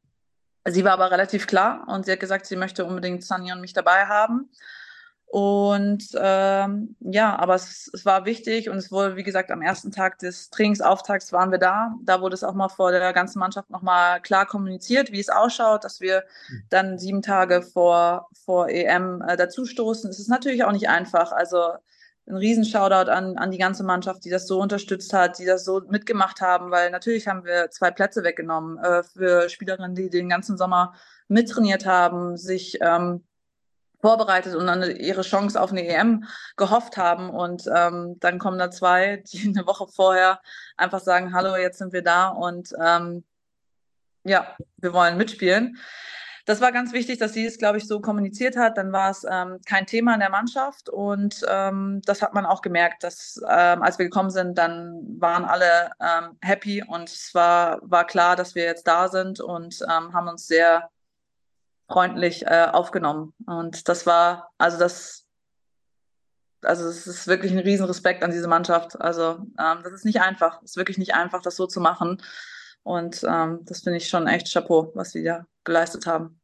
sie 0.67 0.85
war 0.85 0.93
aber 0.93 1.11
relativ 1.11 1.47
klar 1.47 1.85
und 1.89 2.05
sie 2.05 2.13
hat 2.13 2.21
gesagt, 2.21 2.47
sie 2.47 2.57
möchte 2.57 2.85
unbedingt 2.85 3.25
Sunny 3.25 3.53
und 3.53 3.61
mich 3.61 3.73
dabei 3.73 4.07
haben. 4.07 4.51
Und 5.35 6.11
ähm, 6.17 6.95
ja, 7.01 7.37
aber 7.37 7.57
es, 7.57 7.91
es, 7.93 8.07
war 8.07 8.25
wichtig 8.25 8.71
und 8.71 8.77
es 8.77 8.93
wurde, 8.93 9.17
wie 9.17 9.25
gesagt, 9.25 9.51
am 9.51 9.63
ersten 9.63 9.91
Tag 9.91 10.21
des 10.21 10.49
Trainingsauftakts 10.51 11.33
waren 11.33 11.51
wir 11.51 11.59
da. 11.59 11.93
Da 12.05 12.21
wurde 12.21 12.35
es 12.35 12.45
auch 12.45 12.55
mal 12.55 12.69
vor 12.69 12.93
der 12.93 13.13
ganzen 13.13 13.41
Mannschaft 13.41 13.69
nochmal 13.69 14.21
klar 14.21 14.47
kommuniziert, 14.47 15.11
wie 15.11 15.19
es 15.19 15.31
ausschaut, 15.31 15.83
dass 15.83 16.01
wir 16.01 16.23
mhm. 16.49 16.63
dann 16.71 16.99
sieben 16.99 17.21
Tage 17.21 17.63
vor, 17.63 18.29
vor 18.45 18.69
EM 18.69 19.23
äh, 19.27 19.37
dazustoßen. 19.37 20.09
Es 20.09 20.21
ist 20.21 20.29
natürlich 20.29 20.63
auch 20.63 20.71
nicht 20.71 20.89
einfach. 20.89 21.33
Also 21.33 21.73
ein 22.27 22.37
riesen 22.37 22.65
Shoutout 22.65 23.11
an, 23.11 23.37
an 23.37 23.51
die 23.51 23.59
ganze 23.59 23.85
Mannschaft, 23.85 24.25
die 24.25 24.31
das 24.31 24.47
so 24.47 24.61
unterstützt 24.61 25.13
hat, 25.13 25.39
die 25.39 25.45
das 25.45 25.65
so 25.65 25.83
mitgemacht 25.89 26.41
haben, 26.41 26.71
weil 26.71 26.91
natürlich 26.91 27.29
haben 27.29 27.45
wir 27.45 27.71
zwei 27.71 27.91
Plätze 27.91 28.25
weggenommen 28.25 28.79
äh, 28.79 29.03
für 29.03 29.49
Spielerinnen, 29.51 29.95
die 29.95 30.09
den 30.09 30.29
ganzen 30.29 30.57
Sommer 30.57 30.95
mittrainiert 31.29 31.85
haben, 31.85 32.37
sich 32.37 32.79
ähm, 32.81 33.25
vorbereitet 34.01 34.55
und 34.55 34.67
dann 34.67 34.83
ihre 34.97 35.23
Chance 35.23 35.61
auf 35.61 35.71
eine 35.71 35.87
EM 35.87 36.25
gehofft 36.57 36.97
haben. 36.97 37.31
Und 37.31 37.67
ähm, 37.75 38.19
dann 38.21 38.39
kommen 38.39 38.59
da 38.59 38.71
zwei, 38.71 39.23
die 39.33 39.49
eine 39.49 39.67
Woche 39.67 39.87
vorher 39.89 40.41
einfach 40.77 41.01
sagen, 41.01 41.35
hallo, 41.35 41.57
jetzt 41.57 41.79
sind 41.79 41.93
wir 41.93 42.03
da 42.03 42.29
und 42.29 42.73
ähm, 42.83 43.25
ja, 44.25 44.57
wir 44.79 44.93
wollen 44.93 45.17
mitspielen. 45.17 45.79
Das 46.47 46.61
war 46.61 46.73
ganz 46.73 46.93
wichtig, 46.93 47.19
dass 47.19 47.33
sie 47.33 47.47
es, 47.47 47.57
glaube 47.57 47.79
ich, 47.79 47.87
so 47.87 48.01
kommuniziert 48.01 48.57
hat. 48.57 48.77
Dann 48.77 48.93
war 48.93 49.11
es 49.11 49.25
ähm, 49.29 49.61
kein 49.65 49.87
Thema 49.87 50.13
in 50.13 50.21
der 50.21 50.31
Mannschaft 50.31 50.91
und 50.91 51.45
ähm, 51.49 52.03
das 52.05 52.21
hat 52.21 52.35
man 52.35 52.45
auch 52.45 52.61
gemerkt, 52.61 53.03
dass 53.03 53.41
ähm, 53.49 53.83
als 53.83 53.99
wir 53.99 54.05
gekommen 54.05 54.31
sind, 54.31 54.59
dann 54.59 55.03
waren 55.19 55.47
alle 55.47 55.91
ähm, 56.01 56.37
happy 56.43 56.85
und 56.87 57.09
es 57.09 57.35
war, 57.35 57.81
war 57.83 58.07
klar, 58.07 58.37
dass 58.37 58.55
wir 58.55 58.65
jetzt 58.65 58.87
da 58.87 59.09
sind 59.09 59.41
und 59.41 59.81
ähm, 59.83 60.13
haben 60.13 60.29
uns 60.29 60.47
sehr 60.47 60.91
freundlich 61.89 62.47
äh, 62.47 62.69
aufgenommen. 62.71 63.33
Und 63.47 63.89
das 63.89 64.07
war, 64.07 64.51
also 64.59 64.79
das, 64.79 65.27
also 66.63 66.89
es 66.89 67.07
ist 67.07 67.27
wirklich 67.27 67.53
ein 67.53 67.59
Riesenrespekt 67.59 68.23
an 68.23 68.31
diese 68.31 68.49
Mannschaft. 68.49 69.01
Also 69.01 69.47
ähm, 69.59 69.79
das 69.83 69.93
ist 69.93 70.05
nicht 70.05 70.21
einfach, 70.21 70.63
es 70.63 70.73
ist 70.73 70.77
wirklich 70.77 70.99
nicht 70.99 71.15
einfach, 71.15 71.41
das 71.41 71.57
so 71.57 71.67
zu 71.67 71.81
machen. 71.81 72.23
Und 72.85 73.25
ähm, 73.29 73.61
das 73.65 73.81
finde 73.81 73.97
ich 73.97 74.09
schon 74.09 74.27
echt 74.27 74.53
Chapeau, 74.53 74.93
was 74.95 75.13
sie 75.13 75.25
da 75.25 75.47
geleistet 75.65 76.07
haben. 76.07 76.41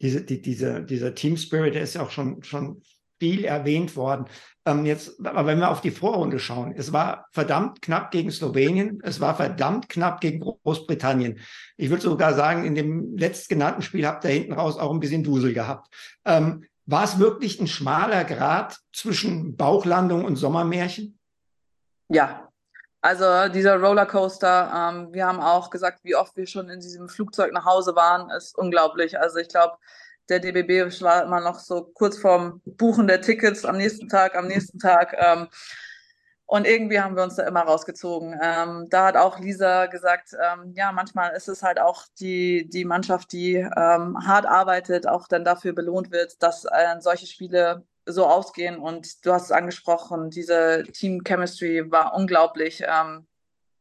Diese, 0.00 0.22
die, 0.22 0.40
diese, 0.40 0.82
dieser 0.82 1.14
Team 1.14 1.36
Spirit, 1.36 1.74
der 1.74 1.82
ist 1.82 1.94
ja 1.94 2.02
auch 2.02 2.10
schon, 2.10 2.42
schon 2.42 2.82
viel 3.20 3.44
erwähnt 3.44 3.96
worden. 3.96 4.26
Ähm, 4.64 4.86
jetzt, 4.86 5.24
aber 5.26 5.46
wenn 5.46 5.58
wir 5.58 5.70
auf 5.70 5.80
die 5.80 5.90
Vorrunde 5.90 6.38
schauen, 6.38 6.72
es 6.76 6.92
war 6.92 7.26
verdammt 7.32 7.82
knapp 7.82 8.10
gegen 8.10 8.30
Slowenien, 8.30 9.00
es 9.02 9.20
war 9.20 9.34
verdammt 9.34 9.88
knapp 9.88 10.20
gegen 10.20 10.40
Großbritannien. 10.40 11.38
Ich 11.76 11.90
würde 11.90 12.02
sogar 12.02 12.34
sagen, 12.34 12.64
in 12.64 12.74
dem 12.74 13.16
letztgenannten 13.16 13.82
Spiel 13.82 14.06
habt 14.06 14.24
ihr 14.24 14.30
hinten 14.30 14.52
raus 14.52 14.78
auch 14.78 14.92
ein 14.92 15.00
bisschen 15.00 15.24
Dusel 15.24 15.52
gehabt. 15.52 15.92
Ähm, 16.24 16.64
war 16.86 17.04
es 17.04 17.18
wirklich 17.18 17.60
ein 17.60 17.66
schmaler 17.66 18.24
Grad 18.24 18.78
zwischen 18.92 19.56
Bauchlandung 19.56 20.24
und 20.24 20.36
Sommermärchen? 20.36 21.18
Ja, 22.08 22.47
also 23.00 23.48
dieser 23.52 23.80
Rollercoaster, 23.80 24.72
ähm, 24.74 25.12
wir 25.12 25.26
haben 25.26 25.40
auch 25.40 25.70
gesagt, 25.70 26.00
wie 26.02 26.16
oft 26.16 26.36
wir 26.36 26.46
schon 26.46 26.68
in 26.68 26.80
diesem 26.80 27.08
Flugzeug 27.08 27.52
nach 27.52 27.64
Hause 27.64 27.94
waren, 27.94 28.30
ist 28.30 28.58
unglaublich. 28.58 29.18
Also 29.18 29.38
ich 29.38 29.48
glaube, 29.48 29.76
der 30.28 30.40
DBB 30.40 31.00
war 31.02 31.22
immer 31.22 31.40
noch 31.40 31.58
so 31.58 31.84
kurz 31.94 32.18
vorm 32.18 32.60
Buchen 32.64 33.06
der 33.06 33.20
Tickets 33.20 33.64
am 33.64 33.76
nächsten 33.76 34.08
Tag, 34.08 34.36
am 34.36 34.46
nächsten 34.46 34.78
Tag. 34.78 35.14
Ähm, 35.18 35.48
und 36.46 36.66
irgendwie 36.66 36.98
haben 36.98 37.14
wir 37.14 37.22
uns 37.22 37.36
da 37.36 37.46
immer 37.46 37.60
rausgezogen. 37.60 38.38
Ähm, 38.42 38.86
da 38.88 39.06
hat 39.06 39.16
auch 39.16 39.38
Lisa 39.38 39.86
gesagt, 39.86 40.30
ähm, 40.32 40.72
ja, 40.74 40.92
manchmal 40.92 41.36
ist 41.36 41.46
es 41.48 41.62
halt 41.62 41.78
auch 41.78 42.06
die, 42.20 42.68
die 42.70 42.86
Mannschaft, 42.86 43.32
die 43.32 43.56
ähm, 43.56 44.16
hart 44.26 44.46
arbeitet, 44.46 45.06
auch 45.06 45.28
dann 45.28 45.44
dafür 45.44 45.74
belohnt 45.74 46.10
wird, 46.10 46.42
dass 46.42 46.64
äh, 46.64 47.00
solche 47.00 47.26
Spiele 47.26 47.84
so 48.08 48.26
ausgehen. 48.26 48.78
Und 48.78 49.24
du 49.24 49.32
hast 49.32 49.44
es 49.44 49.52
angesprochen, 49.52 50.30
diese 50.30 50.84
Team 50.92 51.22
Chemistry 51.24 51.90
war 51.90 52.14
unglaublich. 52.14 52.82
Ähm, 52.86 53.26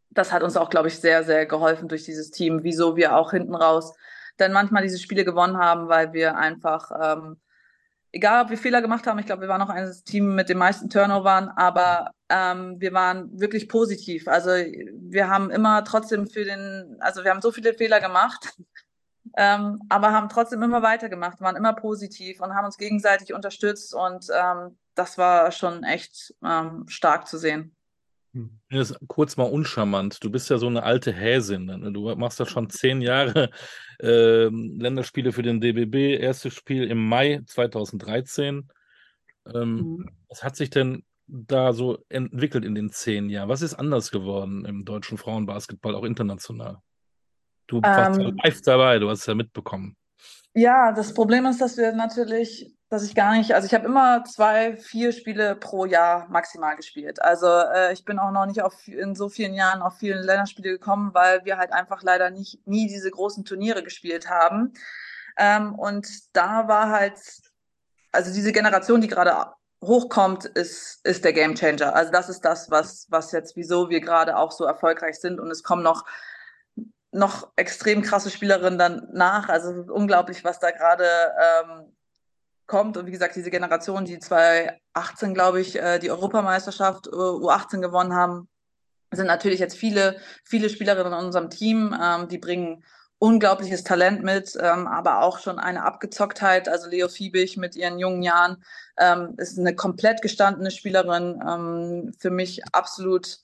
das 0.09 0.31
hat 0.31 0.43
uns 0.43 0.57
auch, 0.57 0.69
glaube 0.69 0.87
ich, 0.87 0.99
sehr, 0.99 1.23
sehr 1.23 1.45
geholfen 1.45 1.87
durch 1.87 2.03
dieses 2.03 2.31
Team, 2.31 2.63
wieso 2.63 2.95
wir 2.95 3.15
auch 3.15 3.31
hinten 3.31 3.55
raus 3.55 3.93
dann 4.37 4.53
manchmal 4.53 4.83
diese 4.83 4.99
Spiele 4.99 5.25
gewonnen 5.25 5.57
haben, 5.57 5.89
weil 5.89 6.13
wir 6.13 6.37
einfach, 6.37 6.91
ähm, 7.01 7.37
egal 8.11 8.43
ob 8.43 8.49
wir 8.49 8.57
Fehler 8.57 8.81
gemacht 8.81 9.05
haben, 9.05 9.19
ich 9.19 9.25
glaube, 9.25 9.41
wir 9.41 9.49
waren 9.49 9.59
noch 9.59 9.69
ein 9.69 9.91
Team 10.05 10.35
mit 10.35 10.49
den 10.49 10.57
meisten 10.57 10.89
Turnovern, 10.89 11.49
aber 11.49 12.11
ähm, 12.29 12.79
wir 12.79 12.93
waren 12.93 13.39
wirklich 13.39 13.67
positiv. 13.67 14.27
Also 14.27 14.51
wir 14.51 15.29
haben 15.29 15.49
immer 15.49 15.83
trotzdem 15.83 16.27
für 16.27 16.45
den, 16.45 16.97
also 16.99 17.23
wir 17.23 17.31
haben 17.31 17.41
so 17.41 17.51
viele 17.51 17.73
Fehler 17.73 17.99
gemacht, 17.99 18.53
ähm, 19.35 19.81
aber 19.89 20.11
haben 20.11 20.29
trotzdem 20.29 20.63
immer 20.63 20.81
weitergemacht, 20.81 21.41
waren 21.41 21.55
immer 21.55 21.73
positiv 21.73 22.41
und 22.41 22.53
haben 22.53 22.65
uns 22.65 22.77
gegenseitig 22.77 23.33
unterstützt 23.33 23.93
und 23.93 24.27
ähm, 24.33 24.77
das 24.95 25.17
war 25.17 25.51
schon 25.51 25.83
echt 25.83 26.33
ähm, 26.43 26.85
stark 26.87 27.27
zu 27.27 27.37
sehen. 27.37 27.75
Das 28.69 28.91
ist 28.91 28.99
kurz 29.07 29.37
mal 29.37 29.45
uncharmant. 29.45 30.23
Du 30.23 30.29
bist 30.29 30.49
ja 30.49 30.57
so 30.57 30.67
eine 30.67 30.83
alte 30.83 31.11
Häsin. 31.11 31.65
Ne? 31.65 31.91
Du 31.91 32.13
machst 32.15 32.39
ja 32.39 32.45
schon 32.45 32.69
zehn 32.69 33.01
Jahre 33.01 33.49
äh, 33.99 34.45
Länderspiele 34.45 35.31
für 35.31 35.41
den 35.41 35.61
DBB. 35.61 36.19
Erstes 36.21 36.53
Spiel 36.53 36.83
im 36.83 37.07
Mai 37.07 37.41
2013. 37.45 38.69
Ähm, 39.53 39.75
mhm. 39.75 40.09
Was 40.29 40.43
hat 40.43 40.55
sich 40.55 40.69
denn 40.69 41.03
da 41.27 41.73
so 41.73 42.03
entwickelt 42.09 42.65
in 42.65 42.75
den 42.75 42.91
zehn 42.91 43.29
Jahren? 43.29 43.49
Was 43.49 43.61
ist 43.61 43.73
anders 43.73 44.11
geworden 44.11 44.65
im 44.65 44.85
deutschen 44.85 45.17
Frauenbasketball, 45.17 45.95
auch 45.95 46.03
international? 46.03 46.81
Du 47.67 47.81
warst 47.81 48.19
ja 48.19 48.27
ähm. 48.27 48.37
live 48.43 48.61
dabei, 48.61 48.99
du 48.99 49.09
hast 49.09 49.19
es 49.19 49.25
ja 49.25 49.35
mitbekommen. 49.35 49.95
Ja, 50.53 50.91
das 50.91 51.13
Problem 51.13 51.45
ist, 51.45 51.61
dass 51.61 51.77
wir 51.77 51.91
natürlich 51.91 52.77
dass 52.89 53.03
ich 53.03 53.15
gar 53.15 53.35
nicht, 53.35 53.53
also 53.53 53.65
ich 53.65 53.73
habe 53.73 53.85
immer 53.85 54.23
zwei, 54.23 54.77
vier 54.77 55.11
Spiele 55.11 55.55
pro 55.55 55.85
Jahr 55.85 56.27
maximal 56.29 56.75
gespielt. 56.77 57.21
Also 57.21 57.47
äh, 57.47 57.91
ich 57.91 58.05
bin 58.05 58.17
auch 58.17 58.31
noch 58.31 58.45
nicht 58.45 58.61
auf, 58.61 58.87
in 58.87 59.13
so 59.13 59.27
vielen 59.27 59.53
Jahren 59.53 59.81
auf 59.81 59.97
vielen 59.97 60.23
Länderspiele 60.23 60.71
gekommen, 60.71 61.13
weil 61.13 61.43
wir 61.43 61.57
halt 61.57 61.73
einfach 61.73 62.01
leider 62.01 62.29
nicht 62.29 62.65
nie 62.65 62.87
diese 62.87 63.11
großen 63.11 63.43
Turniere 63.43 63.83
gespielt 63.83 64.29
haben. 64.29 64.71
Ähm, 65.37 65.75
und 65.75 66.07
da 66.33 66.69
war 66.69 66.89
halt, 66.89 67.19
also 68.13 68.33
diese 68.33 68.53
Generation, 68.53 69.01
die 69.01 69.09
gerade 69.09 69.51
hochkommt, 69.83 70.45
ist, 70.45 71.05
ist 71.05 71.25
der 71.25 71.33
Game 71.33 71.55
Changer. 71.55 71.93
Also 71.93 72.11
das 72.11 72.29
ist 72.29 72.41
das, 72.45 72.71
was, 72.71 73.07
was 73.09 73.33
jetzt, 73.33 73.57
wieso 73.57 73.89
wir 73.89 73.99
gerade 73.99 74.37
auch 74.37 74.53
so 74.53 74.63
erfolgreich 74.63 75.19
sind. 75.19 75.41
Und 75.41 75.51
es 75.51 75.61
kommen 75.61 75.83
noch 75.83 76.05
noch 77.11 77.49
extrem 77.55 78.01
krasse 78.01 78.29
Spielerinnen 78.29 78.77
dann 78.77 79.07
nach. 79.13 79.49
Also 79.49 79.71
es 79.71 79.77
ist 79.77 79.89
unglaublich, 79.89 80.43
was 80.43 80.59
da 80.59 80.71
gerade 80.71 81.05
ähm, 81.05 81.93
kommt. 82.67 82.97
Und 82.97 83.07
wie 83.07 83.11
gesagt, 83.11 83.35
diese 83.35 83.49
Generation, 83.49 84.05
die 84.05 84.19
2018, 84.19 85.33
glaube 85.33 85.61
ich, 85.61 85.77
äh, 85.77 85.99
die 85.99 86.11
Europameisterschaft 86.11 87.07
äh, 87.07 87.11
U18 87.11 87.79
gewonnen 87.79 88.13
haben, 88.13 88.49
sind 89.11 89.27
natürlich 89.27 89.59
jetzt 89.59 89.77
viele, 89.77 90.17
viele 90.43 90.69
Spielerinnen 90.69 91.13
in 91.13 91.25
unserem 91.25 91.49
Team, 91.49 91.95
ähm, 91.99 92.27
die 92.27 92.37
bringen 92.37 92.83
unglaubliches 93.19 93.83
Talent 93.83 94.23
mit, 94.23 94.55
ähm, 94.61 94.85
aber 94.85 95.23
auch 95.23 95.39
schon 95.39 95.57
eine 95.57 95.83
Abgezocktheit. 95.83 96.69
Also 96.69 96.87
Leo 96.87 97.07
Fiebig 97.07 97.57
mit 97.57 97.75
ihren 97.75 97.97
jungen 97.97 98.21
Jahren 98.21 98.63
ähm, 98.97 99.33
ist 99.37 99.57
eine 99.57 99.75
komplett 99.75 100.21
gestandene 100.21 100.69
Spielerin. 100.69 101.41
Ähm, 101.47 102.13
für 102.19 102.29
mich 102.29 102.61
absolut, 102.73 103.39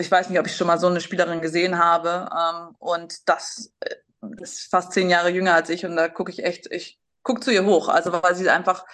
ich 0.00 0.10
weiß 0.10 0.30
nicht, 0.30 0.38
ob 0.38 0.46
ich 0.46 0.56
schon 0.56 0.66
mal 0.66 0.78
so 0.78 0.86
eine 0.86 1.00
Spielerin 1.00 1.40
gesehen 1.40 1.78
habe. 1.78 2.28
Ähm, 2.32 2.74
und 2.78 3.28
das 3.28 3.72
äh, 3.80 3.96
ist 4.40 4.70
fast 4.70 4.92
zehn 4.92 5.10
Jahre 5.10 5.30
jünger 5.30 5.54
als 5.54 5.70
ich 5.70 5.84
und 5.84 5.96
da 5.96 6.08
gucke 6.08 6.30
ich 6.30 6.44
echt, 6.44 6.70
ich 6.70 6.98
guck 7.22 7.42
zu 7.42 7.52
ihr 7.52 7.64
hoch. 7.64 7.88
Also 7.88 8.12
weil 8.12 8.34
sie 8.34 8.48
einfach 8.50 8.84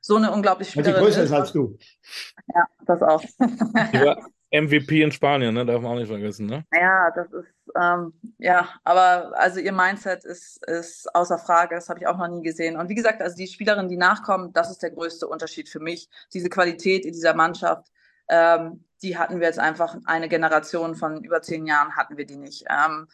so 0.00 0.16
eine 0.16 0.32
unglaubliche 0.32 0.72
Spielerin 0.72 0.94
ist. 0.94 1.00
größer 1.00 1.22
ist 1.24 1.32
als 1.32 1.52
du. 1.52 1.78
Ja, 2.54 2.66
das 2.86 3.02
auch. 3.02 3.22
MVP 4.52 5.02
in 5.02 5.12
Spanien, 5.12 5.54
ne? 5.54 5.64
darf 5.64 5.80
man 5.80 5.92
auch 5.92 5.96
nicht 5.96 6.08
vergessen. 6.08 6.46
Ne? 6.46 6.64
Ja, 6.74 7.10
das 7.14 7.32
ist, 7.32 7.46
ähm, 7.80 8.12
ja, 8.38 8.68
aber 8.82 9.32
also 9.38 9.60
ihr 9.60 9.72
Mindset 9.72 10.24
ist, 10.24 10.66
ist 10.66 11.14
außer 11.14 11.38
Frage, 11.38 11.76
das 11.76 11.88
habe 11.88 12.00
ich 12.00 12.06
auch 12.08 12.18
noch 12.18 12.26
nie 12.26 12.42
gesehen. 12.42 12.76
Und 12.76 12.88
wie 12.88 12.96
gesagt, 12.96 13.22
also 13.22 13.36
die 13.36 13.46
Spielerinnen, 13.46 13.88
die 13.88 13.96
nachkommen, 13.96 14.52
das 14.52 14.70
ist 14.70 14.82
der 14.82 14.90
größte 14.90 15.28
Unterschied 15.28 15.68
für 15.68 15.78
mich. 15.78 16.08
Diese 16.34 16.48
Qualität 16.48 17.04
in 17.04 17.12
dieser 17.12 17.34
Mannschaft, 17.34 17.92
ähm, 18.28 18.84
die 19.02 19.18
hatten 19.18 19.40
wir 19.40 19.46
jetzt 19.46 19.58
einfach 19.58 19.96
eine 20.04 20.28
Generation 20.28 20.94
von 20.94 21.24
über 21.24 21.42
zehn 21.42 21.66
Jahren 21.66 21.96
hatten 21.96 22.16
wir 22.16 22.26
die 22.26 22.36
nicht. 22.36 22.64
Ähm, 22.68 23.08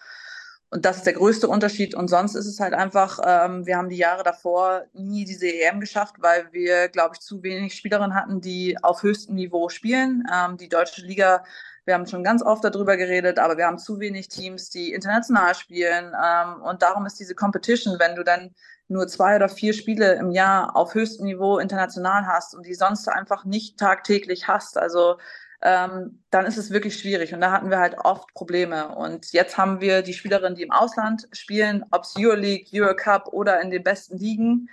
und 0.69 0.85
das 0.85 0.99
ist 0.99 1.07
der 1.07 1.13
größte 1.13 1.49
Unterschied. 1.49 1.95
Und 1.95 2.09
sonst 2.09 2.35
ist 2.35 2.47
es 2.47 2.59
halt 2.59 2.75
einfach, 2.75 3.21
ähm, 3.25 3.67
wir 3.67 3.77
haben 3.77 3.89
die 3.89 3.97
Jahre 3.97 4.25
davor 4.25 4.85
nie 4.93 5.25
diese 5.25 5.47
EM 5.47 5.81
geschafft, 5.81 6.17
weil 6.19 6.53
wir, 6.53 6.89
glaube 6.89 7.15
ich, 7.15 7.21
zu 7.21 7.43
wenig 7.43 7.75
Spielerinnen 7.75 8.15
hatten, 8.15 8.41
die 8.41 8.77
auf 8.83 9.03
höchstem 9.03 9.37
Niveau 9.37 9.69
spielen. 9.69 10.25
Ähm, 10.33 10.57
die 10.57 10.69
deutsche 10.69 11.03
Liga, 11.03 11.45
wir 11.85 11.95
haben 11.95 12.07
schon 12.07 12.25
ganz 12.25 12.43
oft 12.43 12.65
darüber 12.65 12.97
geredet, 12.97 13.39
aber 13.39 13.57
wir 13.57 13.67
haben 13.67 13.79
zu 13.79 14.01
wenig 14.01 14.29
Teams, 14.29 14.69
die 14.71 14.93
international 14.93 15.55
spielen. 15.55 16.13
Ähm, 16.21 16.63
und 16.63 16.83
darum 16.83 17.07
ist 17.07 17.21
diese 17.21 17.37
Competition, 17.37 18.01
wenn 18.01 18.17
du 18.17 18.25
dann 18.25 18.53
nur 18.89 19.07
zwei 19.07 19.37
oder 19.37 19.49
vier 19.49 19.73
Spiele 19.73 20.15
im 20.15 20.31
Jahr 20.31 20.75
auf 20.75 20.95
höchstem 20.95 21.27
Niveau 21.27 21.59
international 21.59 22.27
hast 22.27 22.55
und 22.57 22.67
die 22.67 22.75
sonst 22.75 23.09
einfach 23.09 23.45
nicht 23.45 23.79
tagtäglich 23.79 24.49
hast. 24.49 24.79
Also 24.79 25.19
ähm, 25.63 26.23
dann 26.31 26.47
ist 26.47 26.57
es 26.57 26.71
wirklich 26.71 26.99
schwierig. 26.99 27.35
Und 27.35 27.41
da 27.41 27.51
hatten 27.51 27.71
wir 27.71 27.79
halt 27.79 27.97
oft 27.99 28.33
Probleme. 28.35 28.95
Und 28.95 29.33
jetzt 29.33 29.57
haben 29.59 29.81
wir 29.81 30.03
die 30.03 30.15
Spielerinnen, 30.15 30.55
die 30.55 30.63
im 30.63 30.73
Ausland 30.73 31.29
spielen, 31.33 31.85
ob 31.91 32.03
es 32.05 32.15
Euroleague, 32.19 32.67
Eurocup 32.73 33.33
oder 33.33 33.61
in 33.61 33.71
den 33.71 33.83
besten 33.83 34.19
Ligen, 34.19 34.69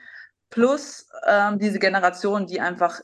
plus 0.50 1.08
ähm, 1.26 1.58
diese 1.60 1.80
Generation, 1.80 2.46
die 2.46 2.62
einfach 2.62 3.02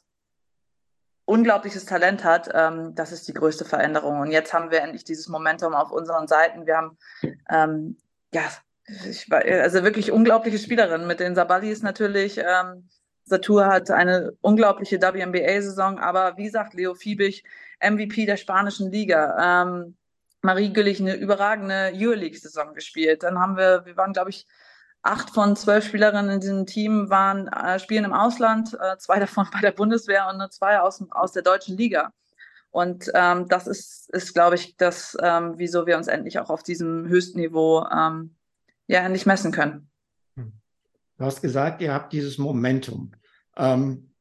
unglaubliches 1.26 1.86
Talent 1.86 2.24
hat, 2.24 2.50
ähm, 2.54 2.96
das 2.96 3.12
ist 3.12 3.28
die 3.28 3.34
größte 3.34 3.66
Veränderung. 3.66 4.20
Und 4.20 4.32
jetzt 4.32 4.54
haben 4.54 4.72
wir 4.72 4.82
endlich 4.82 5.04
dieses 5.04 5.28
Momentum 5.28 5.74
auf 5.74 5.92
unseren 5.92 6.28
Seiten. 6.28 6.66
Wir 6.66 6.78
haben 6.78 6.98
ähm, 7.50 7.98
ja 8.34 8.42
ich 9.08 9.32
also 9.32 9.84
wirklich 9.84 10.12
unglaubliche 10.12 10.58
Spielerinnen. 10.58 11.08
Mit 11.08 11.20
den 11.20 11.36
Sabalis 11.36 11.84
natürlich. 11.84 12.40
Ähm, 12.40 12.90
Satur 13.24 13.68
hat 13.68 13.92
eine 13.92 14.34
unglaubliche 14.42 15.00
WNBA-Saison, 15.00 16.00
aber 16.00 16.38
wie 16.38 16.50
sagt 16.50 16.74
Leo 16.74 16.96
Fiebig, 16.96 17.44
MVP 17.82 18.26
der 18.26 18.38
spanischen 18.38 18.92
Liga. 18.92 19.64
Ähm, 19.64 19.96
Marie 20.42 20.72
Güllich 20.72 21.00
eine 21.00 21.16
überragende 21.16 21.92
Euroleague-Saison 21.94 22.74
gespielt. 22.74 23.24
Dann 23.24 23.40
haben 23.40 23.58
wir, 23.58 23.86
wir 23.86 23.98
waren, 23.98 24.14
glaube 24.14 24.30
ich, 24.30 24.48
acht 25.02 25.30
von 25.32 25.56
zwölf 25.56 25.86
Spielerinnen 25.86 26.32
in 26.32 26.40
diesem 26.40 26.66
Team 26.66 27.10
waren 27.10 27.48
äh, 27.48 27.80
spielen 27.80 28.06
im 28.06 28.14
Ausland, 28.14 28.78
äh, 28.80 28.98
zwei 28.98 29.20
davon 29.20 29.48
bei 29.52 29.62
der 29.62 29.72
Bundeswehr 29.72 30.28
und 30.30 30.38
nur 30.38 30.50
zwei 30.50 30.80
aus, 30.80 31.04
aus 31.12 31.32
der 31.32 31.44
deutschen 31.44 31.78
Liga. 31.78 32.12
Und 32.72 33.10
ähm, 33.16 33.48
das 33.48 33.66
ist, 33.66 34.10
ist 34.12 34.34
glaube 34.34 34.56
ich, 34.56 34.78
das, 34.78 35.18
ähm, 35.22 35.54
wieso 35.58 35.88
wir 35.88 35.98
uns 35.98 36.08
endlich 36.08 36.40
auch 36.40 36.50
auf 36.50 36.62
diesem 36.62 37.08
höchsten 37.08 37.40
Niveau 37.40 37.86
ähm, 37.92 38.36
ja 38.88 39.00
endlich 39.00 39.26
messen 39.26 39.52
können. 39.52 39.90
Du 40.36 41.26
hast 41.26 41.42
gesagt, 41.42 41.82
ihr 41.82 41.94
habt 41.94 42.14
dieses 42.14 42.38
Momentum. 42.38 43.12
Ähm, 43.58 44.14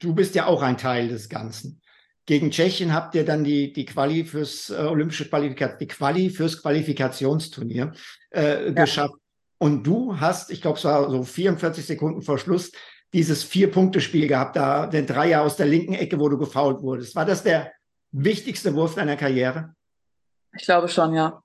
du 0.00 0.14
bist 0.14 0.34
ja 0.34 0.46
auch 0.46 0.62
ein 0.62 0.78
Teil 0.78 1.08
des 1.08 1.28
Ganzen. 1.28 1.80
Gegen 2.28 2.50
Tschechien 2.50 2.92
habt 2.92 3.14
ihr 3.14 3.24
dann 3.24 3.42
die, 3.42 3.72
die 3.72 3.86
Quali 3.86 4.22
fürs 4.22 4.68
äh, 4.68 4.74
olympische 4.74 5.26
Qualifikation, 5.26 5.78
die 5.78 5.86
Quali 5.86 6.28
fürs 6.28 6.60
Qualifikationsturnier 6.60 7.94
äh, 8.32 8.66
ja. 8.66 8.72
geschafft. 8.72 9.14
Und 9.56 9.82
du 9.86 10.20
hast, 10.20 10.50
ich 10.50 10.60
glaube, 10.60 10.76
es 10.76 10.84
war 10.84 11.08
so 11.10 11.22
44 11.22 11.86
Sekunden 11.86 12.20
vor 12.20 12.36
Schluss, 12.36 12.70
dieses 13.14 13.44
Vier-Punkte-Spiel 13.44 14.28
gehabt, 14.28 14.56
da 14.56 14.86
den 14.86 15.06
Dreier 15.06 15.40
aus 15.40 15.56
der 15.56 15.68
linken 15.68 15.94
Ecke, 15.94 16.20
wo 16.20 16.28
du 16.28 16.36
gefault 16.36 16.82
wurdest. 16.82 17.16
War 17.16 17.24
das 17.24 17.44
der 17.44 17.72
wichtigste 18.12 18.74
Wurf 18.74 18.94
deiner 18.94 19.16
Karriere? 19.16 19.74
Ich 20.54 20.64
glaube 20.64 20.88
schon, 20.88 21.14
ja. 21.14 21.42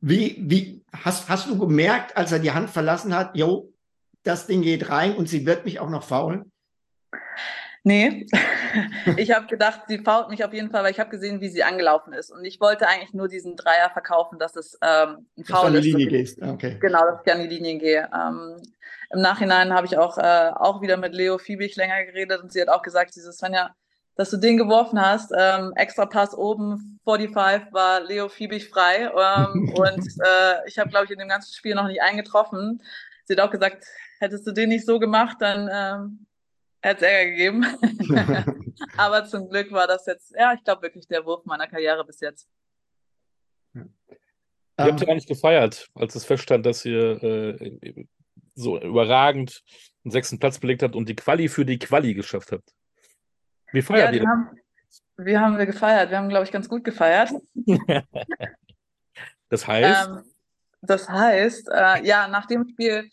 Wie, 0.00 0.38
wie 0.40 0.84
hast, 0.92 1.28
hast 1.28 1.48
du 1.48 1.56
gemerkt, 1.56 2.16
als 2.16 2.32
er 2.32 2.40
die 2.40 2.50
Hand 2.50 2.68
verlassen 2.68 3.14
hat, 3.14 3.36
jo, 3.36 3.72
das 4.24 4.48
Ding 4.48 4.62
geht 4.62 4.90
rein 4.90 5.14
und 5.14 5.28
sie 5.28 5.46
wird 5.46 5.64
mich 5.64 5.78
auch 5.78 5.88
noch 5.88 6.02
faulen? 6.02 6.50
Nee, 7.88 8.26
ich 9.16 9.34
habe 9.34 9.46
gedacht, 9.46 9.84
sie 9.88 9.96
fault 9.96 10.28
mich 10.28 10.44
auf 10.44 10.52
jeden 10.52 10.70
Fall, 10.70 10.84
weil 10.84 10.90
ich 10.90 11.00
habe 11.00 11.08
gesehen, 11.08 11.40
wie 11.40 11.48
sie 11.48 11.64
angelaufen 11.64 12.12
ist. 12.12 12.30
Und 12.30 12.44
ich 12.44 12.60
wollte 12.60 12.86
eigentlich 12.86 13.14
nur 13.14 13.28
diesen 13.28 13.56
Dreier 13.56 13.88
verkaufen, 13.88 14.38
dass 14.38 14.56
es 14.56 14.78
ähm, 14.82 15.26
ein 15.38 15.44
Foul 15.44 15.46
ist. 15.46 15.48
Dass 15.48 15.60
du 15.62 15.66
an 15.66 15.72
die 15.72 15.90
Linie 15.92 16.06
gehst, 16.06 16.42
okay. 16.42 16.76
Genau, 16.78 17.00
dass 17.06 17.20
ich 17.24 17.32
an 17.32 17.40
die 17.40 17.48
Linie 17.48 17.78
gehe. 17.78 18.10
Ähm, 18.14 18.60
Im 19.10 19.22
Nachhinein 19.22 19.72
habe 19.72 19.86
ich 19.86 19.96
auch, 19.96 20.18
äh, 20.18 20.50
auch 20.54 20.82
wieder 20.82 20.98
mit 20.98 21.14
Leo 21.14 21.38
Fiebig 21.38 21.76
länger 21.76 22.04
geredet 22.04 22.42
und 22.42 22.52
sie 22.52 22.60
hat 22.60 22.68
auch 22.68 22.82
gesagt, 22.82 23.16
dieses 23.16 23.38
Svenja, 23.38 23.74
dass 24.16 24.28
du 24.28 24.36
den 24.36 24.58
geworfen 24.58 25.00
hast, 25.00 25.32
ähm, 25.34 25.72
extra 25.74 26.04
Pass 26.04 26.36
oben, 26.36 27.00
45 27.04 27.72
war 27.72 28.02
Leo 28.02 28.28
Fiebig 28.28 28.68
frei. 28.68 29.04
Ähm, 29.04 29.72
und 29.74 30.06
äh, 30.22 30.66
ich 30.66 30.78
habe, 30.78 30.90
glaube 30.90 31.06
ich, 31.06 31.10
in 31.10 31.18
dem 31.18 31.28
ganzen 31.28 31.54
Spiel 31.54 31.74
noch 31.74 31.86
nicht 31.86 32.02
eingetroffen. 32.02 32.82
Sie 33.24 33.32
hat 33.32 33.40
auch 33.40 33.50
gesagt, 33.50 33.86
hättest 34.20 34.46
du 34.46 34.52
den 34.52 34.68
nicht 34.68 34.84
so 34.84 34.98
gemacht, 34.98 35.38
dann 35.40 35.70
ähm, 35.72 36.26
hätte 36.80 37.06
es 37.06 37.10
Ärger 37.10 37.30
gegeben. 37.30 37.66
Aber 38.96 39.24
zum 39.24 39.48
Glück 39.48 39.72
war 39.72 39.86
das 39.86 40.06
jetzt, 40.06 40.34
ja, 40.36 40.52
ich 40.54 40.62
glaube 40.64 40.82
wirklich 40.82 41.06
der 41.08 41.24
Wurf 41.24 41.44
meiner 41.44 41.66
Karriere 41.66 42.04
bis 42.04 42.20
jetzt. 42.20 42.48
Ihr 43.74 44.84
habt 44.84 45.00
ja 45.00 45.06
gar 45.06 45.14
nicht 45.14 45.28
gefeiert, 45.28 45.88
als 45.94 46.14
es 46.14 46.24
feststand, 46.24 46.64
dass 46.64 46.84
ihr 46.84 47.22
äh, 47.22 48.06
so 48.54 48.80
überragend 48.80 49.62
einen 50.04 50.12
sechsten 50.12 50.38
Platz 50.38 50.58
belegt 50.58 50.82
habt 50.82 50.94
und 50.94 51.08
die 51.08 51.16
Quali 51.16 51.48
für 51.48 51.64
die 51.64 51.78
Quali 51.78 52.14
geschafft 52.14 52.52
habt. 52.52 52.72
Wie 53.72 53.82
feiert 53.82 54.14
ja, 54.14 54.20
ihr? 54.20 54.28
Haben, 54.28 54.50
wie 55.16 55.36
haben 55.36 55.58
wir 55.58 55.66
gefeiert? 55.66 56.10
Wir 56.10 56.18
haben, 56.18 56.28
glaube 56.28 56.44
ich, 56.44 56.52
ganz 56.52 56.68
gut 56.68 56.84
gefeiert. 56.84 57.30
das 59.48 59.66
heißt? 59.66 60.08
Ähm, 60.08 60.22
das 60.80 61.08
heißt, 61.08 61.68
äh, 61.72 62.06
ja, 62.06 62.28
nach 62.28 62.46
dem 62.46 62.68
Spiel 62.68 63.10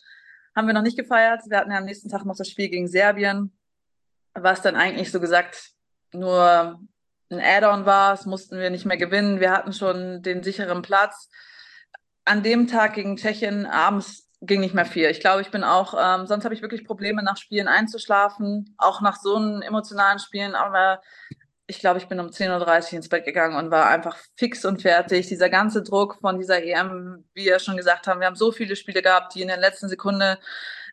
haben 0.56 0.66
wir 0.66 0.74
noch 0.74 0.82
nicht 0.82 0.98
gefeiert. 0.98 1.42
Wir 1.46 1.58
hatten 1.58 1.70
ja 1.70 1.78
am 1.78 1.84
nächsten 1.84 2.08
Tag 2.08 2.24
noch 2.24 2.36
das 2.36 2.48
Spiel 2.48 2.68
gegen 2.68 2.88
Serbien 2.88 3.52
was 4.36 4.62
dann 4.62 4.76
eigentlich 4.76 5.10
so 5.10 5.20
gesagt 5.20 5.70
nur 6.12 6.80
ein 7.30 7.40
Add-on 7.40 7.86
war. 7.86 8.14
Es 8.14 8.26
mussten 8.26 8.58
wir 8.58 8.70
nicht 8.70 8.84
mehr 8.84 8.96
gewinnen. 8.96 9.40
Wir 9.40 9.50
hatten 9.50 9.72
schon 9.72 10.22
den 10.22 10.42
sicheren 10.42 10.82
Platz. 10.82 11.28
An 12.24 12.42
dem 12.42 12.66
Tag 12.66 12.94
gegen 12.94 13.16
Tschechien 13.16 13.66
abends 13.66 14.28
ging 14.40 14.60
nicht 14.60 14.74
mehr 14.74 14.84
viel. 14.84 15.08
Ich 15.08 15.20
glaube, 15.20 15.40
ich 15.40 15.50
bin 15.50 15.64
auch, 15.64 15.94
ähm, 15.98 16.26
sonst 16.26 16.44
habe 16.44 16.54
ich 16.54 16.62
wirklich 16.62 16.84
Probleme, 16.84 17.22
nach 17.22 17.36
Spielen 17.36 17.68
einzuschlafen, 17.68 18.74
auch 18.78 19.00
nach 19.00 19.16
so 19.16 19.36
einem 19.36 19.62
emotionalen 19.62 20.18
Spielen. 20.18 20.54
Aber 20.54 21.00
ich 21.66 21.80
glaube, 21.80 21.98
ich 21.98 22.06
bin 22.06 22.20
um 22.20 22.28
10.30 22.28 22.86
Uhr 22.86 22.92
ins 22.94 23.08
Bett 23.08 23.24
gegangen 23.24 23.56
und 23.56 23.70
war 23.70 23.88
einfach 23.88 24.16
fix 24.36 24.64
und 24.64 24.82
fertig. 24.82 25.26
Dieser 25.28 25.50
ganze 25.50 25.82
Druck 25.82 26.18
von 26.20 26.38
dieser 26.38 26.62
EM, 26.62 27.24
wie 27.34 27.46
wir 27.46 27.58
schon 27.58 27.76
gesagt 27.76 28.06
haben, 28.06 28.20
wir 28.20 28.26
haben 28.26 28.36
so 28.36 28.52
viele 28.52 28.76
Spiele 28.76 29.02
gehabt, 29.02 29.34
die 29.34 29.42
in 29.42 29.48
der 29.48 29.56
letzten 29.56 29.88
Sekunde, 29.88 30.38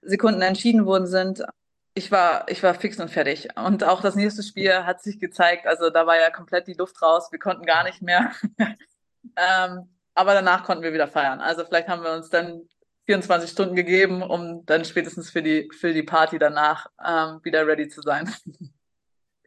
Sekunden 0.02 0.42
entschieden 0.42 0.86
worden 0.86 1.08
sind 1.08 1.44
ich 1.96 2.12
war, 2.12 2.46
ich 2.50 2.64
war 2.64 2.74
fix 2.74 3.00
und 3.00 3.10
fertig. 3.10 3.50
Und 3.56 3.84
auch 3.84 4.02
das 4.02 4.16
nächste 4.16 4.44
Spiel 4.44 4.74
hat 4.86 5.02
sich 5.02 5.20
gezeigt, 5.20 5.68
also 5.68 5.90
da 5.90 6.08
war 6.08 6.18
ja 6.20 6.30
komplett 6.32 6.68
die 6.68 6.74
Luft 6.74 7.02
raus, 7.02 7.32
wir 7.32 7.40
konnten 7.40 7.66
gar 7.66 7.84
nicht 7.84 8.02
mehr. 8.02 8.32
ähm, 9.38 9.90
aber 10.16 10.34
danach 10.34 10.64
konnten 10.64 10.84
wir 10.84 10.94
wieder 10.94 11.08
feiern. 11.08 11.40
Also 11.40 11.66
vielleicht 11.66 11.88
haben 11.88 12.04
wir 12.04 12.14
uns 12.14 12.30
dann 12.30 12.68
24 13.06 13.50
Stunden 13.50 13.76
gegeben, 13.76 14.24
um 14.24 14.66
dann 14.66 14.86
spätestens 14.86 15.30
für 15.30 15.44
die, 15.44 15.70
für 15.78 15.94
die 15.94 16.04
Party 16.04 16.40
danach 16.40 16.88
ähm, 17.04 17.40
wieder 17.44 17.68
ready 17.68 17.88
zu 17.90 18.02
sein. 18.02 18.34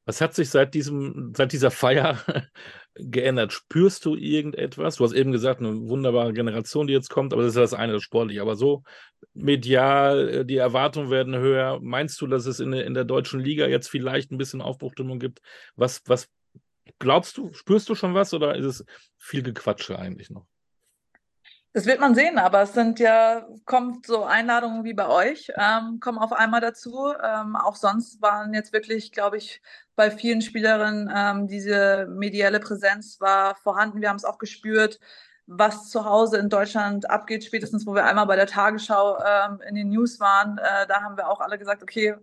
Was 0.07 0.21
hat 0.21 0.35
sich 0.35 0.51
seit 0.51 0.75
diesem, 0.75 1.33
seit 1.37 1.53
dieser 1.53 1.73
Feier 1.73 2.23
geändert? 2.95 3.53
Spürst 3.53 4.05
du 4.05 4.15
irgendetwas? 4.15 4.97
Du 4.97 5.05
hast 5.05 5.13
eben 5.13 5.33
gesagt, 5.33 5.61
eine 5.61 5.89
wunderbare 5.89 6.33
Generation, 6.33 6.87
die 6.87 6.93
jetzt 6.93 7.11
kommt, 7.11 7.33
aber 7.33 7.43
das 7.43 7.51
ist 7.51 7.57
das 7.57 7.75
eine, 7.75 7.93
das 7.93 8.05
sportlich. 8.05 8.41
Aber 8.41 8.55
so 8.55 8.85
medial, 9.35 10.29
äh, 10.29 10.45
die 10.45 10.59
Erwartungen 10.59 11.11
werden 11.11 11.37
höher. 11.37 11.81
Meinst 11.83 12.21
du, 12.21 12.29
dass 12.29 12.47
es 12.47 12.61
in, 12.61 12.73
in 12.73 12.95
der 12.95 13.05
deutschen 13.05 13.41
Liga 13.41 13.67
jetzt 13.67 13.89
vielleicht 13.89 14.31
ein 14.31 14.39
bisschen 14.39 14.63
Aufbruchstimmung 14.63 15.19
gibt? 15.19 15.41
Was, 15.75 16.03
was 16.07 16.29
glaubst 17.01 17.37
du? 17.37 17.53
Spürst 17.53 17.89
du 17.89 17.97
schon 17.97 18.15
was 18.15 18.33
oder 18.33 18.55
ist 18.55 18.65
es 18.65 18.85
viel 19.19 19.43
Gequatsche 19.43 19.99
eigentlich 19.99 20.31
noch? 20.31 20.47
Das 21.77 21.85
wird 21.85 22.01
man 22.01 22.15
sehen, 22.15 22.39
aber 22.39 22.63
es 22.63 22.73
sind 22.73 22.99
ja, 23.01 23.47
kommt 23.67 24.07
so 24.07 24.25
Einladungen 24.25 24.85
wie 24.85 24.95
bei 24.95 25.09
euch, 25.09 25.53
ähm, 25.59 26.01
kommen 26.01 26.17
auf 26.17 26.33
einmal 26.33 26.63
dazu. 26.63 27.13
Ähm, 27.23 27.55
auch 27.55 27.77
sonst 27.77 28.23
waren 28.23 28.55
jetzt 28.55 28.73
wirklich, 28.73 29.13
glaube 29.13 29.37
ich, 29.37 29.61
bei 29.95 30.11
vielen 30.11 30.41
Spielerinnen 30.41 31.13
ähm, 31.15 31.49
diese 31.49 32.07
medielle 32.09 32.61
Präsenz 32.61 33.21
war 33.21 33.57
vorhanden. 33.57 34.01
Wir 34.01 34.09
haben 34.09 34.17
es 34.17 34.25
auch 34.25 34.39
gespürt, 34.39 34.99
was 35.47 35.91
zu 35.91 36.07
Hause 36.07 36.39
in 36.39 36.49
Deutschland 36.49 37.11
abgeht, 37.11 37.45
spätestens 37.45 37.87
wo 37.87 37.95
wir 37.95 38.07
einmal 38.07 38.25
bei 38.27 38.37
der 38.37 38.47
Tagesschau 38.47 39.19
ähm, 39.19 39.61
in 39.69 39.75
den 39.75 39.91
News 39.91 40.19
waren. 40.19 40.57
Äh, 40.57 40.87
da 40.87 41.03
haben 41.03 41.19
wir 41.19 41.29
auch 41.29 41.41
alle 41.41 41.59
gesagt, 41.59 41.83
okay, 41.83 42.15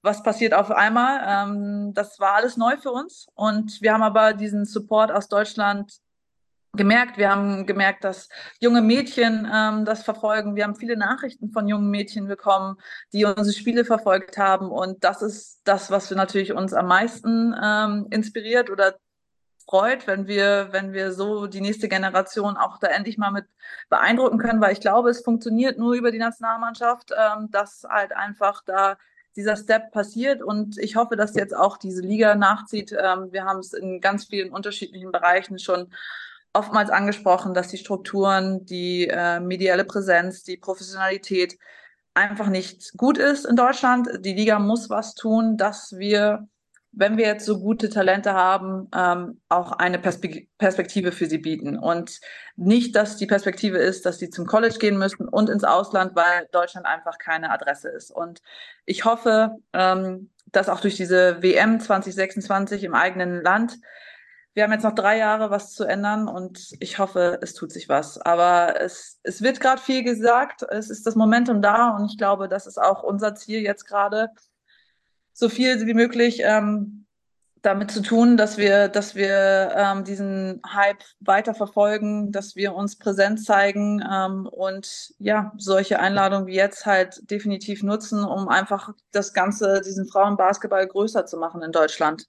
was 0.00 0.22
passiert 0.22 0.54
auf 0.54 0.70
einmal? 0.70 1.20
Ähm, 1.26 1.92
das 1.92 2.20
war 2.20 2.36
alles 2.36 2.56
neu 2.56 2.78
für 2.78 2.90
uns 2.90 3.26
und 3.34 3.82
wir 3.82 3.92
haben 3.92 4.02
aber 4.02 4.32
diesen 4.32 4.64
Support 4.64 5.12
aus 5.12 5.28
Deutschland 5.28 5.92
gemerkt. 6.76 7.18
Wir 7.18 7.30
haben 7.30 7.66
gemerkt, 7.66 8.04
dass 8.04 8.28
junge 8.60 8.82
Mädchen 8.82 9.48
ähm, 9.52 9.84
das 9.84 10.02
verfolgen. 10.02 10.56
Wir 10.56 10.64
haben 10.64 10.76
viele 10.76 10.96
Nachrichten 10.96 11.50
von 11.50 11.68
jungen 11.68 11.90
Mädchen 11.90 12.26
bekommen, 12.26 12.76
die 13.12 13.24
unsere 13.24 13.52
Spiele 13.52 13.84
verfolgt 13.84 14.38
haben. 14.38 14.70
Und 14.70 15.04
das 15.04 15.22
ist 15.22 15.60
das, 15.64 15.90
was 15.90 16.10
wir 16.10 16.16
natürlich 16.16 16.52
uns 16.52 16.72
am 16.72 16.86
meisten 16.86 17.54
ähm, 17.62 18.06
inspiriert 18.10 18.70
oder 18.70 18.96
freut, 19.66 20.06
wenn 20.06 20.26
wir, 20.26 20.68
wenn 20.72 20.92
wir 20.92 21.12
so 21.12 21.46
die 21.46 21.60
nächste 21.60 21.88
Generation 21.88 22.56
auch 22.56 22.78
da 22.78 22.88
endlich 22.88 23.18
mal 23.18 23.30
mit 23.30 23.46
beeindrucken 23.88 24.38
können, 24.38 24.60
weil 24.60 24.72
ich 24.72 24.80
glaube, 24.80 25.10
es 25.10 25.22
funktioniert 25.22 25.78
nur 25.78 25.94
über 25.94 26.10
die 26.10 26.18
Nationalmannschaft, 26.18 27.12
ähm, 27.12 27.50
dass 27.50 27.84
halt 27.88 28.14
einfach 28.14 28.62
da 28.64 28.96
dieser 29.36 29.56
Step 29.56 29.90
passiert 29.90 30.42
und 30.42 30.78
ich 30.78 30.96
hoffe, 30.96 31.16
dass 31.16 31.34
jetzt 31.34 31.56
auch 31.56 31.76
diese 31.76 32.02
Liga 32.02 32.36
nachzieht. 32.36 32.92
Ähm, 32.92 33.32
wir 33.32 33.44
haben 33.44 33.58
es 33.58 33.72
in 33.72 34.00
ganz 34.00 34.26
vielen 34.26 34.52
unterschiedlichen 34.52 35.10
Bereichen 35.10 35.58
schon 35.58 35.92
oftmals 36.54 36.88
angesprochen, 36.88 37.52
dass 37.52 37.68
die 37.68 37.78
Strukturen, 37.78 38.64
die 38.64 39.08
äh, 39.08 39.40
mediale 39.40 39.84
Präsenz, 39.84 40.44
die 40.44 40.56
Professionalität 40.56 41.58
einfach 42.14 42.48
nicht 42.48 42.96
gut 42.96 43.18
ist 43.18 43.44
in 43.44 43.56
Deutschland. 43.56 44.08
Die 44.20 44.34
Liga 44.34 44.58
muss 44.58 44.88
was 44.88 45.14
tun, 45.14 45.56
dass 45.56 45.96
wir, 45.98 46.46
wenn 46.92 47.16
wir 47.16 47.26
jetzt 47.26 47.44
so 47.44 47.58
gute 47.58 47.90
Talente 47.90 48.34
haben, 48.34 48.88
ähm, 48.96 49.40
auch 49.48 49.72
eine 49.72 49.98
Perspe 49.98 50.46
Perspektive 50.56 51.10
für 51.10 51.26
sie 51.26 51.38
bieten. 51.38 51.76
Und 51.76 52.20
nicht, 52.54 52.94
dass 52.94 53.16
die 53.16 53.26
Perspektive 53.26 53.78
ist, 53.78 54.06
dass 54.06 54.20
sie 54.20 54.30
zum 54.30 54.46
College 54.46 54.78
gehen 54.78 54.96
müssen 54.96 55.28
und 55.28 55.50
ins 55.50 55.64
Ausland, 55.64 56.14
weil 56.14 56.48
Deutschland 56.52 56.86
einfach 56.86 57.18
keine 57.18 57.50
Adresse 57.50 57.88
ist. 57.88 58.12
Und 58.12 58.42
ich 58.86 59.04
hoffe, 59.04 59.56
ähm, 59.72 60.30
dass 60.52 60.68
auch 60.68 60.80
durch 60.80 60.94
diese 60.94 61.42
WM 61.42 61.80
2026 61.80 62.84
im 62.84 62.94
eigenen 62.94 63.42
Land 63.42 63.78
wir 64.54 64.62
haben 64.62 64.72
jetzt 64.72 64.84
noch 64.84 64.94
drei 64.94 65.18
Jahre, 65.18 65.50
was 65.50 65.72
zu 65.72 65.84
ändern 65.84 66.28
und 66.28 66.74
ich 66.78 66.98
hoffe, 66.98 67.38
es 67.42 67.54
tut 67.54 67.72
sich 67.72 67.88
was. 67.88 68.18
Aber 68.18 68.80
es, 68.80 69.18
es 69.24 69.42
wird 69.42 69.60
gerade 69.60 69.82
viel 69.82 70.04
gesagt, 70.04 70.64
es 70.70 70.90
ist 70.90 71.06
das 71.06 71.16
Momentum 71.16 71.60
da 71.60 71.90
und 71.90 72.06
ich 72.06 72.16
glaube, 72.16 72.48
das 72.48 72.66
ist 72.66 72.78
auch 72.78 73.02
unser 73.02 73.34
Ziel 73.34 73.60
jetzt 73.60 73.84
gerade, 73.84 74.30
so 75.32 75.48
viel 75.48 75.84
wie 75.86 75.94
möglich 75.94 76.40
ähm, 76.44 77.06
damit 77.62 77.90
zu 77.90 78.02
tun, 78.02 78.36
dass 78.36 78.56
wir, 78.56 78.88
dass 78.88 79.16
wir 79.16 79.72
ähm, 79.74 80.04
diesen 80.04 80.60
Hype 80.64 81.02
weiter 81.18 81.54
verfolgen, 81.54 82.30
dass 82.30 82.54
wir 82.54 82.74
uns 82.74 82.96
präsent 82.96 83.42
zeigen 83.42 84.04
ähm, 84.08 84.46
und 84.46 85.14
ja, 85.18 85.52
solche 85.56 85.98
Einladungen 85.98 86.46
wie 86.46 86.54
jetzt 86.54 86.86
halt 86.86 87.28
definitiv 87.30 87.82
nutzen, 87.82 88.22
um 88.22 88.48
einfach 88.48 88.90
das 89.10 89.32
Ganze, 89.32 89.80
diesen 89.80 90.06
Frauenbasketball 90.06 90.86
größer 90.86 91.26
zu 91.26 91.38
machen 91.38 91.62
in 91.62 91.72
Deutschland. 91.72 92.28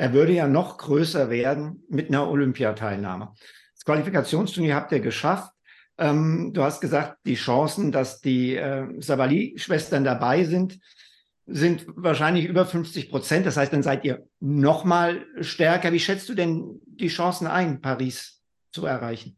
Er 0.00 0.14
würde 0.14 0.32
ja 0.32 0.48
noch 0.48 0.78
größer 0.78 1.28
werden 1.28 1.84
mit 1.90 2.08
einer 2.08 2.26
Olympiateilnahme. 2.26 3.34
Das 3.74 3.84
Qualifikationsturnier 3.84 4.74
habt 4.74 4.92
ihr 4.92 5.00
geschafft. 5.00 5.52
Ähm, 5.98 6.52
du 6.54 6.62
hast 6.62 6.80
gesagt, 6.80 7.18
die 7.26 7.34
Chancen, 7.34 7.92
dass 7.92 8.22
die 8.22 8.56
äh, 8.56 8.86
Savali-Schwestern 8.98 10.02
dabei 10.02 10.44
sind, 10.44 10.78
sind 11.44 11.84
wahrscheinlich 11.88 12.46
über 12.46 12.64
50 12.64 13.10
Prozent. 13.10 13.44
Das 13.44 13.58
heißt, 13.58 13.74
dann 13.74 13.82
seid 13.82 14.06
ihr 14.06 14.26
noch 14.40 14.84
mal 14.84 15.26
stärker. 15.42 15.92
Wie 15.92 16.00
schätzt 16.00 16.30
du 16.30 16.34
denn 16.34 16.80
die 16.86 17.08
Chancen 17.08 17.46
ein, 17.46 17.82
Paris 17.82 18.40
zu 18.72 18.86
erreichen? 18.86 19.36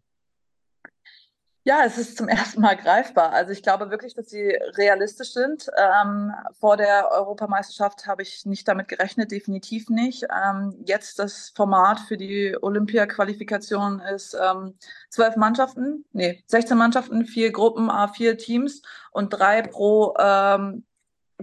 Ja, 1.65 1.85
es 1.85 1.97
ist 1.97 2.17
zum 2.17 2.29
ersten 2.29 2.61
Mal 2.61 2.77
greifbar. 2.77 3.33
Also 3.33 3.53
ich 3.53 3.63
glaube 3.63 3.91
wirklich, 3.91 4.15
dass 4.15 4.29
sie 4.31 4.49
realistisch 4.77 5.33
sind. 5.33 5.71
Ähm, 5.77 6.33
vor 6.59 6.77
der 6.77 7.11
Europameisterschaft 7.13 8.07
habe 8.07 8.23
ich 8.23 8.45
nicht 8.47 8.67
damit 8.67 8.89
gerechnet, 8.89 9.31
definitiv 9.31 9.89
nicht. 9.89 10.25
Ähm, 10.25 10.75
jetzt 10.87 11.19
das 11.21 11.53
Format 11.55 12.01
für 12.01 12.17
die 12.17 12.57
Olympia-Qualifikation 12.61 14.01
ist 14.01 14.35
ähm, 14.35 14.75
zwölf 15.09 15.37
Mannschaften, 15.37 16.05
nee, 16.13 16.43
16 16.47 16.77
Mannschaften, 16.77 17.27
vier 17.27 17.53
Gruppen, 17.53 17.91
vier 18.15 18.37
Teams 18.39 18.83
und 19.13 19.31
drei 19.31 19.63
pro 19.63 20.15
ähm, 20.19 20.85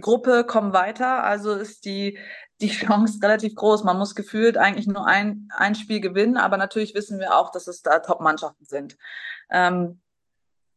Gruppe 0.01 0.43
kommen 0.43 0.74
weiter. 0.74 1.24
Also 1.24 1.53
ist 1.53 1.86
die, 1.86 2.17
die 2.59 2.70
Chance 2.70 3.20
relativ 3.24 3.55
groß. 3.55 3.84
Man 3.86 3.97
muss 3.97 4.15
gefühlt 4.15 4.57
eigentlich 4.57 4.88
nur 4.88 5.05
ein, 5.05 5.47
ein 5.55 5.76
Spiel 5.76 6.01
gewinnen, 6.01 6.36
aber 6.38 6.57
natürlich 6.57 6.93
wissen 6.93 7.20
wir 7.20 7.36
auch, 7.38 7.51
dass 7.51 7.67
es 7.67 7.82
da 7.82 7.99
Top-Mannschaften 7.99 8.65
sind. 8.65 8.97
Ähm, 9.49 10.01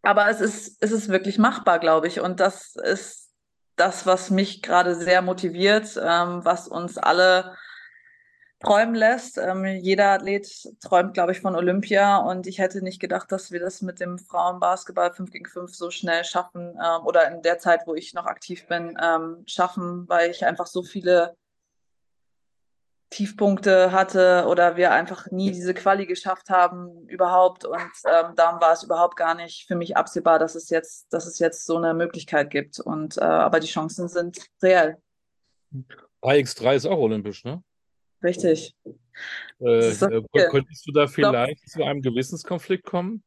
aber 0.03 0.29
es 0.29 0.41
ist, 0.41 0.77
es 0.81 0.93
ist 0.93 1.09
wirklich 1.09 1.39
machbar, 1.39 1.79
glaube 1.79 2.09
ich. 2.09 2.21
Und 2.21 2.41
das 2.41 2.77
ist 2.77 3.31
das, 3.77 4.07
was 4.07 4.31
mich 4.31 4.63
gerade 4.63 4.95
sehr 4.95 5.23
motiviert, 5.23 5.97
ähm, 6.03 6.45
was 6.45 6.69
uns 6.69 6.99
alle 6.99 7.57
träumen 8.61 8.95
lässt. 8.95 9.39
Ähm, 9.39 9.65
jeder 9.65 10.11
Athlet 10.11 10.49
träumt, 10.81 11.15
glaube 11.15 11.33
ich, 11.33 11.41
von 11.41 11.55
Olympia 11.55 12.19
und 12.19 12.47
ich 12.47 12.59
hätte 12.59 12.83
nicht 12.83 13.01
gedacht, 13.01 13.33
dass 13.33 13.51
wir 13.51 13.61
das 13.61 13.83
mit 13.83 14.01
dem 14.01 14.19
Frauenbasketball 14.19 15.13
5 15.13 15.31
gegen 15.31 15.47
5 15.47 15.75
so 15.75 15.91
schnell 15.91 16.25
schaffen 16.25 16.79
ähm, 16.83 17.07
oder 17.07 17.29
in 17.29 17.43
der 17.43 17.59
Zeit, 17.59 17.83
wo 17.87 17.95
ich 17.95 18.15
noch 18.15 18.27
aktiv 18.27 18.67
bin, 18.67 18.97
ähm, 19.03 19.43
schaffen, 19.47 20.09
weil 20.09 20.31
ich 20.31 20.45
einfach 20.45 20.67
so 20.67 20.83
viele 20.83 21.37
Tiefpunkte 23.13 23.93
hatte 23.93 24.47
oder 24.49 24.77
wir 24.77 24.91
einfach 24.91 25.31
nie 25.31 25.53
diese 25.53 25.75
Quali 25.75 26.07
geschafft 26.07 26.51
haben 26.51 27.07
überhaupt 27.09 27.65
und 27.65 27.79
ähm, 27.79 28.35
darum 28.35 28.61
war 28.61 28.73
es 28.73 28.83
überhaupt 28.83 29.17
gar 29.17 29.35
nicht 29.35 29.67
für 29.67 29.77
mich 29.77 29.97
absehbar, 29.97 30.39
dass 30.39 30.55
es 30.55 30.71
jetzt, 30.71 31.13
dass 31.13 31.27
es 31.27 31.39
jetzt 31.39 31.67
so 31.67 31.77
eine 31.77 31.95
Möglichkeit 31.95 32.51
gibt 32.51 32.81
und 32.81 33.19
äh, 33.19 33.21
aber 33.21 33.61
die 33.61 33.69
Chancen 33.69 34.09
sind 34.09 34.39
reell. 34.63 34.97
3x3 36.23 36.75
ist 36.75 36.87
auch 36.87 36.99
olympisch, 36.99 37.45
ne? 37.45 37.63
Richtig. 38.23 38.75
Äh, 39.61 39.91
äh, 39.91 40.49
könntest 40.51 40.87
du 40.87 40.93
da 40.93 41.07
vielleicht 41.07 41.69
zu 41.69 41.83
einem 41.85 42.03
Gewissenskonflikt 42.03 42.85
kommen? 42.85 43.23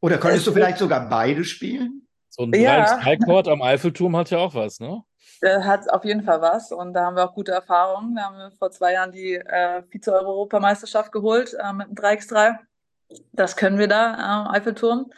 Oder 0.00 0.18
könntest 0.18 0.46
du 0.46 0.52
vielleicht 0.52 0.78
sogar 0.78 1.08
beide 1.08 1.44
spielen? 1.44 2.06
So 2.28 2.44
ein 2.44 2.52
ja. 2.52 2.98
3x3-Court 2.98 3.48
am 3.48 3.62
Eiffelturm 3.62 4.16
hat 4.16 4.30
ja 4.30 4.38
auch 4.38 4.54
was, 4.54 4.80
ne? 4.80 5.02
Hat 5.42 5.90
auf 5.90 6.04
jeden 6.04 6.22
Fall 6.22 6.40
was 6.40 6.72
und 6.72 6.94
da 6.94 7.06
haben 7.06 7.16
wir 7.16 7.24
auch 7.24 7.34
gute 7.34 7.52
Erfahrungen. 7.52 8.16
Da 8.16 8.22
haben 8.22 8.38
wir 8.38 8.50
vor 8.52 8.70
zwei 8.70 8.94
Jahren 8.94 9.12
die 9.12 9.34
äh, 9.34 9.82
Vize-Europameisterschaft 9.90 11.12
geholt 11.12 11.54
äh, 11.54 11.72
mit 11.72 11.86
einem 11.86 11.94
3x3. 11.94 12.56
Das 13.32 13.56
können 13.56 13.78
wir 13.78 13.88
da 13.88 14.14
am 14.14 14.54
Eiffelturm. 14.54 15.10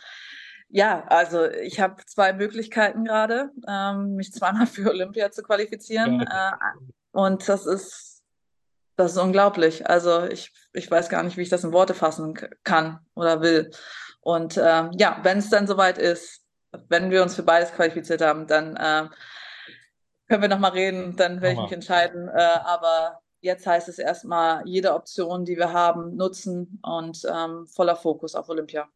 Ja, 0.69 1.05
also 1.07 1.49
ich 1.49 1.81
habe 1.81 2.05
zwei 2.07 2.33
Möglichkeiten 2.33 3.05
gerade, 3.05 3.51
ähm, 3.69 4.17
mich 4.17 4.33
zweimal 4.33 4.67
für 4.67 4.91
Olympia 4.91 5.31
zu 5.31 5.43
qualifizieren. 5.43 6.21
Ja. 6.21 6.51
Äh, 6.55 6.91
und 7.13 7.49
das 7.49 7.67
ist 7.67 8.17
das 8.97 9.13
ist 9.13 9.19
unglaublich. 9.19 9.89
Also 9.89 10.25
ich, 10.25 10.53
ich 10.73 10.91
weiß 10.91 11.09
gar 11.09 11.23
nicht, 11.23 11.37
wie 11.37 11.43
ich 11.43 11.51
das 11.51 11.65
in 11.65 11.73
Worte 11.73 11.95
fassen 11.95 12.35
kann 12.65 13.01
oder 13.15 13.43
will. 13.43 13.71
Und 14.21 14.57
ähm, 14.57 14.91
ja, 14.99 15.21
wenn 15.23 15.39
es 15.39 15.51
dann 15.51 15.67
soweit 15.67 15.99
ist, 15.99 16.43
wenn 16.89 17.11
wir 17.11 17.23
uns 17.23 17.35
für 17.35 17.43
beides 17.43 17.73
qualifiziert 17.73 18.23
haben, 18.23 18.47
dann 18.47 18.77
äh, 18.77 19.09
können 20.29 20.43
wir 20.43 20.49
nochmal 20.49 20.73
reden, 20.73 21.17
dann 21.17 21.41
werde 21.41 21.55
ich 21.55 21.63
mich 21.63 21.73
entscheiden. 21.73 22.29
Äh, 22.29 22.33
aber 22.65 23.21
jetzt 23.41 23.67
heißt 23.67 23.89
es 23.89 23.99
erstmal, 23.99 24.67
jede 24.67 24.95
Option, 24.95 25.45
die 25.45 25.57
wir 25.57 25.73
haben, 25.73 26.17
nutzen 26.17 26.81
und 26.83 27.23
ähm, 27.33 27.67
voller 27.67 27.97
Fokus 27.97 28.35
auf 28.35 28.49
Olympia. 28.49 28.89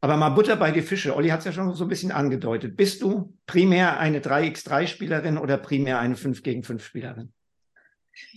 Aber 0.00 0.16
mal 0.16 0.30
Butter 0.30 0.56
bei 0.56 0.70
die 0.70 0.82
Fische. 0.82 1.14
Olli 1.14 1.28
hat 1.28 1.40
es 1.40 1.46
ja 1.46 1.52
schon 1.52 1.74
so 1.74 1.84
ein 1.84 1.88
bisschen 1.88 2.12
angedeutet. 2.12 2.76
Bist 2.76 3.02
du 3.02 3.36
primär 3.46 3.98
eine 3.98 4.20
3x3-Spielerin 4.20 5.38
oder 5.38 5.58
primär 5.58 5.98
eine 5.98 6.16
5 6.16 6.42
gegen 6.42 6.62
5 6.62 6.84
Spielerin? 6.84 7.32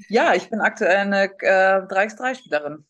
Ja, 0.07 0.33
ich 0.33 0.49
bin 0.49 0.59
aktuell 0.59 0.97
eine 0.97 1.25
äh, 1.39 1.81
3x3-Spielerin. 1.85 2.85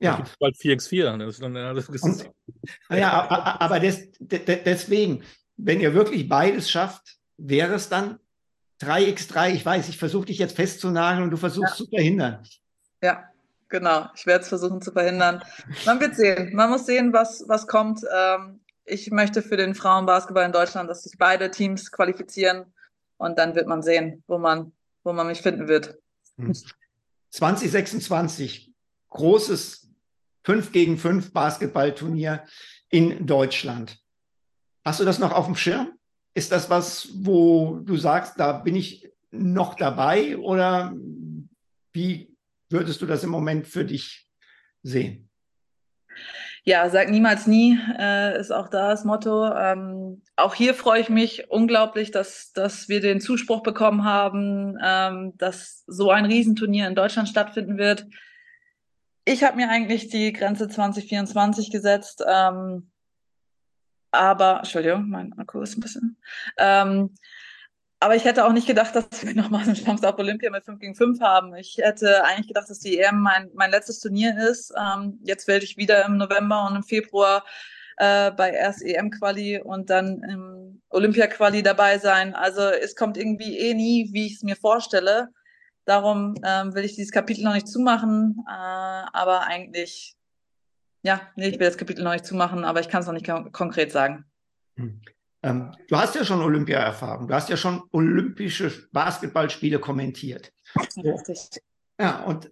Ja. 0.00 0.24
Bald 0.38 0.54
4x4. 0.56 1.18
Das 1.18 1.34
ist 1.34 1.42
dann, 1.42 1.54
das 1.54 1.88
ist 1.88 2.02
Und, 2.02 2.30
ja, 2.90 3.28
aber 3.60 3.80
des, 3.80 4.12
de, 4.18 4.62
deswegen, 4.62 5.24
wenn 5.56 5.80
ihr 5.80 5.94
wirklich 5.94 6.28
beides 6.28 6.70
schafft, 6.70 7.17
wäre 7.38 7.74
es 7.74 7.88
dann 7.88 8.18
3x3. 8.82 9.52
Ich 9.52 9.64
weiß, 9.64 9.88
ich 9.88 9.98
versuche 9.98 10.26
dich 10.26 10.38
jetzt 10.38 10.56
festzunageln 10.56 11.24
und 11.24 11.30
du 11.30 11.36
versuchst 11.36 11.70
ja. 11.70 11.76
zu 11.76 11.86
verhindern. 11.86 12.42
Ja, 13.02 13.24
genau. 13.68 14.08
Ich 14.14 14.26
werde 14.26 14.42
es 14.42 14.48
versuchen 14.48 14.82
zu 14.82 14.92
verhindern. 14.92 15.42
Man 15.86 16.00
wird 16.00 16.16
sehen. 16.16 16.54
Man 16.54 16.70
muss 16.70 16.84
sehen, 16.84 17.12
was, 17.12 17.44
was 17.48 17.66
kommt. 17.66 18.02
Ähm, 18.14 18.60
ich 18.84 19.10
möchte 19.10 19.42
für 19.42 19.56
den 19.56 19.74
Frauenbasketball 19.74 20.44
in 20.44 20.52
Deutschland, 20.52 20.90
dass 20.90 21.04
sich 21.04 21.16
beide 21.18 21.50
Teams 21.50 21.90
qualifizieren 21.90 22.66
und 23.16 23.38
dann 23.38 23.54
wird 23.54 23.66
man 23.66 23.82
sehen, 23.82 24.22
wo 24.26 24.38
man 24.38 24.72
wo 25.08 25.12
man 25.12 25.26
mich 25.26 25.40
finden 25.40 25.68
wird. 25.68 25.98
2026, 27.30 28.66
hm. 28.66 28.74
großes 29.08 29.90
5 30.44 30.72
gegen 30.72 30.98
5 30.98 31.32
Basketballturnier 31.32 32.44
in 32.90 33.26
Deutschland. 33.26 33.98
Hast 34.84 35.00
du 35.00 35.04
das 35.04 35.18
noch 35.18 35.32
auf 35.32 35.46
dem 35.46 35.56
Schirm? 35.56 35.97
Ist 36.38 36.52
das 36.52 36.70
was, 36.70 37.08
wo 37.14 37.80
du 37.82 37.96
sagst, 37.96 38.38
da 38.38 38.52
bin 38.52 38.76
ich 38.76 39.10
noch 39.32 39.74
dabei 39.74 40.36
oder 40.36 40.94
wie 41.92 42.32
würdest 42.70 43.02
du 43.02 43.06
das 43.06 43.24
im 43.24 43.30
Moment 43.30 43.66
für 43.66 43.84
dich 43.84 44.28
sehen? 44.84 45.28
Ja, 46.62 46.88
sag 46.90 47.10
niemals 47.10 47.48
nie, 47.48 47.76
äh, 47.98 48.38
ist 48.38 48.52
auch 48.52 48.68
da 48.68 48.90
das 48.90 49.04
Motto. 49.04 49.52
Ähm, 49.52 50.22
auch 50.36 50.54
hier 50.54 50.74
freue 50.74 51.00
ich 51.00 51.08
mich 51.08 51.50
unglaublich, 51.50 52.12
dass, 52.12 52.52
dass 52.52 52.88
wir 52.88 53.00
den 53.00 53.20
Zuspruch 53.20 53.64
bekommen 53.64 54.04
haben, 54.04 54.78
ähm, 54.80 55.32
dass 55.38 55.82
so 55.88 56.12
ein 56.12 56.24
Riesenturnier 56.24 56.86
in 56.86 56.94
Deutschland 56.94 57.28
stattfinden 57.28 57.78
wird. 57.78 58.06
Ich 59.24 59.42
habe 59.42 59.56
mir 59.56 59.70
eigentlich 59.70 60.06
die 60.08 60.32
Grenze 60.32 60.68
2024 60.68 61.72
gesetzt, 61.72 62.22
ähm, 62.24 62.92
aber, 64.18 64.58
Entschuldigung, 64.58 65.08
mein 65.08 65.32
Akku 65.38 65.60
ist 65.62 65.76
ein 65.76 65.80
bisschen. 65.80 66.16
Ähm, 66.56 67.14
aber 68.00 68.14
ich 68.14 68.24
hätte 68.24 68.44
auch 68.46 68.52
nicht 68.52 68.66
gedacht, 68.66 68.94
dass 68.94 69.24
wir 69.24 69.34
nochmal 69.40 69.62
eine 69.62 69.74
Chance 69.74 70.08
auf 70.08 70.18
Olympia 70.18 70.50
mit 70.50 70.64
5 70.64 70.80
gegen 70.80 70.94
5 70.94 71.20
haben. 71.20 71.54
Ich 71.54 71.78
hätte 71.78 72.24
eigentlich 72.24 72.48
gedacht, 72.48 72.68
dass 72.68 72.80
die 72.80 72.98
EM 72.98 73.20
mein, 73.20 73.50
mein 73.54 73.70
letztes 73.70 74.00
Turnier 74.00 74.36
ist. 74.50 74.72
Ähm, 74.76 75.18
jetzt 75.22 75.48
werde 75.48 75.64
ich 75.64 75.76
wieder 75.76 76.04
im 76.04 76.16
November 76.16 76.66
und 76.66 76.76
im 76.76 76.82
Februar 76.82 77.44
äh, 77.96 78.30
bei 78.32 78.50
erst 78.50 78.82
EM-Quali 78.82 79.60
und 79.60 79.90
dann 79.90 80.22
im 80.22 80.82
Olympia-Quali 80.90 81.62
dabei 81.62 81.98
sein. 81.98 82.34
Also 82.34 82.62
es 82.62 82.96
kommt 82.96 83.16
irgendwie 83.16 83.58
eh 83.58 83.74
nie, 83.74 84.10
wie 84.12 84.26
ich 84.26 84.34
es 84.34 84.42
mir 84.42 84.56
vorstelle. 84.56 85.28
Darum 85.84 86.34
ähm, 86.44 86.74
will 86.74 86.84
ich 86.84 86.96
dieses 86.96 87.12
Kapitel 87.12 87.44
noch 87.44 87.54
nicht 87.54 87.68
zumachen. 87.68 88.44
Äh, 88.48 88.52
aber 88.52 89.42
eigentlich, 89.46 90.17
ja, 91.02 91.20
nee, 91.36 91.48
ich 91.48 91.58
will 91.58 91.66
das 91.66 91.76
Kapitel 91.76 92.04
noch 92.04 92.12
nicht 92.12 92.26
zumachen, 92.26 92.64
aber 92.64 92.80
ich 92.80 92.88
kann 92.88 93.00
es 93.00 93.06
noch 93.06 93.14
nicht 93.14 93.30
konkret 93.52 93.92
sagen. 93.92 94.24
Hm. 94.76 95.00
Ähm, 95.42 95.72
du 95.88 95.96
hast 95.96 96.14
ja 96.14 96.24
schon 96.24 96.40
Olympia-Erfahrung, 96.40 97.28
du 97.28 97.34
hast 97.34 97.48
ja 97.48 97.56
schon 97.56 97.82
olympische 97.92 98.72
Basketballspiele 98.92 99.78
kommentiert. 99.78 100.52
Richtig. 100.96 101.62
Ja, 102.00 102.24
und 102.24 102.50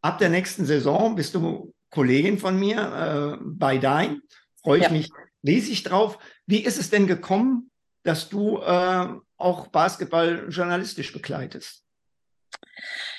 ab 0.00 0.18
der 0.18 0.28
nächsten 0.28 0.64
Saison 0.64 1.16
bist 1.16 1.34
du 1.34 1.74
Kollegin 1.90 2.38
von 2.38 2.58
mir 2.58 3.38
äh, 3.40 3.44
bei 3.44 3.78
Dein. 3.78 4.22
Freue 4.62 4.78
ich 4.78 4.84
ja. 4.84 4.90
mich 4.90 5.10
riesig 5.44 5.82
drauf. 5.82 6.18
Wie 6.46 6.60
ist 6.60 6.78
es 6.78 6.90
denn 6.90 7.06
gekommen, 7.06 7.70
dass 8.04 8.28
du 8.28 8.58
äh, 8.58 9.08
auch 9.36 9.68
Basketball 9.68 10.46
journalistisch 10.50 11.12
begleitest? 11.12 11.84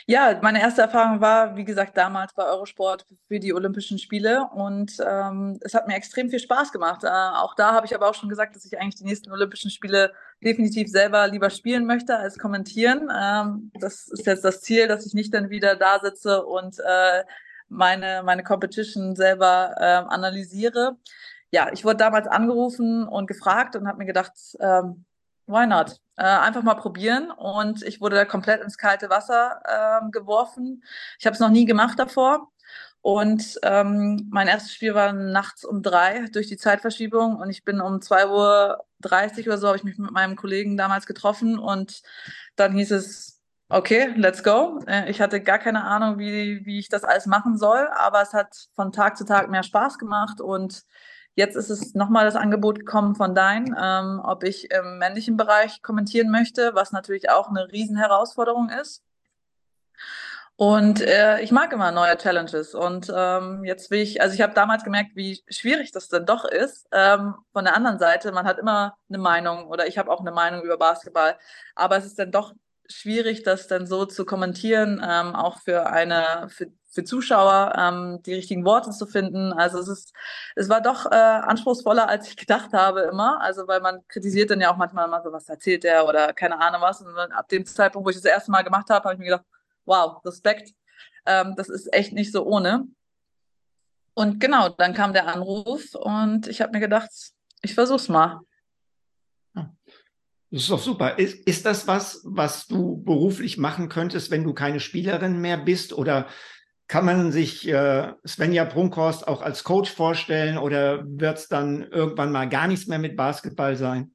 Ja, 0.08 0.40
meine 0.42 0.62
erste 0.62 0.82
Erfahrung 0.82 1.22
war, 1.22 1.56
wie 1.56 1.64
gesagt, 1.64 1.96
damals 1.96 2.34
bei 2.34 2.44
Eurosport 2.44 3.06
für 3.28 3.40
die 3.40 3.54
Olympischen 3.54 4.00
Spiele 4.00 4.50
und 4.54 4.98
ähm, 5.06 5.60
es 5.62 5.74
hat 5.74 5.88
mir 5.88 5.96
extrem 5.96 6.30
viel 6.30 6.40
Spaß 6.40 6.72
gemacht. 6.72 7.04
Äh, 7.04 7.08
auch 7.08 7.56
da 7.56 7.74
habe 7.74 7.86
ich 7.86 7.94
aber 7.94 8.10
auch 8.10 8.16
schon 8.16 8.30
gesagt, 8.30 8.56
dass 8.56 8.66
ich 8.66 8.80
eigentlich 8.80 8.96
die 8.96 9.06
nächsten 9.06 9.32
Olympischen 9.32 9.70
Spiele 9.70 10.14
definitiv 10.44 10.90
selber 10.90 11.28
lieber 11.28 11.50
spielen 11.50 11.86
möchte 11.86 12.18
als 12.18 12.38
kommentieren. 12.40 13.10
Ähm, 13.16 13.72
das 13.80 14.08
ist 14.08 14.26
jetzt 14.26 14.44
das 14.44 14.62
Ziel, 14.62 14.88
dass 14.88 15.06
ich 15.06 15.14
nicht 15.14 15.34
dann 15.34 15.50
wieder 15.50 15.76
da 15.76 16.00
sitze 16.00 16.46
und 16.46 16.80
äh, 16.80 17.24
meine, 17.70 18.22
meine 18.24 18.44
Competition 18.44 19.16
selber 19.16 19.76
äh, 19.78 19.84
analysiere. 19.84 20.98
Ja, 21.52 21.70
ich 21.72 21.84
wurde 21.84 21.98
damals 21.98 22.28
angerufen 22.28 23.08
und 23.08 23.28
gefragt 23.28 23.76
und 23.76 23.88
habe 23.88 24.00
mir 24.00 24.06
gedacht, 24.06 24.34
ähm, 24.60 25.06
why 25.48 25.68
not? 25.68 26.00
Äh, 26.22 26.26
einfach 26.26 26.62
mal 26.62 26.76
probieren. 26.76 27.32
Und 27.32 27.82
ich 27.82 28.00
wurde 28.00 28.16
da 28.16 28.26
komplett 28.26 28.62
ins 28.62 28.78
kalte 28.78 29.10
Wasser 29.10 29.60
äh, 29.66 30.12
geworfen. 30.12 30.84
Ich 31.18 31.26
habe 31.26 31.34
es 31.34 31.40
noch 31.40 31.50
nie 31.50 31.66
gemacht 31.66 31.98
davor. 31.98 32.52
Und 33.02 33.60
ähm, 33.64 34.28
mein 34.32 34.48
erstes 34.48 34.72
Spiel 34.72 34.94
war 34.94 35.14
nachts 35.14 35.66
um 35.66 35.82
drei 35.82 36.28
durch 36.32 36.46
die 36.48 36.58
Zeitverschiebung 36.58 37.38
und 37.38 37.50
ich 37.50 37.64
bin 37.64 37.82
um 37.82 37.96
2.30 37.96 38.28
Uhr 39.40 39.48
oder 39.48 39.58
so, 39.58 39.68
habe 39.68 39.78
ich 39.78 39.84
mich 39.84 39.98
mit 39.98 40.12
meinem 40.12 40.36
Kollegen 40.36 40.78
damals 40.78 41.08
getroffen 41.08 41.58
und 41.58 42.04
dann 42.56 42.74
hieß 42.74 42.92
es, 42.92 43.42
okay, 43.70 44.14
let's 44.16 44.44
go. 44.44 44.80
Äh, 44.86 45.10
ich 45.10 45.20
hatte 45.22 45.42
gar 45.42 45.58
keine 45.58 45.84
Ahnung, 45.86 46.20
wie, 46.20 46.64
wie 46.68 46.78
ich 46.78 46.90
das 46.90 47.04
alles 47.04 47.26
machen 47.26 47.58
soll, 47.58 47.88
aber 47.96 48.22
es 48.22 48.34
hat 48.34 48.68
von 48.76 48.92
Tag 48.92 49.18
zu 49.18 49.26
Tag 49.26 49.50
mehr 49.50 49.64
Spaß 49.64 49.98
gemacht 49.98 50.40
und 50.40 50.84
Jetzt 51.36 51.56
ist 51.56 51.70
es 51.70 51.96
nochmal 51.96 52.26
das 52.26 52.36
Angebot 52.36 52.80
gekommen 52.80 53.16
von 53.16 53.34
Dein, 53.34 53.76
ähm, 53.82 54.22
ob 54.24 54.44
ich 54.44 54.70
im 54.72 54.98
männlichen 54.98 55.38
Bereich 55.38 55.82
kommentieren 55.82 56.30
möchte, 56.30 56.76
was 56.76 56.92
natürlich 56.92 57.30
auch 57.30 57.50
eine 57.50 57.72
Riesenherausforderung 57.72 58.70
ist. 58.70 59.02
Und 60.58 61.02
äh, 61.02 61.42
ich 61.42 61.52
mag 61.52 61.74
immer 61.74 61.92
neue 61.92 62.18
Challenges. 62.18 62.76
Und 62.76 63.12
ähm, 63.16 63.64
jetzt 63.64 63.90
will 63.90 64.02
ich, 64.02 64.22
also 64.22 64.36
ich 64.36 64.42
habe 64.42 64.54
damals 64.54 64.84
gemerkt, 64.84 65.16
wie 65.16 65.42
schwierig 65.50 65.92
das 65.92 66.10
denn 66.10 66.26
doch 66.26 66.46
ist. 66.46 66.88
Ähm, 66.92 67.34
von 67.52 67.64
der 67.66 67.76
anderen 67.76 67.98
Seite, 67.98 68.32
man 68.32 68.46
hat 68.46 68.60
immer 68.60 68.96
eine 69.10 69.18
Meinung 69.18 69.68
oder 69.68 69.88
ich 69.88 69.98
habe 69.98 70.12
auch 70.12 70.20
eine 70.20 70.32
Meinung 70.32 70.62
über 70.62 70.78
Basketball, 70.78 71.36
aber 71.76 71.98
es 71.98 72.06
ist 72.06 72.20
dann 72.20 72.32
doch 72.32 72.54
schwierig, 72.94 73.44
das 73.44 73.68
dann 73.68 73.88
so 73.88 74.06
zu 74.06 74.26
kommentieren, 74.26 75.02
ähm, 75.04 75.36
auch 75.36 75.60
für 75.60 75.88
eine, 75.88 76.48
für 76.50 76.72
für 76.92 77.06
Zuschauer 77.06 77.74
ähm, 77.78 78.22
die 78.24 78.34
richtigen 78.34 78.66
Worte 78.66 78.92
zu 78.92 79.06
finden. 79.06 79.54
Also 79.54 79.80
es 79.80 79.88
ist, 79.88 80.14
es 80.56 80.68
war 80.68 80.82
doch 80.82 81.06
äh, 81.10 81.16
anspruchsvoller, 81.16 82.08
als 82.10 82.28
ich 82.28 82.36
gedacht 82.36 82.74
habe 82.74 83.02
immer. 83.02 83.40
Also 83.42 83.68
weil 83.68 83.80
man 83.80 84.06
kritisiert 84.10 84.52
dann 84.52 84.60
ja 84.60 84.72
auch 84.72 84.78
manchmal 84.78 85.08
immer 85.08 85.22
so, 85.24 85.32
was 85.32 85.48
erzählt 85.48 85.86
der 85.86 86.06
oder 86.06 86.34
keine 86.34 86.60
Ahnung 86.60 86.82
was. 86.82 87.02
Und 87.02 87.18
ab 87.18 87.48
dem 87.48 87.66
Zeitpunkt, 87.66 88.06
wo 88.06 88.10
ich 88.10 88.18
das 88.18 88.26
erste 88.26 88.52
Mal 88.52 88.64
gemacht 88.64 88.90
habe, 88.90 89.06
habe 89.06 89.14
ich 89.14 89.20
mir 89.20 89.26
gedacht, 89.26 89.46
wow, 89.86 90.24
Respekt. 90.26 90.74
Ähm, 91.26 91.56
das 91.56 91.70
ist 91.70 91.92
echt 91.94 92.12
nicht 92.12 92.32
so 92.32 92.46
ohne. 92.46 92.88
Und 94.14 94.42
genau, 94.42 94.68
dann 94.68 94.94
kam 94.94 95.14
der 95.14 95.28
Anruf 95.28 95.96
und 95.96 96.48
ich 96.48 96.62
habe 96.62 96.74
mir 96.74 96.82
gedacht, 96.82 97.10
ich 97.62 97.74
versuch's 97.74 98.10
mal. 98.10 98.42
Das 100.52 100.64
ist 100.64 100.70
doch 100.70 100.82
super. 100.82 101.18
Ist, 101.18 101.48
ist 101.48 101.66
das 101.66 101.88
was, 101.88 102.22
was 102.26 102.68
du 102.68 103.02
beruflich 103.04 103.58
machen 103.58 103.88
könntest, 103.88 104.32
wenn 104.32 104.44
du 104.44 104.54
keine 104.54 104.82
Spielerin 104.82 105.40
mehr 105.40 105.58
bist? 105.58 105.94
Oder 105.94 106.28
kann 106.90 107.06
man 107.06 107.32
sich 107.32 107.66
äh, 107.70 108.12
Svenja 108.28 108.66
Brunkhorst 108.66 109.26
auch 109.26 109.42
als 109.42 109.64
Coach 109.64 109.90
vorstellen 109.90 110.58
oder 110.58 111.06
wird 111.06 111.38
es 111.38 111.48
dann 111.48 111.84
irgendwann 111.84 112.34
mal 112.34 112.50
gar 112.50 112.68
nichts 112.68 112.88
mehr 112.88 113.00
mit 113.00 113.16
Basketball 113.16 113.78
sein? 113.78 114.14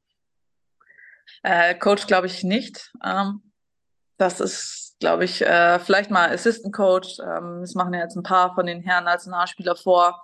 Äh, 1.43 1.75
Coach 1.77 2.07
glaube 2.07 2.27
ich 2.27 2.45
nicht. 2.45 2.93
Ähm, 3.03 3.41
das 4.19 4.41
ist, 4.41 4.97
glaube 5.01 5.25
ich, 5.25 5.41
äh, 5.41 5.79
vielleicht 5.79 6.11
mal 6.11 6.29
Assistant 6.29 6.75
Coach. 6.75 7.19
Ähm, 7.19 7.61
das 7.63 7.75
machen 7.75 7.95
ja 7.95 8.01
jetzt 8.01 8.17
ein 8.17 8.23
paar 8.23 8.55
von 8.55 8.67
den 8.67 8.83
Herren 8.83 9.05
Nationalspieler 9.05 9.77
vor, 9.77 10.23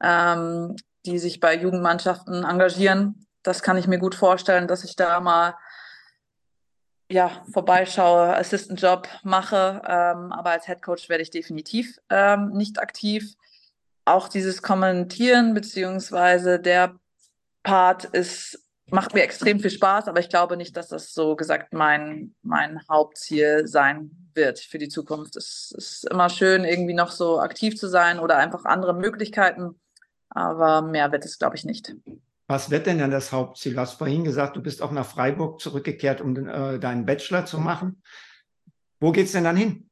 ähm, 0.00 0.76
die 1.06 1.18
sich 1.18 1.40
bei 1.40 1.56
Jugendmannschaften 1.56 2.44
engagieren. 2.44 3.26
Das 3.42 3.62
kann 3.62 3.76
ich 3.76 3.86
mir 3.86 3.98
gut 3.98 4.14
vorstellen, 4.14 4.68
dass 4.68 4.84
ich 4.84 4.96
da 4.96 5.20
mal 5.20 5.54
ja, 7.10 7.44
vorbeischaue, 7.52 8.36
Assistant-Job 8.36 9.08
mache, 9.24 9.82
ähm, 9.84 10.30
aber 10.32 10.50
als 10.50 10.66
Head 10.66 10.80
Coach 10.80 11.08
werde 11.08 11.22
ich 11.22 11.30
definitiv 11.30 11.98
ähm, 12.08 12.50
nicht 12.50 12.78
aktiv. 12.78 13.34
Auch 14.04 14.28
dieses 14.28 14.62
Kommentieren 14.62 15.52
beziehungsweise 15.52 16.60
der 16.60 16.94
Part 17.62 18.04
ist 18.04 18.64
macht 18.92 19.14
mir 19.14 19.22
extrem 19.22 19.60
viel 19.60 19.70
Spaß, 19.70 20.08
aber 20.08 20.20
ich 20.20 20.28
glaube 20.28 20.56
nicht, 20.56 20.76
dass 20.76 20.88
das 20.88 21.12
so 21.14 21.36
gesagt 21.36 21.72
mein 21.72 22.34
mein 22.42 22.80
Hauptziel 22.88 23.66
sein 23.66 24.10
wird 24.34 24.58
für 24.58 24.78
die 24.78 24.88
Zukunft. 24.88 25.36
Es 25.36 25.72
ist 25.76 26.04
immer 26.10 26.28
schön, 26.28 26.64
irgendwie 26.64 26.94
noch 26.94 27.10
so 27.10 27.40
aktiv 27.40 27.76
zu 27.76 27.88
sein 27.88 28.18
oder 28.18 28.36
einfach 28.36 28.64
andere 28.64 28.94
Möglichkeiten, 28.94 29.80
aber 30.28 30.82
mehr 30.82 31.12
wird 31.12 31.24
es, 31.24 31.38
glaube 31.38 31.56
ich, 31.56 31.64
nicht. 31.64 31.94
Was 32.50 32.68
wird 32.68 32.86
denn 32.86 32.98
dann 32.98 33.12
das 33.12 33.30
Hauptziel? 33.30 33.74
Du 33.74 33.80
hast 33.80 33.92
vorhin 33.92 34.24
gesagt, 34.24 34.56
du 34.56 34.60
bist 34.60 34.82
auch 34.82 34.90
nach 34.90 35.06
Freiburg 35.06 35.60
zurückgekehrt, 35.60 36.20
um 36.20 36.36
äh, 36.48 36.80
deinen 36.80 37.06
Bachelor 37.06 37.46
zu 37.46 37.60
machen. 37.60 38.02
Wo 38.98 39.12
geht 39.12 39.26
es 39.26 39.32
denn 39.32 39.44
dann 39.44 39.54
hin? 39.54 39.88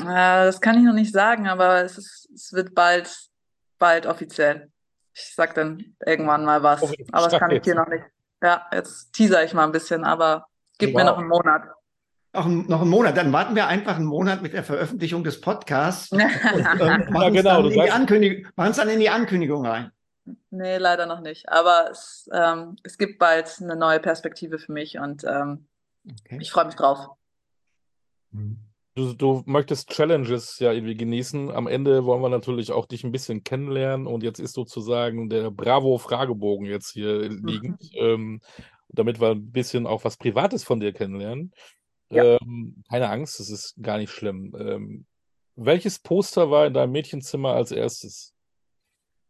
Äh, 0.00 0.04
das 0.04 0.60
kann 0.60 0.76
ich 0.76 0.82
noch 0.82 0.94
nicht 0.94 1.12
sagen, 1.12 1.46
aber 1.46 1.84
es, 1.84 1.96
ist, 1.96 2.28
es 2.34 2.52
wird 2.52 2.74
bald, 2.74 3.16
bald 3.78 4.04
offiziell. 4.06 4.68
Ich 5.14 5.32
sag 5.36 5.54
dann 5.54 5.94
irgendwann 6.04 6.44
mal 6.44 6.60
was, 6.64 6.82
oh, 6.82 6.90
aber 7.12 7.28
das 7.28 7.38
kann 7.38 7.52
ich 7.52 7.62
hier 7.62 7.76
noch 7.76 7.86
nicht. 7.86 8.02
Ja, 8.42 8.66
jetzt 8.72 9.12
teaser 9.12 9.44
ich 9.44 9.54
mal 9.54 9.64
ein 9.64 9.70
bisschen, 9.70 10.02
aber 10.02 10.48
gib 10.78 10.92
wow. 10.92 10.96
mir 10.96 11.04
noch 11.04 11.18
einen 11.18 11.28
Monat. 11.28 11.62
Noch, 12.32 12.48
noch 12.48 12.80
einen 12.80 12.90
Monat, 12.90 13.16
dann 13.16 13.32
warten 13.32 13.54
wir 13.54 13.68
einfach 13.68 13.94
einen 13.94 14.06
Monat 14.06 14.42
mit 14.42 14.54
der 14.54 14.64
Veröffentlichung 14.64 15.22
des 15.22 15.40
Podcasts 15.40 16.10
und 16.10 16.20
ähm, 16.20 17.06
machen 17.10 17.32
ja, 17.32 17.42
genau, 17.42 17.68
es 17.68 18.76
dann 18.76 18.88
in 18.88 18.98
die 18.98 19.08
Ankündigung 19.08 19.64
rein. 19.64 19.92
Nee, 20.50 20.78
leider 20.78 21.06
noch 21.06 21.20
nicht. 21.20 21.48
Aber 21.48 21.88
es, 21.90 22.28
ähm, 22.32 22.76
es 22.82 22.98
gibt 22.98 23.18
bald 23.18 23.58
eine 23.60 23.76
neue 23.76 24.00
Perspektive 24.00 24.58
für 24.58 24.72
mich 24.72 24.98
und 24.98 25.24
ähm, 25.24 25.66
okay. 26.08 26.38
ich 26.40 26.50
freue 26.50 26.66
mich 26.66 26.74
drauf. 26.74 27.10
Du, 28.94 29.12
du, 29.12 29.42
möchtest 29.46 29.90
Challenges 29.90 30.58
ja 30.58 30.72
irgendwie 30.72 30.96
genießen. 30.96 31.50
Am 31.50 31.66
Ende 31.66 32.04
wollen 32.06 32.22
wir 32.22 32.28
natürlich 32.28 32.72
auch 32.72 32.86
dich 32.86 33.04
ein 33.04 33.12
bisschen 33.12 33.44
kennenlernen 33.44 34.06
und 34.06 34.22
jetzt 34.22 34.38
ist 34.38 34.54
sozusagen 34.54 35.28
der 35.28 35.50
Bravo-Fragebogen 35.50 36.66
jetzt 36.66 36.92
hier 36.92 37.28
liegend, 37.28 37.82
mhm. 37.92 37.98
ähm, 37.98 38.40
damit 38.88 39.20
wir 39.20 39.32
ein 39.32 39.52
bisschen 39.52 39.86
auch 39.86 40.04
was 40.04 40.16
Privates 40.16 40.64
von 40.64 40.80
dir 40.80 40.92
kennenlernen. 40.92 41.52
Ja. 42.10 42.38
Ähm, 42.40 42.82
keine 42.88 43.10
Angst, 43.10 43.40
es 43.40 43.50
ist 43.50 43.74
gar 43.82 43.98
nicht 43.98 44.10
schlimm. 44.10 44.54
Ähm, 44.58 45.06
welches 45.56 45.98
Poster 45.98 46.50
war 46.50 46.66
in 46.66 46.74
deinem 46.74 46.92
Mädchenzimmer 46.92 47.52
als 47.52 47.72
erstes? 47.72 48.35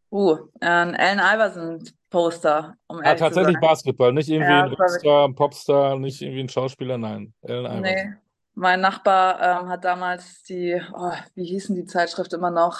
Uh, 0.09 0.37
ein 0.61 0.95
Allen 0.95 1.19
Iverson-Poster, 1.19 2.75
um 2.87 2.99
ah, 3.03 3.15
tatsächlich 3.15 3.59
Basketball, 3.59 4.13
nicht 4.13 4.29
irgendwie 4.29 4.51
ja, 4.51 4.63
ein 4.63 4.73
Rockstar, 4.73 5.27
ein 5.27 5.35
Popstar, 5.35 5.97
nicht 5.97 6.21
irgendwie 6.21 6.41
ein 6.41 6.49
Schauspieler, 6.49 6.97
nein. 6.97 7.33
Allen 7.41 7.65
Iverson. 7.65 7.81
Nee, 7.81 8.13
mein 8.59 8.81
Nachbar 8.81 9.61
ähm, 9.61 9.69
hat 9.69 9.85
damals 9.85 10.41
die, 10.43 10.81
oh, 10.93 11.11
wie 11.35 11.45
hießen 11.45 11.75
die 11.75 11.85
Zeitschrift 11.85 12.33
immer 12.33 12.49
noch? 12.49 12.79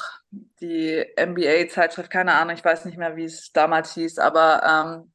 Die 0.59 1.05
NBA-Zeitschrift, 1.19 2.09
keine 2.09 2.33
Ahnung, 2.33 2.55
ich 2.55 2.65
weiß 2.65 2.85
nicht 2.85 2.97
mehr, 2.97 3.15
wie 3.15 3.25
es 3.25 3.51
damals 3.51 3.93
hieß, 3.93 4.17
aber 4.17 4.63
ähm, 4.63 5.11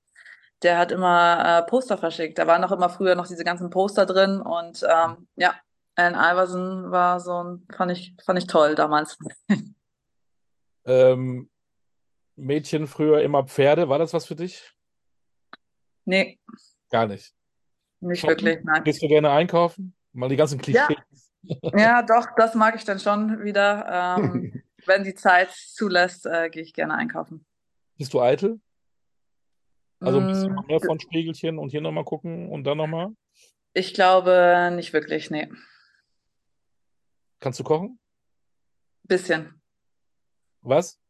der 0.62 0.78
hat 0.78 0.92
immer 0.92 1.62
äh, 1.64 1.68
Poster 1.68 1.98
verschickt. 1.98 2.38
Da 2.38 2.46
waren 2.46 2.60
noch 2.60 2.70
immer 2.70 2.88
früher 2.88 3.16
noch 3.16 3.26
diese 3.26 3.42
ganzen 3.42 3.70
Poster 3.70 4.06
drin 4.06 4.40
und 4.40 4.84
ähm, 4.84 5.26
ja, 5.34 5.54
Allen 5.96 6.14
Iverson 6.14 6.90
war 6.90 7.18
so 7.18 7.42
ein, 7.42 7.66
fand 7.74 7.90
ich, 7.90 8.14
fand 8.24 8.38
ich 8.38 8.46
toll 8.46 8.74
damals. 8.74 9.18
ähm, 10.84 11.50
Mädchen 12.42 12.86
früher 12.86 13.22
immer 13.22 13.44
Pferde. 13.44 13.88
War 13.88 13.98
das 13.98 14.12
was 14.12 14.26
für 14.26 14.36
dich? 14.36 14.72
Nee. 16.04 16.38
Gar 16.90 17.06
nicht. 17.06 17.32
Nicht 18.00 18.20
Shoppen? 18.20 18.44
wirklich, 18.44 18.64
nein. 18.64 18.84
Gehst 18.84 19.02
du 19.02 19.08
gerne 19.08 19.30
einkaufen? 19.30 19.94
Mal 20.12 20.28
die 20.28 20.36
ganzen 20.36 20.60
Klischees. 20.60 20.96
Ja, 21.42 21.78
ja 21.78 22.02
doch, 22.02 22.26
das 22.36 22.54
mag 22.54 22.74
ich 22.74 22.84
dann 22.84 22.98
schon 22.98 23.42
wieder. 23.44 24.18
Ähm, 24.18 24.62
wenn 24.86 25.04
die 25.04 25.14
Zeit 25.14 25.50
zulässt, 25.50 26.26
äh, 26.26 26.50
gehe 26.50 26.62
ich 26.62 26.74
gerne 26.74 26.94
einkaufen. 26.94 27.46
Bist 27.96 28.12
du 28.12 28.20
eitel? 28.20 28.60
Also 30.00 30.18
ein 30.18 30.26
bisschen 30.26 30.52
mm, 30.52 30.66
mehr 30.66 30.80
von 30.80 30.98
Spiegelchen 30.98 31.58
und 31.58 31.70
hier 31.70 31.80
nochmal 31.80 32.04
gucken 32.04 32.50
und 32.50 32.64
dann 32.64 32.78
nochmal? 32.78 33.14
Ich 33.72 33.94
glaube 33.94 34.72
nicht 34.74 34.92
wirklich, 34.92 35.30
nee. 35.30 35.48
Kannst 37.38 37.60
du 37.60 37.64
kochen? 37.64 38.00
Bisschen. 39.04 39.60
Was? 40.60 41.01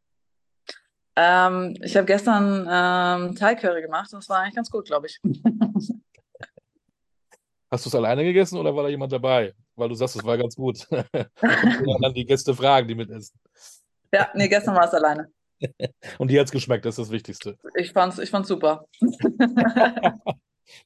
Ähm, 1.14 1.76
ich 1.82 1.96
habe 1.96 2.06
gestern 2.06 2.66
ähm, 2.70 3.34
Thai 3.36 3.54
Curry 3.54 3.82
gemacht 3.82 4.12
und 4.12 4.20
das 4.20 4.28
war 4.28 4.38
eigentlich 4.38 4.54
ganz 4.54 4.70
gut, 4.70 4.86
glaube 4.86 5.06
ich. 5.06 5.20
Hast 7.70 7.86
du 7.86 7.88
es 7.88 7.94
alleine 7.94 8.22
gegessen 8.22 8.58
oder 8.58 8.76
war 8.76 8.82
da 8.82 8.90
jemand 8.90 9.12
dabei? 9.12 9.54
Weil 9.76 9.88
du 9.88 9.94
sagst, 9.94 10.16
es 10.16 10.24
war 10.24 10.36
ganz 10.36 10.54
gut. 10.56 10.86
dann 10.90 12.14
die 12.14 12.26
Gäste 12.26 12.54
fragen, 12.54 12.86
die 12.86 12.94
mitessen. 12.94 13.38
Ja, 14.12 14.28
nee, 14.34 14.48
gestern 14.48 14.74
war 14.74 14.84
es 14.84 14.92
alleine. 14.92 15.32
Und 16.18 16.30
dir 16.30 16.40
hat 16.40 16.46
es 16.46 16.52
geschmeckt, 16.52 16.84
das 16.84 16.98
ist 16.98 17.06
das 17.06 17.10
Wichtigste. 17.10 17.56
Ich 17.74 17.92
fand's, 17.92 18.18
ich 18.18 18.28
fand's 18.28 18.48
super. 18.48 18.86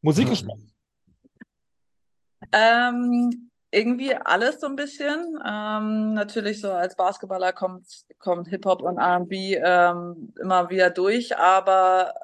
Musikgeschmack? 0.00 0.58
Ähm, 2.52 3.50
irgendwie 3.70 4.14
alles 4.14 4.60
so 4.60 4.66
ein 4.66 4.76
bisschen. 4.76 5.38
Ähm, 5.46 6.14
natürlich 6.14 6.60
so 6.60 6.70
als 6.72 6.96
Basketballer 6.96 7.52
kommt, 7.52 7.86
kommt 8.18 8.48
Hip-Hop 8.48 8.82
und 8.82 8.98
R&B 8.98 9.54
ähm, 9.56 10.32
immer 10.40 10.70
wieder 10.70 10.90
durch, 10.90 11.36
aber 11.36 12.14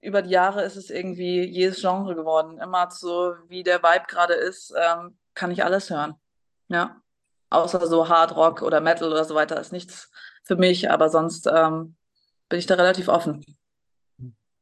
über 0.00 0.22
die 0.22 0.30
Jahre 0.30 0.62
ist 0.62 0.76
es 0.76 0.90
irgendwie 0.90 1.44
jedes 1.44 1.80
Genre 1.80 2.14
geworden. 2.14 2.58
Immer 2.58 2.90
so, 2.90 3.34
wie 3.48 3.62
der 3.62 3.82
Vibe 3.82 4.06
gerade 4.08 4.34
ist, 4.34 4.72
ähm, 4.76 5.16
kann 5.34 5.50
ich 5.50 5.64
alles 5.64 5.90
hören. 5.90 6.14
Ja. 6.68 7.00
Außer 7.50 7.86
so 7.86 8.08
Hard 8.08 8.36
Rock 8.36 8.62
oder 8.62 8.80
Metal 8.80 9.10
oder 9.10 9.24
so 9.24 9.34
weiter 9.34 9.60
ist 9.60 9.72
nichts 9.72 10.10
für 10.44 10.56
mich, 10.56 10.90
aber 10.90 11.08
sonst 11.08 11.46
ähm, 11.46 11.96
bin 12.48 12.58
ich 12.58 12.66
da 12.66 12.74
relativ 12.74 13.08
offen. 13.08 13.44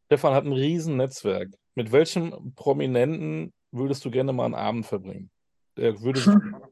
Stefan 0.06 0.34
hat 0.34 0.44
ein 0.44 0.52
riesen 0.52 0.96
Netzwerk. 0.96 1.50
Mit 1.74 1.92
welchem 1.92 2.54
Prominenten 2.54 3.52
würdest 3.70 4.04
du 4.04 4.10
gerne 4.10 4.32
mal 4.32 4.46
einen 4.46 4.54
Abend 4.54 4.86
verbringen? 4.86 5.30
Der 5.78 6.00
würde 6.02 6.20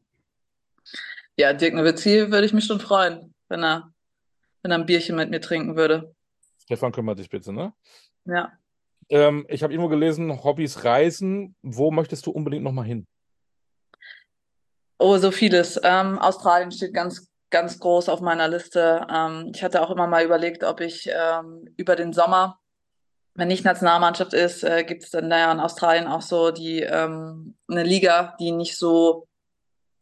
Ja, 1.38 1.52
Dirk 1.52 1.74
Nowitzki 1.74 2.30
würde 2.30 2.46
ich 2.46 2.52
mich 2.52 2.64
schon 2.64 2.80
freuen, 2.80 3.34
wenn 3.48 3.62
er, 3.62 3.92
wenn 4.62 4.70
er 4.72 4.78
ein 4.78 4.86
Bierchen 4.86 5.16
mit 5.16 5.30
mir 5.30 5.40
trinken 5.40 5.76
würde. 5.76 6.14
Stefan, 6.62 6.92
kümmere 6.92 7.16
dich 7.16 7.28
bitte, 7.28 7.52
ne? 7.52 7.72
Ja. 8.24 8.52
Ähm, 9.08 9.46
ich 9.48 9.62
habe 9.62 9.72
irgendwo 9.72 9.90
gelesen, 9.90 10.42
Hobbys 10.42 10.84
Reisen. 10.84 11.54
Wo 11.62 11.90
möchtest 11.90 12.26
du 12.26 12.30
unbedingt 12.30 12.64
nochmal 12.64 12.86
hin? 12.86 13.06
Oh, 14.98 15.18
so 15.18 15.30
vieles. 15.30 15.78
Ähm, 15.84 16.18
Australien 16.18 16.72
steht 16.72 16.94
ganz, 16.94 17.30
ganz 17.50 17.78
groß 17.78 18.08
auf 18.08 18.20
meiner 18.22 18.48
Liste. 18.48 19.06
Ähm, 19.08 19.52
ich 19.54 19.62
hatte 19.62 19.82
auch 19.82 19.90
immer 19.90 20.06
mal 20.06 20.24
überlegt, 20.24 20.64
ob 20.64 20.80
ich 20.80 21.08
ähm, 21.12 21.68
über 21.76 21.94
den 21.96 22.14
Sommer, 22.14 22.58
wenn 23.36 23.48
nicht 23.48 23.64
Nationalmannschaft 23.64 24.32
ist, 24.32 24.64
äh, 24.64 24.84
gibt 24.84 25.04
es 25.04 25.10
dann 25.10 25.30
da 25.30 25.52
in 25.52 25.60
Australien 25.60 26.06
auch 26.06 26.22
so 26.22 26.50
die 26.50 26.80
ähm, 26.80 27.54
eine 27.68 27.82
Liga, 27.82 28.36
die 28.40 28.52
nicht 28.52 28.76
so 28.76 29.28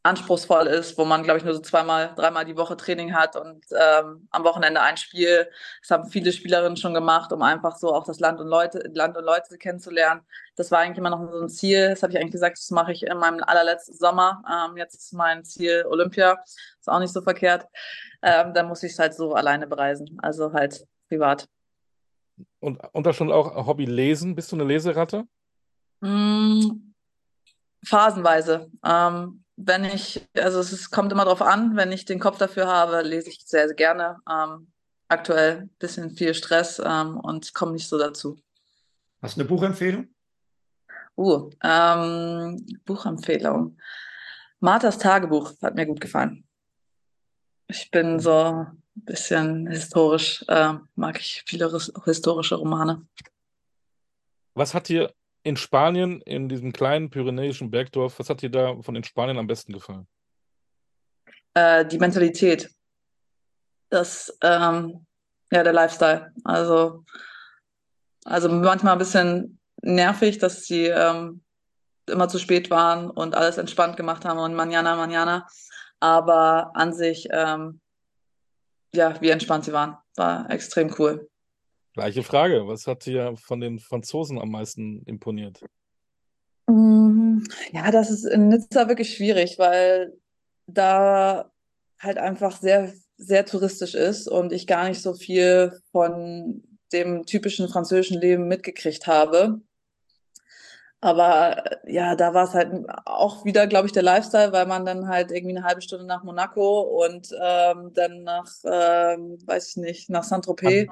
anspruchsvoll 0.04 0.66
ist, 0.66 0.98
wo 0.98 1.06
man, 1.06 1.22
glaube 1.22 1.38
ich, 1.38 1.44
nur 1.44 1.54
so 1.54 1.60
zweimal, 1.60 2.12
dreimal 2.14 2.44
die 2.44 2.58
Woche 2.58 2.76
Training 2.76 3.14
hat 3.14 3.36
und 3.36 3.64
ähm, 3.72 4.28
am 4.30 4.44
Wochenende 4.44 4.82
ein 4.82 4.98
Spiel. 4.98 5.48
Das 5.80 5.90
haben 5.90 6.10
viele 6.10 6.30
Spielerinnen 6.30 6.76
schon 6.76 6.92
gemacht, 6.92 7.32
um 7.32 7.40
einfach 7.40 7.76
so 7.76 7.92
auch 7.94 8.04
das 8.04 8.20
Land 8.20 8.38
und 8.38 8.48
Leute, 8.48 8.90
Land 8.92 9.16
und 9.16 9.24
Leute 9.24 9.56
kennenzulernen. 9.56 10.20
Das 10.56 10.70
war 10.70 10.80
eigentlich 10.80 10.98
immer 10.98 11.08
noch 11.08 11.32
so 11.32 11.40
ein 11.40 11.48
Ziel. 11.48 11.88
Das 11.88 12.02
habe 12.02 12.12
ich 12.12 12.18
eigentlich 12.18 12.32
gesagt, 12.32 12.58
das 12.58 12.70
mache 12.70 12.92
ich 12.92 13.02
in 13.04 13.16
meinem 13.16 13.42
allerletzten 13.42 13.96
Sommer. 13.96 14.42
Ähm, 14.46 14.76
jetzt 14.76 14.94
ist 14.94 15.14
mein 15.14 15.42
Ziel 15.42 15.86
Olympia. 15.88 16.38
Ist 16.78 16.88
auch 16.88 17.00
nicht 17.00 17.12
so 17.12 17.22
verkehrt. 17.22 17.66
Ähm, 18.20 18.52
dann 18.52 18.68
muss 18.68 18.82
ich 18.82 18.92
es 18.92 18.98
halt 18.98 19.14
so 19.14 19.32
alleine 19.32 19.66
bereisen. 19.66 20.18
Also 20.22 20.52
halt 20.52 20.86
privat. 21.08 21.48
Und, 22.64 22.80
und 22.92 23.04
da 23.04 23.12
schon 23.12 23.30
auch 23.30 23.66
Hobby 23.66 23.84
lesen. 23.84 24.34
Bist 24.34 24.50
du 24.50 24.56
eine 24.56 24.64
Leseratte? 24.64 25.26
Mm, 26.00 26.94
phasenweise. 27.84 28.70
Ähm, 28.82 29.44
wenn 29.56 29.84
ich, 29.84 30.26
also 30.34 30.60
es 30.60 30.72
ist, 30.72 30.90
kommt 30.90 31.12
immer 31.12 31.26
drauf 31.26 31.42
an, 31.42 31.76
wenn 31.76 31.92
ich 31.92 32.06
den 32.06 32.18
Kopf 32.18 32.38
dafür 32.38 32.66
habe, 32.66 33.02
lese 33.02 33.28
ich 33.28 33.44
sehr, 33.44 33.66
sehr 33.66 33.76
gerne. 33.76 34.16
Ähm, 34.26 34.72
aktuell 35.08 35.58
ein 35.58 35.68
bisschen 35.78 36.12
viel 36.12 36.32
Stress 36.32 36.80
ähm, 36.82 37.18
und 37.20 37.52
komme 37.52 37.72
nicht 37.72 37.86
so 37.86 37.98
dazu. 37.98 38.38
Hast 39.20 39.36
du 39.36 39.42
eine 39.42 39.48
Buchempfehlung? 39.48 40.08
Uh, 41.18 41.50
ähm, 41.62 42.64
Buchempfehlung. 42.86 43.76
Marthas 44.60 44.96
Tagebuch 44.96 45.52
hat 45.60 45.74
mir 45.74 45.84
gut 45.84 46.00
gefallen. 46.00 46.46
Ich 47.68 47.90
bin 47.90 48.18
so 48.20 48.66
bisschen 48.94 49.66
historisch, 49.66 50.44
äh, 50.48 50.74
mag 50.94 51.20
ich 51.20 51.42
viele 51.46 51.70
historische 52.04 52.56
Romane. 52.56 53.06
Was 54.54 54.74
hat 54.74 54.88
dir 54.88 55.12
in 55.42 55.56
Spanien, 55.56 56.20
in 56.22 56.48
diesem 56.48 56.72
kleinen 56.72 57.10
pyrenäischen 57.10 57.70
Bergdorf, 57.70 58.18
was 58.18 58.30
hat 58.30 58.42
dir 58.42 58.50
da 58.50 58.80
von 58.80 58.94
den 58.94 59.04
Spaniern 59.04 59.38
am 59.38 59.46
besten 59.46 59.72
gefallen? 59.72 60.06
Äh, 61.54 61.84
die 61.86 61.98
Mentalität. 61.98 62.70
Das, 63.90 64.36
ähm, 64.42 65.06
ja, 65.50 65.62
der 65.62 65.72
Lifestyle. 65.72 66.32
Also, 66.44 67.04
also 68.24 68.48
manchmal 68.48 68.94
ein 68.94 68.98
bisschen 68.98 69.58
nervig, 69.82 70.38
dass 70.38 70.64
sie 70.64 70.86
ähm, 70.86 71.42
immer 72.06 72.28
zu 72.28 72.38
spät 72.38 72.70
waren 72.70 73.10
und 73.10 73.34
alles 73.34 73.58
entspannt 73.58 73.96
gemacht 73.96 74.24
haben 74.24 74.38
und 74.38 74.54
manana, 74.54 74.96
manana. 74.96 75.46
Aber 76.00 76.70
an 76.74 76.92
sich, 76.92 77.28
ähm, 77.30 77.80
ja, 78.96 79.20
wie 79.20 79.30
entspannt 79.30 79.64
sie 79.64 79.72
waren. 79.72 79.96
War 80.16 80.50
extrem 80.50 80.94
cool. 80.98 81.28
Gleiche 81.94 82.22
Frage. 82.22 82.66
Was 82.66 82.86
hat 82.86 83.06
dir 83.06 83.36
von 83.36 83.60
den 83.60 83.78
Franzosen 83.78 84.38
am 84.38 84.50
meisten 84.50 85.02
imponiert? 85.06 85.60
Mm, 86.66 87.38
ja, 87.72 87.90
das 87.90 88.10
ist 88.10 88.24
in 88.24 88.48
Nizza 88.48 88.88
wirklich 88.88 89.14
schwierig, 89.14 89.58
weil 89.58 90.12
da 90.66 91.52
halt 92.00 92.18
einfach 92.18 92.60
sehr, 92.60 92.92
sehr 93.16 93.46
touristisch 93.46 93.94
ist 93.94 94.28
und 94.28 94.52
ich 94.52 94.66
gar 94.66 94.88
nicht 94.88 95.00
so 95.00 95.14
viel 95.14 95.80
von 95.92 96.62
dem 96.92 97.26
typischen 97.26 97.68
französischen 97.68 98.20
Leben 98.20 98.48
mitgekriegt 98.48 99.06
habe. 99.06 99.60
Aber 101.04 101.62
ja, 101.86 102.16
da 102.16 102.32
war 102.32 102.44
es 102.44 102.54
halt 102.54 102.72
auch 103.04 103.44
wieder, 103.44 103.66
glaube 103.66 103.84
ich, 103.84 103.92
der 103.92 104.02
Lifestyle, 104.02 104.52
weil 104.52 104.64
man 104.64 104.86
dann 104.86 105.06
halt 105.06 105.32
irgendwie 105.32 105.54
eine 105.54 105.66
halbe 105.66 105.82
Stunde 105.82 106.06
nach 106.06 106.24
Monaco 106.24 107.04
und 107.04 107.28
ähm, 107.38 107.92
dann 107.92 108.22
nach, 108.22 108.50
ähm, 108.64 109.36
weiß 109.46 109.68
ich 109.68 109.76
nicht, 109.76 110.08
nach 110.08 110.24
Saint-Tropez. 110.24 110.90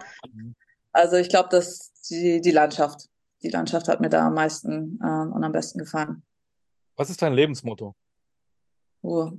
Also 0.93 1.17
ich 1.17 1.31
glaube, 1.31 1.49
dass 1.49 1.95
die, 2.11 2.43
die 2.43 2.51
Landschaft, 2.51 3.09
die 3.43 3.49
Landschaft 3.49 3.89
hat 3.89 4.03
mir 4.03 4.11
da 4.11 4.27
am 4.27 4.35
meisten 4.35 5.01
ähm, 5.03 5.33
und 5.33 5.43
am 5.43 5.53
besten 5.53 5.79
gefallen. 5.79 6.23
Was 6.97 7.09
ist 7.09 7.23
dein 7.23 7.33
Lebensmotto? 7.33 7.97
Oh, 9.01 9.31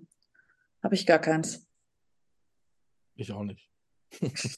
habe 0.81 0.95
ich 0.95 1.05
gar 1.05 1.19
keins. 1.19 1.67
Ich 3.13 3.31
auch 3.31 3.43
nicht. 3.43 3.69
das 4.21 4.57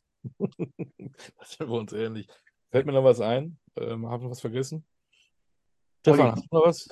sind 1.57 1.69
wir 1.69 1.77
uns 1.77 1.91
ähnlich. 1.91 2.29
Fällt 2.71 2.85
mir 2.85 2.93
noch 2.93 3.03
was 3.03 3.19
ein? 3.19 3.59
Ähm, 3.75 4.07
Habe 4.07 4.19
ich 4.19 4.23
noch 4.23 4.31
was 4.31 4.39
vergessen? 4.39 4.85
Stefan, 6.05 6.31
hast 6.33 6.43
du 6.43 6.55
noch 6.55 6.65
was? 6.67 6.87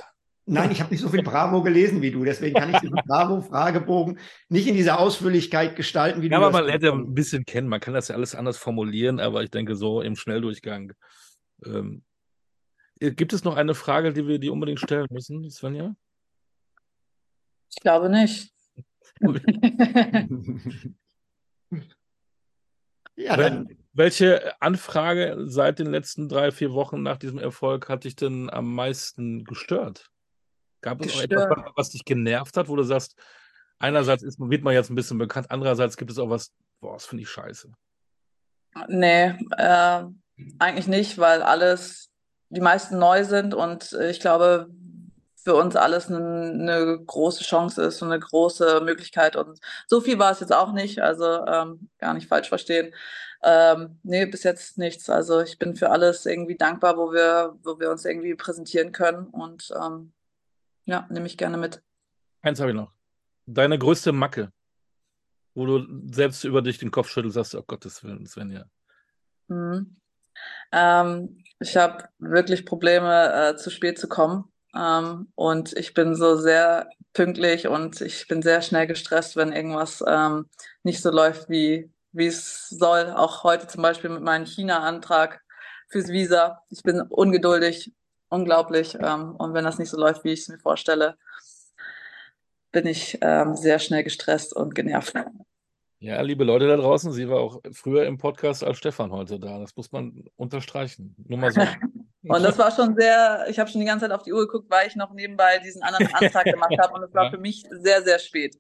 Nein, 0.45 0.71
ich 0.71 0.81
habe 0.81 0.91
nicht 0.91 1.01
so 1.01 1.07
viel 1.07 1.21
Bravo 1.23 1.61
gelesen 1.61 2.01
wie 2.01 2.09
du, 2.11 2.25
deswegen 2.25 2.55
kann 2.55 2.73
ich 2.73 2.79
diesen 2.79 2.99
Bravo-Fragebogen 3.05 4.19
nicht 4.49 4.67
in 4.67 4.75
dieser 4.75 4.99
Ausführlichkeit 4.99 5.77
gestalten, 5.77 6.21
wie 6.21 6.29
ja, 6.29 6.37
du 6.39 6.45
aber 6.45 6.51
man 6.51 6.65
lernt 6.65 6.83
ja 6.83 6.91
ein 6.91 7.13
bisschen 7.13 7.45
kennen. 7.45 7.69
Man 7.69 7.79
kann 7.79 7.93
das 7.93 8.09
ja 8.09 8.15
alles 8.15 8.35
anders 8.35 8.57
formulieren, 8.57 9.19
aber 9.21 9.43
ich 9.43 9.51
denke 9.51 9.75
so 9.75 10.01
im 10.01 10.15
Schnelldurchgang. 10.15 10.93
Ähm, 11.65 12.03
gibt 12.99 13.31
es 13.33 13.43
noch 13.43 13.55
eine 13.55 13.75
Frage, 13.75 14.11
die 14.13 14.27
wir 14.27 14.39
dir 14.39 14.51
unbedingt 14.51 14.79
stellen 14.79 15.07
müssen, 15.11 15.49
Svenja? 15.49 15.95
Ich 17.69 17.77
glaube 17.81 18.09
nicht. 18.09 18.51
ja, 23.15 23.37
dann. 23.37 23.69
Welche 23.93 24.59
Anfrage 24.59 25.35
seit 25.45 25.77
den 25.77 25.87
letzten 25.87 26.27
drei, 26.27 26.51
vier 26.51 26.73
Wochen 26.73 27.03
nach 27.03 27.17
diesem 27.17 27.37
Erfolg 27.37 27.89
hat 27.89 28.05
dich 28.05 28.15
denn 28.15 28.49
am 28.49 28.73
meisten 28.73 29.43
gestört? 29.43 30.09
Gab 30.81 30.99
es 31.01 31.15
auch 31.15 31.21
etwas, 31.21 31.47
was 31.75 31.89
dich 31.91 32.03
genervt 32.03 32.57
hat, 32.57 32.67
wo 32.67 32.75
du 32.75 32.83
sagst, 32.83 33.15
einerseits 33.77 34.23
ist, 34.23 34.39
wird 34.39 34.63
man 34.63 34.73
jetzt 34.73 34.89
ein 34.89 34.95
bisschen 34.95 35.19
bekannt, 35.19 35.51
andererseits 35.51 35.95
gibt 35.95 36.09
es 36.09 36.17
auch 36.17 36.29
was, 36.29 36.51
boah, 36.81 36.93
das 36.93 37.05
finde 37.05 37.21
ich 37.21 37.29
scheiße. 37.29 37.71
Nee, 38.87 39.35
äh, 39.57 40.03
eigentlich 40.57 40.87
nicht, 40.87 41.19
weil 41.19 41.43
alles, 41.43 42.09
die 42.49 42.61
meisten 42.61 42.97
neu 42.97 43.23
sind 43.23 43.53
und 43.53 43.93
ich 43.93 44.19
glaube, 44.19 44.69
für 45.43 45.55
uns 45.55 45.75
alles 45.75 46.09
eine, 46.09 46.99
große 47.05 47.43
Chance 47.43 47.83
ist 47.83 48.01
und 48.01 48.11
eine 48.11 48.19
große 48.19 48.81
Möglichkeit. 48.81 49.35
Und 49.35 49.59
so 49.87 49.99
viel 50.01 50.17
war 50.19 50.31
es 50.31 50.39
jetzt 50.39 50.53
auch 50.53 50.71
nicht, 50.71 50.99
also 50.99 51.45
ähm, 51.45 51.89
gar 51.97 52.13
nicht 52.13 52.27
falsch 52.27 52.49
verstehen. 52.49 52.93
Ähm, 53.43 53.99
nee, 54.03 54.25
bis 54.25 54.43
jetzt 54.43 54.77
nichts. 54.77 55.09
Also 55.09 55.41
ich 55.41 55.59
bin 55.59 55.75
für 55.75 55.89
alles 55.89 56.25
irgendwie 56.25 56.55
dankbar, 56.55 56.97
wo 56.97 57.11
wir, 57.11 57.57
wo 57.63 57.77
wir 57.79 57.91
uns 57.91 58.05
irgendwie 58.05 58.35
präsentieren 58.35 58.93
können 58.93 59.27
und 59.27 59.71
ähm, 59.81 60.13
ja, 60.85 61.05
nehme 61.09 61.27
ich 61.27 61.37
gerne 61.37 61.57
mit. 61.57 61.81
Eins 62.41 62.59
habe 62.59 62.71
ich 62.71 62.75
noch. 62.75 62.91
Deine 63.45 63.77
größte 63.77 64.13
Macke, 64.13 64.51
wo 65.55 65.65
du 65.65 65.85
selbst 66.09 66.45
über 66.45 66.61
dich 66.61 66.77
den 66.77 66.91
Kopf 66.91 67.09
schüttelst, 67.09 67.35
sagst, 67.35 67.55
oh 67.55 67.63
Gottes 67.63 68.03
Willen, 68.03 68.25
Svenja. 68.25 68.65
Mhm. 69.49 69.97
Ähm, 70.71 71.43
ich 71.59 71.75
habe 71.75 72.05
wirklich 72.19 72.65
Probleme, 72.65 73.33
äh, 73.33 73.55
zu 73.57 73.69
spät 73.69 73.99
zu 73.99 74.07
kommen. 74.07 74.52
Ähm, 74.75 75.31
und 75.35 75.73
ich 75.73 75.93
bin 75.93 76.15
so 76.15 76.35
sehr 76.37 76.89
pünktlich 77.13 77.67
und 77.67 78.01
ich 78.01 78.27
bin 78.27 78.41
sehr 78.41 78.61
schnell 78.61 78.87
gestresst, 78.87 79.35
wenn 79.35 79.51
irgendwas 79.51 80.03
ähm, 80.07 80.47
nicht 80.83 81.01
so 81.01 81.11
läuft, 81.11 81.49
wie, 81.49 81.91
wie 82.11 82.27
es 82.27 82.69
soll. 82.69 83.11
Auch 83.11 83.43
heute 83.43 83.67
zum 83.67 83.81
Beispiel 83.83 84.09
mit 84.09 84.23
meinem 84.23 84.45
China-Antrag 84.45 85.41
fürs 85.89 86.09
Visa. 86.09 86.61
Ich 86.69 86.81
bin 86.83 87.01
ungeduldig, 87.01 87.93
unglaublich. 88.29 88.97
Ähm, 88.99 89.35
und 89.35 89.53
wenn 89.53 89.63
das 89.63 89.77
nicht 89.77 89.89
so 89.89 89.97
läuft, 89.97 90.23
wie 90.23 90.31
ich 90.31 90.41
es 90.41 90.49
mir 90.49 90.59
vorstelle, 90.59 91.17
bin 92.71 92.87
ich 92.87 93.19
ähm, 93.21 93.55
sehr 93.55 93.77
schnell 93.77 94.03
gestresst 94.03 94.55
und 94.55 94.73
genervt. 94.73 95.13
Ja, 95.99 96.19
liebe 96.21 96.43
Leute 96.43 96.67
da 96.67 96.75
draußen, 96.75 97.13
sie 97.13 97.29
war 97.29 97.39
auch 97.39 97.61
früher 97.71 98.05
im 98.05 98.17
Podcast 98.17 98.63
als 98.63 98.77
Stefan 98.77 99.11
heute 99.11 99.39
da. 99.39 99.59
Das 99.59 99.75
muss 99.77 99.91
man 99.91 100.25
unterstreichen. 100.35 101.15
Nur 101.27 101.37
mal 101.37 101.51
so. 101.51 101.61
Und 102.25 102.43
das 102.43 102.57
war 102.57 102.71
schon 102.71 102.95
sehr, 102.95 103.45
ich 103.49 103.59
habe 103.59 103.69
schon 103.69 103.81
die 103.81 103.87
ganze 103.87 104.05
Zeit 104.05 104.11
auf 104.15 104.23
die 104.23 104.31
Uhr 104.33 104.45
geguckt, 104.47 104.69
weil 104.69 104.87
ich 104.87 104.95
noch 104.95 105.11
nebenbei 105.13 105.59
diesen 105.59 105.83
anderen 105.83 106.13
Antrag 106.13 106.45
gemacht 106.45 106.75
habe 106.79 106.93
und 106.93 107.03
es 107.03 107.13
war 107.13 107.23
Ja. 107.25 107.31
für 107.31 107.37
mich 107.37 107.63
sehr, 107.69 108.01
sehr 108.03 108.19
spät. 108.19 108.55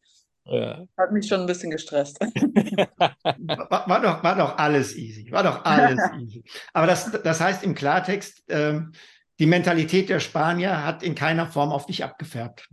Ja. 0.45 0.83
Hat 0.97 1.11
mich 1.13 1.27
schon 1.27 1.39
ein 1.39 1.45
bisschen 1.47 1.71
gestresst. 1.71 2.19
War, 2.99 3.87
war, 3.87 4.01
doch, 4.01 4.23
war 4.23 4.35
doch 4.35 4.57
alles 4.57 4.95
easy. 4.95 5.31
War 5.31 5.43
doch 5.43 5.63
alles 5.63 5.99
easy. 6.19 6.43
Aber 6.73 6.87
das, 6.87 7.11
das 7.23 7.39
heißt 7.39 7.63
im 7.63 7.75
Klartext, 7.75 8.43
ähm, 8.49 8.91
die 9.39 9.45
Mentalität 9.45 10.09
der 10.09 10.19
Spanier 10.19 10.85
hat 10.85 11.01
in 11.03 11.15
keiner 11.15 11.47
Form 11.47 11.71
auf 11.71 11.85
dich 11.85 12.03
abgefärbt. 12.03 12.67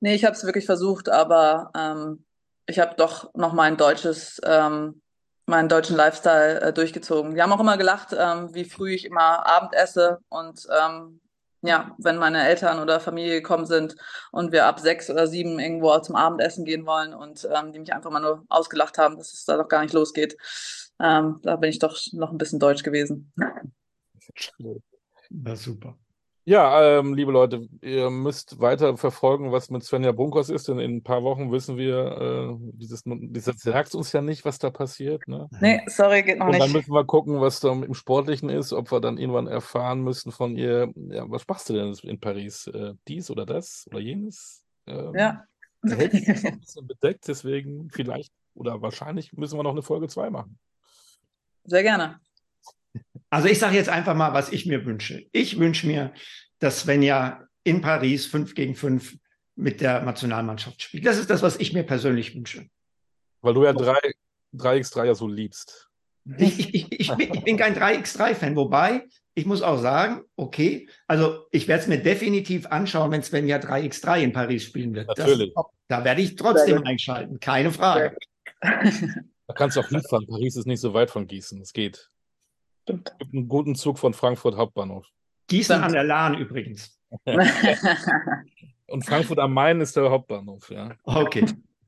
Nee, 0.00 0.14
ich 0.14 0.24
habe 0.24 0.34
es 0.36 0.44
wirklich 0.44 0.66
versucht, 0.66 1.08
aber 1.08 1.70
ähm, 1.76 2.24
ich 2.66 2.78
habe 2.78 2.94
doch 2.96 3.32
noch 3.34 3.52
mein 3.52 3.76
deutsches, 3.76 4.40
ähm, 4.44 5.00
meinen 5.46 5.68
deutschen 5.68 5.96
Lifestyle 5.96 6.60
äh, 6.60 6.72
durchgezogen. 6.72 7.34
Die 7.34 7.42
haben 7.42 7.52
auch 7.52 7.60
immer 7.60 7.76
gelacht, 7.76 8.14
ähm, 8.18 8.52
wie 8.54 8.64
früh 8.64 8.94
ich 8.94 9.04
immer 9.04 9.46
Abend 9.46 9.74
esse 9.74 10.18
und 10.28 10.66
ähm, 10.80 11.20
ja, 11.62 11.94
wenn 11.98 12.16
meine 12.18 12.46
Eltern 12.46 12.80
oder 12.80 13.00
Familie 13.00 13.40
gekommen 13.40 13.66
sind 13.66 13.96
und 14.30 14.52
wir 14.52 14.66
ab 14.66 14.78
sechs 14.78 15.10
oder 15.10 15.26
sieben 15.26 15.58
irgendwo 15.58 15.98
zum 15.98 16.14
Abendessen 16.14 16.64
gehen 16.64 16.86
wollen 16.86 17.14
und 17.14 17.48
ähm, 17.52 17.72
die 17.72 17.78
mich 17.78 17.92
einfach 17.92 18.10
mal 18.10 18.20
nur 18.20 18.44
ausgelacht 18.48 18.98
haben, 18.98 19.16
dass 19.16 19.32
es 19.32 19.44
da 19.44 19.56
doch 19.56 19.68
gar 19.68 19.82
nicht 19.82 19.94
losgeht. 19.94 20.36
Ähm, 21.00 21.40
da 21.42 21.56
bin 21.56 21.70
ich 21.70 21.78
doch 21.78 21.98
noch 22.12 22.30
ein 22.30 22.38
bisschen 22.38 22.60
deutsch 22.60 22.82
gewesen. 22.82 23.32
Na 25.30 25.56
super. 25.56 25.98
Ja, 26.48 27.00
ähm, 27.00 27.14
liebe 27.14 27.32
Leute, 27.32 27.66
ihr 27.82 28.08
müsst 28.08 28.60
weiter 28.60 28.96
verfolgen, 28.96 29.50
was 29.50 29.68
mit 29.68 29.82
Svenja 29.82 30.12
Bunkers 30.12 30.48
ist, 30.48 30.68
denn 30.68 30.78
in 30.78 30.98
ein 30.98 31.02
paar 31.02 31.24
Wochen 31.24 31.50
wissen 31.50 31.76
wir, 31.76 31.96
äh, 32.52 32.56
dieses, 32.76 33.02
dieses 33.04 33.60
sagt 33.60 33.96
uns 33.96 34.12
ja 34.12 34.22
nicht, 34.22 34.44
was 34.44 34.60
da 34.60 34.70
passiert. 34.70 35.26
Ne? 35.26 35.48
Nee, 35.60 35.80
sorry, 35.88 36.22
geht 36.22 36.38
noch 36.38 36.46
Und 36.46 36.52
dann 36.52 36.62
nicht. 36.68 36.72
müssen 36.72 36.92
wir 36.94 37.04
gucken, 37.04 37.40
was 37.40 37.58
da 37.58 37.72
im 37.72 37.94
Sportlichen 37.94 38.48
ist, 38.48 38.72
ob 38.72 38.92
wir 38.92 39.00
dann 39.00 39.18
irgendwann 39.18 39.48
erfahren 39.48 40.02
müssen 40.02 40.30
von 40.30 40.56
ihr, 40.56 40.92
ja, 41.10 41.28
was 41.28 41.48
machst 41.48 41.68
du 41.68 41.72
denn 41.72 41.92
in 42.04 42.20
Paris? 42.20 42.68
Äh, 42.68 42.94
dies 43.08 43.28
oder 43.28 43.44
das 43.44 43.84
oder 43.90 43.98
jenes? 43.98 44.62
Ähm, 44.86 45.14
Ja. 45.16 45.42
da 45.82 45.96
hält 45.96 46.12
sich 46.12 46.28
ein 46.46 46.60
bisschen 46.60 46.86
bedeckt, 46.86 47.26
deswegen 47.26 47.90
vielleicht 47.90 48.32
oder 48.54 48.80
wahrscheinlich 48.82 49.32
müssen 49.32 49.58
wir 49.58 49.64
noch 49.64 49.72
eine 49.72 49.82
Folge 49.82 50.06
2 50.06 50.30
machen. 50.30 50.60
Sehr 51.64 51.82
gerne. 51.82 52.20
Also 53.30 53.48
ich 53.48 53.58
sage 53.58 53.76
jetzt 53.76 53.88
einfach 53.88 54.14
mal, 54.14 54.32
was 54.32 54.52
ich 54.52 54.66
mir 54.66 54.84
wünsche. 54.84 55.26
Ich 55.32 55.58
wünsche 55.58 55.86
mir, 55.86 56.12
dass 56.58 56.80
Svenja 56.80 57.46
in 57.64 57.80
Paris 57.80 58.26
5 58.26 58.54
gegen 58.54 58.74
5 58.74 59.16
mit 59.56 59.80
der 59.80 60.02
Nationalmannschaft 60.02 60.82
spielt. 60.82 61.06
Das 61.06 61.18
ist 61.18 61.30
das, 61.30 61.42
was 61.42 61.56
ich 61.56 61.72
mir 61.72 61.82
persönlich 61.82 62.34
wünsche. 62.34 62.68
Weil 63.40 63.54
du 63.54 63.64
ja 63.64 63.72
3, 63.72 63.96
3x3 64.54 65.04
ja 65.04 65.14
so 65.14 65.26
liebst. 65.26 65.88
Ich, 66.38 66.74
ich, 66.74 66.92
ich, 66.92 67.12
bin, 67.14 67.34
ich 67.34 67.44
bin 67.44 67.56
kein 67.56 67.76
3x3-Fan, 67.76 68.56
wobei 68.56 69.06
ich 69.34 69.46
muss 69.46 69.62
auch 69.62 69.78
sagen, 69.78 70.22
okay, 70.36 70.88
also 71.06 71.46
ich 71.52 71.68
werde 71.68 71.82
es 71.82 71.88
mir 71.88 72.02
definitiv 72.02 72.66
anschauen, 72.66 73.12
wenn 73.12 73.22
Svenja 73.22 73.58
3x3 73.58 74.22
in 74.22 74.32
Paris 74.32 74.64
spielen 74.64 74.94
wird. 74.94 75.08
Natürlich. 75.08 75.52
Das, 75.54 75.64
da 75.88 76.04
werde 76.04 76.22
ich 76.22 76.36
trotzdem 76.36 76.82
einschalten, 76.84 77.38
keine 77.38 77.70
Frage. 77.70 78.16
Da 78.60 79.54
kannst 79.54 79.76
du 79.76 79.80
auch 79.80 79.88
hinfahren. 79.88 80.26
Paris 80.26 80.56
ist 80.56 80.66
nicht 80.66 80.80
so 80.80 80.92
weit 80.94 81.10
von 81.10 81.26
Gießen. 81.26 81.60
Es 81.60 81.72
geht. 81.72 82.10
Stimmt. 82.86 83.10
Es 83.10 83.18
gibt 83.18 83.34
einen 83.34 83.48
guten 83.48 83.74
Zug 83.74 83.98
von 83.98 84.14
Frankfurt 84.14 84.56
Hauptbahnhof. 84.56 85.08
Gießen 85.48 85.82
an 85.82 85.92
der 85.92 86.04
Lahn 86.04 86.38
übrigens. 86.38 87.00
Und 88.86 89.04
Frankfurt 89.04 89.40
am 89.40 89.52
Main 89.52 89.80
ist 89.80 89.96
der 89.96 90.08
Hauptbahnhof, 90.08 90.70
ja. 90.70 90.94
Okay. 91.02 91.46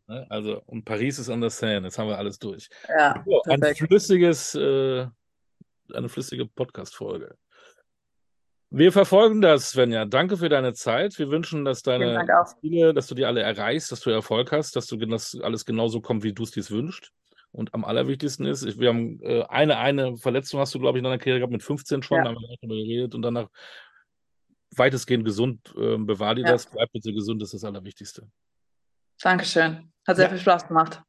Ne? 0.09 0.27
Also, 0.29 0.61
und 0.67 0.85
Paris 0.85 1.21
ist 1.21 1.31
an 1.31 1.41
der 1.41 1.51
Seine. 1.51 1.87
Jetzt 1.87 1.99
haben 1.99 2.09
wir 2.09 2.19
alles 2.19 2.39
durch. 2.39 2.69
ja, 2.89 3.23
So, 3.25 3.43
ein 3.43 3.63
flüssiges, 3.77 4.57
äh, 4.57 5.07
eine 5.95 6.09
flüssige 6.09 6.47
Podcast-Folge. 6.47 7.37
Wir 8.71 8.91
verfolgen 8.91 9.41
das, 9.41 9.71
Svenja. 9.71 10.05
Danke 10.05 10.37
für 10.37 10.49
deine 10.49 10.75
Zeit. 10.75 11.17
Wir 11.19 11.31
wünschen, 11.31 11.65
dass 11.65 11.83
deine. 11.83 12.27
Ziele, 12.61 12.93
dass 12.93 13.07
du 13.07 13.15
die 13.15 13.25
alle 13.25 13.41
erreichst, 13.41 13.93
dass 13.93 14.01
du 14.01 14.11
Erfolg 14.11 14.51
hast, 14.51 14.75
dass 14.75 14.89
du 14.89 14.97
dass 14.97 15.39
alles 15.41 15.65
genauso 15.65 16.01
kommt, 16.01 16.25
wie 16.25 16.33
du 16.33 16.43
es 16.43 16.51
dir 16.51 16.69
wünschst. 16.69 17.13
Und 17.51 17.73
am 17.75 17.85
allerwichtigsten 17.85 18.47
ist, 18.47 18.79
wir 18.79 18.89
haben 18.91 19.21
äh, 19.23 19.43
eine, 19.45 19.79
eine 19.79 20.17
Verletzung 20.17 20.61
hast 20.61 20.75
du, 20.75 20.79
glaube 20.79 20.99
ich, 20.99 21.01
in 21.01 21.05
deiner 21.05 21.19
Karriere 21.19 21.39
gehabt 21.39 21.53
mit 21.53 21.63
15 21.63 22.03
schon, 22.03 22.19
Ja. 22.19 22.25
da 22.25 22.31
haben 22.31 22.41
wir 22.41 22.57
drüber 22.61 22.75
geredet 22.75 23.15
und 23.15 23.23
danach 23.23 23.49
weitestgehend 24.77 25.25
gesund. 25.25 25.75
Ähm, 25.79 26.07
bewahr 26.07 26.35
dir 26.35 26.45
Ja. 26.45 26.53
das, 26.53 26.67
bleib 26.67 26.93
bitte 26.93 27.13
gesund, 27.13 27.41
das 27.43 27.55
ist 27.55 27.63
das 27.63 27.69
Allerwichtigste. 27.69 28.29
Dankeschön. 29.21 29.91
Hat 30.07 30.17
sehr 30.17 30.27
Ja. 30.27 30.31
viel 30.31 30.39
Spaß 30.41 30.69
gemacht. 30.69 31.03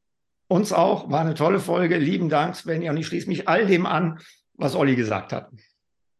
Uns 0.48 0.72
auch, 0.72 1.10
war 1.10 1.20
eine 1.20 1.34
tolle 1.34 1.60
Folge. 1.60 1.98
Lieben 1.98 2.28
Dank, 2.28 2.56
Svenja. 2.56 2.90
Und 2.90 2.96
ich 2.96 3.06
schließe 3.06 3.28
mich 3.28 3.46
all 3.48 3.66
dem 3.66 3.86
an, 3.86 4.18
was 4.54 4.74
Olli 4.74 4.96
gesagt 4.96 5.32
hat. 5.32 5.50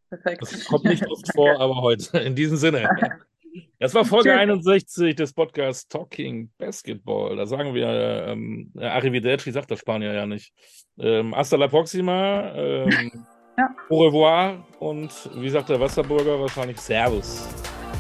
Perfekt. 0.09 0.43
Das 0.43 0.65
kommt 0.67 0.85
nicht 0.85 1.05
oft 1.09 1.33
vor, 1.33 1.49
aber 1.61 1.77
heute. 1.83 2.19
In 2.19 2.35
diesem 2.37 2.57
Sinne. 2.57 2.89
Das 3.79 3.95
war 3.95 4.05
Folge 4.05 4.31
Tschüss. 4.31 4.41
61 4.41 5.17
des 5.17 5.33
Podcasts 5.33 5.89
Talking 5.89 6.51
Basketball. 6.59 7.37
Da 7.37 7.47
sagen 7.47 7.75
wir 7.75 7.87
ähm, 7.87 8.71
ja, 8.75 8.93
Arrivederci, 8.93 9.53
sagt 9.53 9.71
der 9.71 9.77
Spanier 9.77 10.13
ja 10.13 10.27
nicht. 10.27 10.53
Ähm, 10.99 11.35
hasta 11.35 11.57
la 11.57 11.69
próxima. 11.69 12.53
Ähm, 12.55 13.27
Ja. 13.61 13.69
Au 13.91 14.07
revoir. 14.07 14.65
Und 14.79 15.11
wie 15.35 15.51
sagt 15.51 15.69
der 15.69 15.79
Wasserburger? 15.79 16.41
Wahrscheinlich 16.41 16.79
Servus. 16.79 17.47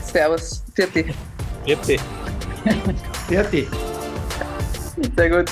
Servus. 0.03 0.64
Vierte. 0.74 1.05
Bitte. 1.66 1.96
Fertig. 3.28 3.68
Sehr 5.16 5.30
gut. 5.30 5.51